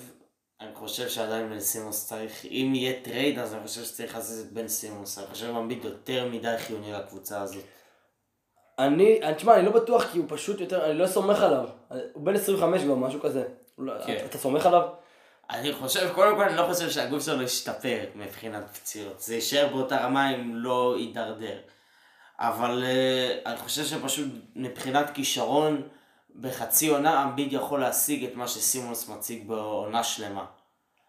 אני 0.60 0.74
חושב 0.74 1.08
שעדיין 1.08 1.48
בן 1.50 1.60
סימונס 1.60 2.06
צריך, 2.08 2.44
אם 2.46 2.72
יהיה 2.74 2.92
trade 3.02 3.38
אז 3.38 3.54
אני 3.54 3.66
חושב 3.66 3.82
שצריך 3.82 4.14
לעשות 4.14 4.46
את 4.46 4.52
בן 4.52 4.68
סימונס. 4.68 5.18
אני 5.18 5.26
חושב 5.26 5.46
שאמביד 5.46 5.84
יותר 5.84 6.28
מדי 6.28 6.54
חיוני 6.58 6.92
לקבוצה 6.92 7.42
הזאת. 7.42 7.64
אני- 8.78 9.20
תשמע, 9.36 9.56
אני 9.56 9.66
לא 9.66 9.72
בטוח 9.72 10.04
כי 10.12 10.18
הוא 10.18 10.26
פשוט 10.28 10.60
יותר, 10.60 10.84
אני 10.90 10.98
לא 10.98 11.06
סומך 11.06 11.42
עליו. 11.42 11.68
הוא 12.12 12.22
בן 12.24 12.34
25 12.34 12.82
כבר, 12.82 12.94
משהו 12.94 13.20
כזה. 13.20 13.44
לא- 13.78 13.92
כן. 14.06 14.16
אתה- 14.16 14.24
אתה 14.24 14.38
סומך 14.38 14.66
עליו? 14.66 14.88
אני 15.50 15.72
חושב, 15.72 16.12
קודם 16.14 16.36
כל 16.36 16.42
אני 16.42 16.56
לא 16.56 16.66
חושב 16.72 16.90
שהגוף 16.90 17.24
שלו 17.24 17.42
ישתפר 17.42 18.04
מבחינת 18.14 18.64
פציעות. 18.76 19.20
זה 19.20 19.34
יישאר 19.34 19.68
באותה 19.68 19.96
רמה 19.96 20.34
אם 20.34 20.56
לא 20.56 20.94
יידרדר. 20.98 21.58
אבל 22.38 22.84
uh, 22.84 23.48
אני 23.48 23.56
חושב 23.56 23.84
שפשוט 23.84 24.28
מבחינת 24.56 25.10
כישרון, 25.14 25.88
בחצי 26.40 26.88
עונה 26.88 27.22
אמביד 27.24 27.52
יכול 27.52 27.80
להשיג 27.80 28.24
את 28.24 28.34
מה 28.34 28.48
שסימונס 28.48 29.08
מציג 29.08 29.48
בעונה 29.48 30.04
שלמה. 30.04 30.44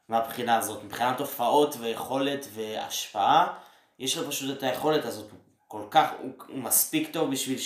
מהבחינה 0.09 0.57
הזאת. 0.57 0.83
מבחינת 0.83 1.19
הופעות 1.19 1.75
ויכולת 1.79 2.47
והשפעה, 2.53 3.53
יש 3.99 4.17
לו 4.17 4.27
פשוט 4.27 4.57
את 4.57 4.63
היכולת 4.63 5.05
הזאת. 5.05 5.29
כל 5.67 5.81
כך, 5.91 6.09
הוא, 6.21 6.31
הוא 6.47 6.57
מספיק 6.57 7.09
טוב 7.13 7.31
בשביל 7.31 7.57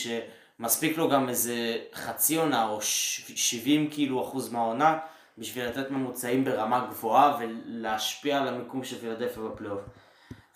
שמספיק 0.57 0.97
לו 0.97 1.09
גם 1.09 1.29
איזה 1.29 1.77
חצי 1.93 2.35
עונה 2.35 2.67
או 2.69 2.81
ש- 2.81 3.31
70 3.35 3.89
כאילו 3.91 4.23
אחוז 4.23 4.51
מהעונה, 4.51 4.97
בשביל 5.37 5.65
לתת 5.65 5.91
ממוצעים 5.91 6.45
ברמה 6.45 6.87
גבוהה 6.89 7.37
ולהשפיע 7.39 8.41
על 8.41 8.47
המיקום 8.47 8.83
של 8.83 8.97
פילדלפיה 8.99 9.43
בפלייאוף. 9.43 9.81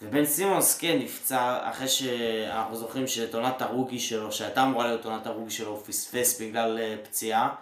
ובן 0.02 0.26
סימונס 0.26 0.78
כן 0.78 0.98
נפצע 1.00 1.70
אחרי 1.70 1.88
שאנחנו 1.88 2.76
זוכרים 2.76 3.08
שאת 3.08 3.36
עונת 3.36 3.62
הרוגי 3.62 4.00
שלו, 4.00 4.32
שהייתה 4.32 4.64
אמורה 4.64 4.88
להיות 4.88 5.06
עונת 5.06 5.28
הרוגי 5.28 5.52
שלו, 5.52 5.70
הוא 5.70 5.84
פספס 5.84 6.42
בגלל 6.42 6.80
אה, 6.80 6.96
פציעה. 7.04 7.56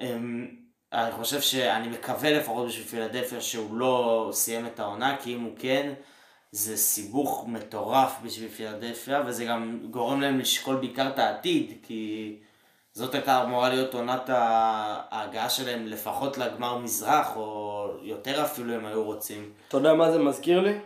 אמ, 0.00 0.48
אני 0.92 1.12
חושב 1.12 1.40
שאני 1.40 1.88
מקווה 1.88 2.30
לפחות 2.30 2.66
בשביל 2.66 2.86
פילדלפיה 2.86 3.40
שהוא 3.40 3.76
לא 3.76 4.28
סיים 4.32 4.66
את 4.66 4.80
העונה, 4.80 5.16
כי 5.16 5.34
אם 5.34 5.40
הוא 5.40 5.52
כן, 5.58 5.92
זה 6.52 6.76
סיבוך 6.76 7.44
מטורף 7.48 8.16
בשביל 8.24 8.48
פילדלפיה, 8.48 9.22
וזה 9.26 9.44
גם 9.44 9.78
גורם 9.90 10.20
להם 10.20 10.38
לשקול 10.38 10.76
בעיקר 10.76 11.08
את 11.08 11.18
העתיד, 11.18 11.72
כי 11.82 12.36
זאת 12.92 13.14
הייתה 13.14 13.42
אמורה 13.44 13.68
להיות 13.68 13.94
עונת 13.94 14.30
ההגעה 14.32 15.50
שלהם 15.50 15.86
לפחות 15.86 16.38
לגמר 16.38 16.78
מזרח, 16.78 17.36
או 17.36 17.88
יותר 18.02 18.44
אפילו 18.44 18.76
אם 18.76 18.86
היו 18.86 19.04
רוצים. 19.04 19.50
אתה 19.68 19.76
יודע 19.76 19.94
מה 19.94 20.10
זה 20.10 20.18
מזכיר 20.18 20.60
לי? 20.60 20.78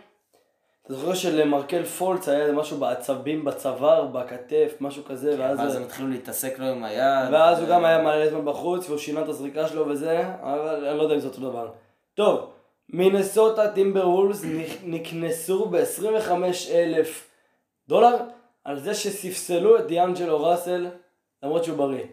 אתה 0.85 0.93
זוכר 0.93 1.13
שלמרקל 1.13 1.85
פולץ 1.85 2.27
היה 2.27 2.51
משהו 2.51 2.77
בעצבים, 2.77 3.45
בצוואר, 3.45 4.05
בכתף, 4.05 4.73
משהו 4.79 5.05
כזה, 5.05 5.35
ואז... 5.39 5.59
ואז 5.59 5.75
הם 5.75 5.83
התחילו 5.83 6.07
להתעסק 6.07 6.59
לו 6.59 6.65
עם 6.65 6.83
היד. 6.83 7.33
ואז 7.33 7.59
הוא 7.59 7.67
גם 7.69 7.85
היה 7.85 8.01
מלא 8.01 8.29
זמן 8.29 8.45
בחוץ, 8.45 8.85
והוא 8.89 8.97
שינה 8.97 9.21
את 9.21 9.29
הזריקה 9.29 9.67
שלו 9.67 9.87
וזה, 9.87 10.23
אבל 10.41 10.85
אני 10.87 10.97
לא 10.97 11.03
יודע 11.03 11.15
אם 11.15 11.19
זה 11.19 11.27
אותו 11.27 11.41
דבר. 11.41 11.69
טוב, 12.13 12.49
מינסוטה 12.89 13.71
טימברוולבס 13.71 14.45
נקנסו 14.83 15.65
ב-25 15.65 16.31
אלף 16.71 17.29
דולר 17.87 18.15
על 18.63 18.79
זה 18.79 18.93
שספסלו 18.93 19.79
את 19.79 19.87
דיאנג'לו 19.87 20.43
ראסל, 20.43 20.87
למרות 21.43 21.63
שהוא 21.63 21.77
בריא. 21.77 22.03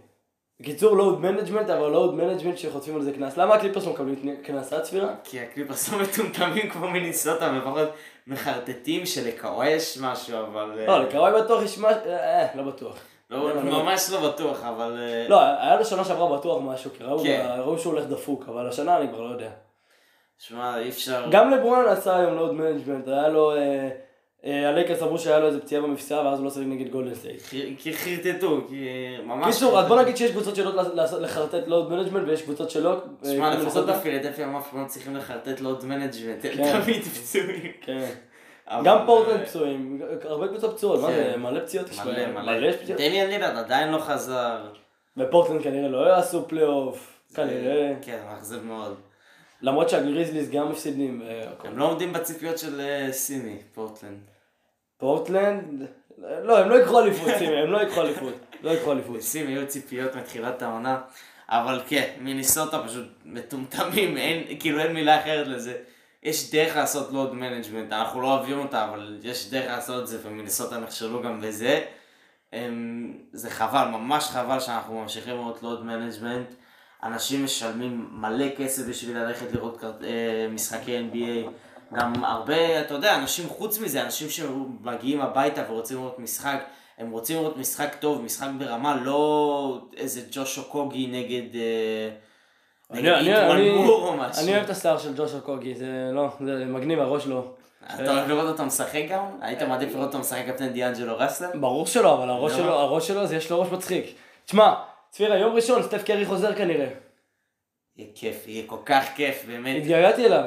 בקיצור, 0.61 0.97
load 0.97 1.21
management, 1.21 1.71
אבל 1.71 1.89
load 1.91 2.15
management 2.15 2.59
שחוטפים 2.59 2.95
על 2.95 3.03
זה 3.03 3.13
קנס. 3.13 3.37
למה 3.37 3.55
הקליפרס 3.55 3.87
לא 3.87 3.93
מקבלים 3.93 4.37
קנס? 4.43 4.73
עד 4.73 4.85
צפירה? 4.85 5.15
כי 5.25 5.41
הקליפרס 5.41 5.93
לא 5.93 5.99
מטומטמים 5.99 6.71
כמו 6.71 6.89
מינסוטה, 6.89 7.53
לפחות 7.53 7.89
מחרטטים 8.27 9.07
שלקוואי 9.07 9.71
יש 9.71 9.99
משהו, 10.01 10.39
אבל... 10.39 10.79
אה, 10.79 10.87
לא, 10.87 11.05
לקוואי 11.05 11.43
בטוח 11.43 11.63
יש 11.63 11.79
משהו, 11.79 12.01
אה, 12.07 12.47
לא 12.55 12.63
בטוח. 12.63 12.97
לא, 13.31 13.63
ממש 13.63 14.11
לא 14.11 14.31
בטוח, 14.31 14.65
אבל... 14.65 14.99
אה, 14.99 15.29
לא, 15.29 15.41
היה 15.41 15.77
לו 15.77 15.85
שנה 15.85 16.05
שעברה 16.05 16.39
בטוח 16.39 16.63
משהו, 16.63 16.91
כי 16.91 16.99
כן. 16.99 17.47
ראו 17.59 17.79
שהוא 17.79 17.93
הולך 17.93 18.07
דפוק, 18.07 18.45
אבל 18.49 18.69
השנה 18.69 18.97
אני 18.97 19.09
כבר 19.09 19.21
לא 19.21 19.33
יודע. 19.33 19.51
שמע, 20.49 20.79
אי 20.79 20.89
אפשר... 20.89 21.27
גם 21.31 21.51
לברון 21.51 21.85
עשה 21.89 22.17
היום 22.17 22.35
load 22.35 22.53
management, 22.55 23.09
היה 23.09 23.29
לו, 23.29 23.57
אה, 23.57 23.89
אה, 24.45 24.69
הלייקרס 24.69 25.03
אמרו 25.03 25.19
שהיה 25.19 25.39
לו 25.39 25.47
איזה 25.47 25.61
פציעה 25.61 25.83
במפסעה 25.83 26.27
ואז 26.27 26.39
הוא 26.39 26.45
לא 26.45 26.51
שיחק 26.51 26.67
נגד 26.67 26.91
גולדן 26.91 27.15
סטייט. 27.15 27.43
כי- 27.79 27.93
חרטטו, 27.95 28.61
כי 28.69 28.89
ממש... 29.25 29.55
קיצור, 29.55 29.79
אז 29.81 29.87
בוא 29.89 30.03
נגיד 30.03 30.17
שיש 30.17 30.31
קבוצות 30.31 30.55
שיודעות 30.57 30.95
לחרטט 31.21 31.67
load 31.69 31.93
management 31.93 32.29
ויש 32.29 32.43
קבוצות 32.43 32.71
שלא. 32.71 32.97
שמע, 33.25 33.45
אה, 33.45 33.55
לפחות 33.55 33.65
מנסות- 33.65 33.87
בפילדלפיה 34.01 34.47
הם 34.47 34.57
אף 34.57 34.71
פעם 34.71 34.83
לא 34.83 34.89
צריכים 34.89 35.17
לחרטט 35.17 35.61
load 35.61 35.85
management, 35.85 36.45
הם 36.45 36.51
כן. 36.57 36.81
תמיד 36.83 37.03
פצועים. 37.03 37.73
כן. 37.81 38.07
גם 38.85 38.99
פורטלנד 39.07 39.45
פצועים, 39.45 40.03
הרבה 40.25 40.49
קבוצות 40.49 40.73
פצועות, 40.77 41.01
מה 41.01 41.07
זה, 41.13 41.31
כן. 41.35 41.41
מלא 41.41 41.61
פציעות 41.61 41.89
יש 41.91 41.99
מלא, 42.01 42.13
להם, 42.13 42.35
מלא. 42.35 42.73
פציעות. 42.73 43.01
דמיאן 43.01 43.27
לילארד 43.31 43.57
עדיין 43.57 43.93
לא 43.93 43.99
חזר. 43.99 44.59
ופורטלנד 45.17 45.63
כנראה 45.63 45.89
לא 45.89 46.09
יעשו 46.09 46.49
פלייאוף, 46.49 47.21
כנראה. 47.35 47.93
כן, 48.03 48.19
מאכזב 48.31 48.65
מאוד. 48.65 48.95
למרות 49.65 49.89
שהגריזליס 49.89 50.51
גם 50.51 50.71
מפסידים. 50.71 51.23
אה. 51.23 51.45
הם 51.65 51.79
לא 51.79 51.91
עומדים 51.91 52.13
בציפיות 52.13 52.59
של 52.59 52.81
אה, 52.81 53.13
סימי, 53.13 53.59
פורטלנד. 53.75 54.21
פורטלנד, 54.99 55.87
לא, 56.19 56.59
הם 56.59 56.69
לא 56.69 56.75
ייקחו 56.75 57.01
אליפות, 57.01 57.29
סימי, 57.39 57.57
הם 57.57 57.71
לא 57.71 57.79
ייקחו 57.79 58.01
אליפות. 58.01 58.35
לא 58.63 58.71
ייקחו 58.71 58.93
אליפות. 58.93 59.17
לסימי 59.17 59.53
היו 59.53 59.69
ציפיות 59.69 60.15
מתחילת 60.15 60.63
העונה. 60.63 61.01
אבל 61.49 61.81
כן, 61.89 62.11
מינסוטה 62.21 62.83
פשוט 62.83 63.07
מטומטמים, 63.25 64.17
אין, 64.17 64.61
כאילו 64.61 64.81
אין 64.81 64.93
מילה 64.93 65.21
אחרת 65.21 65.47
לזה. 65.47 65.77
יש 66.23 66.51
דרך 66.51 66.77
לעשות 66.77 67.13
load 67.13 67.35
management, 67.35 67.93
אנחנו 67.93 68.23
לא 68.23 68.37
אוהבים 68.37 68.59
אותה, 68.59 68.85
אבל 68.85 69.19
יש 69.23 69.51
דרך 69.51 69.67
לעשות 69.67 70.03
את 70.03 70.07
זה, 70.07 70.19
ומינסוטה 70.23 70.79
נכשלו 70.79 71.23
גם 71.23 71.41
בזה. 71.41 71.85
הם, 72.53 73.13
זה 73.33 73.51
חבל, 73.51 73.85
ממש 73.85 74.25
חבל 74.25 74.61
שאנחנו 74.61 75.03
ממשיכים 75.03 75.35
לראות 75.35 75.63
load 75.63 75.85
management. 75.85 76.49
אנשים 77.05 77.45
משלמים 77.45 78.09
מלא 78.13 78.47
כסף 78.59 78.83
בשביל 78.89 79.19
ללכת 79.19 79.53
לראות 79.53 79.81
קרט- 79.81 80.03
אה, 80.05 80.09
משחקי 80.51 80.99
NBA. 80.99 81.49
גם 81.97 82.25
הרבה, 82.25 82.81
אתה 82.81 82.95
יודע, 82.95 83.15
אנשים 83.17 83.49
חוץ 83.49 83.79
מזה, 83.81 84.03
אנשים 84.03 84.29
שמגיעים 84.31 85.21
הביתה 85.21 85.63
ורוצים 85.69 85.97
לראות 85.97 86.19
משחק, 86.19 86.65
הם 86.99 87.11
רוצים 87.11 87.37
לראות 87.37 87.57
משחק 87.57 87.97
טוב, 88.01 88.23
משחק 88.23 88.49
ברמה, 88.59 88.97
לא 88.97 89.79
איזה 89.97 90.21
ג'וש 90.31 90.65
אוקוגי 90.65 91.07
נגד... 91.07 91.55
אה, 91.57 92.11
נגד 92.91 93.09
אני- 93.13 93.21
אני- 93.21 93.35
איטואן- 93.41 93.71
מור 93.71 94.09
או 94.09 94.17
משהו. 94.17 94.43
אני 94.43 94.53
אוהב 94.53 94.65
את 94.65 94.71
השיער 94.71 94.99
של 94.99 95.15
ג'וש 95.17 95.33
אוקוגי, 95.45 95.75
זה 95.75 95.87
לא, 96.13 96.29
זה 96.47 96.65
מגניב, 96.65 97.01
הראש 97.01 97.25
שלו. 97.25 97.45
אתה 97.95 98.13
אוהב 98.13 98.29
לראות 98.29 98.49
אותו 98.49 98.65
משחק 98.65 99.03
גם? 99.11 99.25
היית 99.41 99.63
מעדיף 99.63 99.95
לראות 99.95 100.07
אותו 100.07 100.19
משחק 100.19 100.43
קפטן 100.47 100.69
דיאנג'לו 100.69 101.19
ראסל? 101.19 101.47
ברור 101.61 101.87
שלא, 101.87 102.15
אבל 102.15 102.29
הראש 102.31 102.53
לא. 102.53 102.59
שלו, 102.59 102.73
הראש 102.73 103.09
שלו, 103.09 103.23
יש 103.33 103.51
לו 103.51 103.61
ראש 103.61 103.69
מצחיק. 103.73 104.15
תשמע, 104.47 104.75
צפירה, 105.15 105.39
יום 105.39 105.55
ראשון, 105.55 105.83
סטף 105.83 106.03
קרי 106.05 106.27
חוזר 106.27 106.55
כנראה. 106.55 106.87
יהיה 107.97 108.11
כיף, 108.15 108.47
יהיה 108.47 108.63
כל 108.67 108.77
כך 108.87 109.05
כיף, 109.17 109.45
באמת. 109.47 109.77
התגעגעתי 109.77 110.27
אליו. 110.27 110.45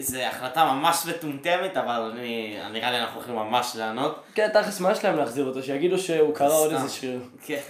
זו 0.00 0.18
החלטה 0.18 0.64
ממש 0.64 1.06
מטומטמת, 1.06 1.76
אבל 1.76 2.12
אני, 2.14 2.58
נראה 2.72 2.90
לי 2.90 3.00
אנחנו 3.00 3.16
הולכים 3.16 3.34
ממש 3.34 3.76
לענות. 3.76 4.22
כן, 4.34 4.48
תכלס, 4.48 4.80
מה 4.80 4.92
יש 4.92 5.04
להם 5.04 5.16
להחזיר 5.16 5.44
אותו? 5.44 5.62
שיגידו 5.62 5.98
שהוא 5.98 6.34
קרא 6.34 6.54
עוד. 6.54 6.72
איזה 6.72 6.88
שריר. 6.88 7.20
כן. 7.46 7.60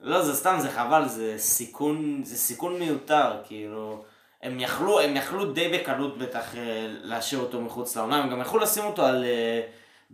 לא, 0.00 0.22
זה 0.22 0.34
סתם, 0.34 0.56
זה 0.60 0.70
חבל, 0.70 1.08
זה 1.08 1.34
סיכון, 1.38 2.20
זה 2.24 2.36
סיכון 2.36 2.78
מיותר, 2.78 3.32
כאילו, 3.44 4.04
הם 4.42 4.60
יכלו, 4.60 5.00
הם 5.00 5.16
יכלו 5.16 5.52
די 5.52 5.68
בקלות 5.68 6.18
בטח 6.18 6.56
אה, 6.56 6.86
להשאיר 6.88 7.40
אותו 7.40 7.60
מחוץ 7.60 7.96
לעונה, 7.96 8.22
הם 8.22 8.30
גם 8.30 8.40
יכלו 8.40 8.60
לשים 8.60 8.84
אותו 8.84 9.06
על, 9.06 9.24
אה, 9.24 9.60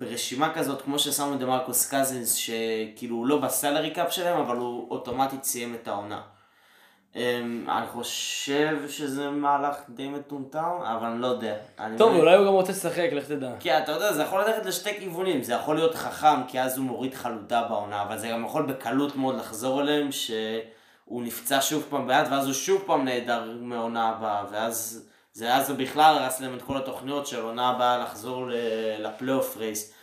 ברשימה 0.01 0.55
כזאת, 0.55 0.83
כמו 0.83 0.99
ששמו 0.99 1.35
את 1.35 1.41
מרקוס 1.43 1.95
קזינס, 1.95 2.35
שכאילו 2.35 3.17
הוא 3.17 3.27
לא 3.27 3.39
בסלרי 3.39 3.91
קאפ 3.91 4.13
שלהם, 4.13 4.41
אבל 4.41 4.57
הוא 4.57 4.87
אוטומטית 4.91 5.45
סיים 5.45 5.77
את 5.83 5.89
העונה. 5.89 6.21
אמ, 7.17 7.67
אני 7.69 7.87
חושב 7.87 8.79
שזה 8.89 9.31
מהלך 9.31 9.77
די 9.89 10.09
מטומטם, 10.09 10.73
אבל 10.83 11.07
אני 11.07 11.21
לא 11.21 11.27
יודע. 11.27 11.55
טוב, 11.99 12.09
באמת- 12.11 12.21
אולי 12.21 12.37
הוא 12.37 12.47
גם 12.47 12.53
רוצה 12.53 12.73
לשחק, 12.73 13.09
לך 13.13 13.25
תדע. 13.25 13.51
כי 13.61 13.79
אתה 13.79 13.93
יודע, 13.93 14.13
זה 14.13 14.23
יכול 14.23 14.41
ללכת 14.43 14.67
לשתי 14.67 14.91
כיוונים, 14.99 15.43
זה 15.43 15.53
יכול 15.53 15.77
להיות 15.77 15.95
חכם, 15.95 16.47
כי 16.49 16.61
אז 16.61 16.79
הוא 16.79 16.87
מוריד 16.87 17.15
חלודה 17.15 17.63
בעונה, 17.69 18.03
אבל 18.03 18.19
זה 18.19 18.29
גם 18.29 18.45
יכול 18.45 18.63
בקלות 18.67 19.17
מאוד 19.17 19.37
לחזור 19.37 19.81
אליהם, 19.81 20.13
שהוא 20.13 21.23
נפצע 21.23 21.59
שוב 21.61 21.87
פעם 21.91 22.07
ביד, 22.07 22.27
ואז 22.31 22.47
הוא 22.47 22.55
שוב 22.55 22.83
פעם 22.87 23.05
נעדר 23.05 23.45
מעונה 23.61 24.09
הבאה, 24.09 24.45
ואז 24.51 25.09
זה 25.33 25.55
אז 25.55 25.71
בכלל 25.71 26.19
הרס 26.19 26.41
להם 26.41 26.57
את 26.57 26.63
כל 26.63 26.77
התוכניות 26.77 27.27
של 27.27 27.41
עונה 27.41 27.69
הבאה 27.69 27.99
לחזור 27.99 28.47
ל 28.99 29.06
playoff 29.06 29.57
race. 29.57 29.95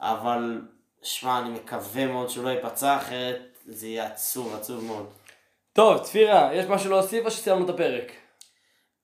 אבל, 0.00 0.60
שמע, 1.02 1.38
אני 1.38 1.48
מקווה 1.48 2.06
מאוד 2.06 2.30
שהוא 2.30 2.44
לא 2.44 2.50
ייפצע, 2.50 2.96
אחרת 2.96 3.38
זה 3.66 3.86
יהיה 3.86 4.06
עצוב, 4.06 4.54
עצוב 4.54 4.84
מאוד. 4.84 5.06
טוב, 5.72 5.98
צפירה, 5.98 6.50
יש 6.54 6.66
משהו 6.66 6.90
להוסיף 6.90 7.24
או 7.24 7.30
שסיימנו 7.30 7.64
את 7.64 7.70
הפרק? 7.70 8.12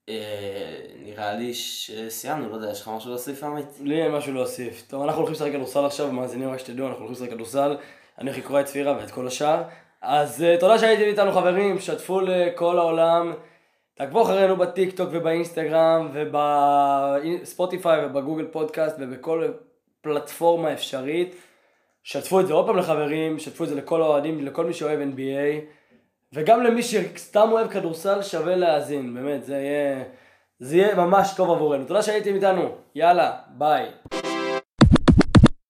אה, 0.09 0.81
נראה 0.97 1.35
לי 1.35 1.55
שסיימנו, 1.55 2.49
לא 2.49 2.55
יודע, 2.55 2.71
יש 2.71 2.81
לך 2.81 2.89
משהו 2.89 3.11
להוסיף 3.11 3.45
עמית? 3.45 3.67
לי 3.81 4.03
אין 4.03 4.13
משהו 4.13 4.35
להוסיף. 4.35 4.83
טוב, 4.89 5.03
אנחנו 5.03 5.19
הולכים 5.19 5.35
לשחק 5.35 5.53
כדורסל 5.53 5.87
עכשיו, 5.87 6.13
מאזינים 6.13 6.51
רק 6.51 6.59
שתדעו, 6.59 6.87
אנחנו 6.87 7.05
הולכים 7.05 7.23
לשחק 7.23 7.35
כדורסל. 7.35 7.77
אני 8.19 8.31
הולך 8.31 8.45
לקרוע 8.45 8.61
את 8.61 8.65
צפירה 8.65 8.97
ואת 8.97 9.11
כל 9.11 9.27
השאר. 9.27 9.63
אז 10.03 10.41
uh, 10.41 10.61
תודה 10.61 10.79
שהייתם 10.79 11.03
איתנו 11.03 11.33
חברים, 11.33 11.79
שתפו 11.79 12.21
לכל 12.21 12.79
העולם. 12.79 13.35
תעקבו 14.01 14.23
אחרינו 14.23 14.57
בטיק 14.57 14.97
טוק 14.97 15.09
ובאינסטגרם 15.13 16.11
ובספוטיפיי 16.13 18.07
ובגוגל 18.07 18.45
פודקאסט 18.45 18.97
ובכל 19.01 19.49
פלטפורמה 20.01 20.73
אפשרית. 20.73 21.35
שתפו 22.03 22.41
את 22.41 22.47
זה 22.47 22.53
עוד 22.53 22.67
פעם 22.67 22.77
לחברים, 22.77 23.39
שתפו 23.39 23.65
את 23.65 23.69
זה 23.69 23.75
לכל 23.75 24.03
האוהדים, 24.03 24.47
לכל 24.47 24.65
מי 24.65 24.75
שאוהב 24.75 25.01
NBA. 25.01 25.75
וגם 26.33 26.63
למי 26.63 26.83
שסתם 26.83 27.49
אוהב 27.53 27.69
כדורסל 27.69 28.23
שווה 28.23 28.57
להאזין, 28.57 29.15
באמת, 29.15 29.45
זה 29.45 29.55
יהיה, 29.55 30.05
זה 30.59 30.77
יהיה 30.77 30.95
ממש 30.95 31.35
טוב 31.37 31.51
עבורנו. 31.51 31.85
תודה 31.85 32.03
שהייתם 32.03 32.35
איתנו, 32.35 32.75
יאללה, 32.95 33.33
ביי. 33.49 33.87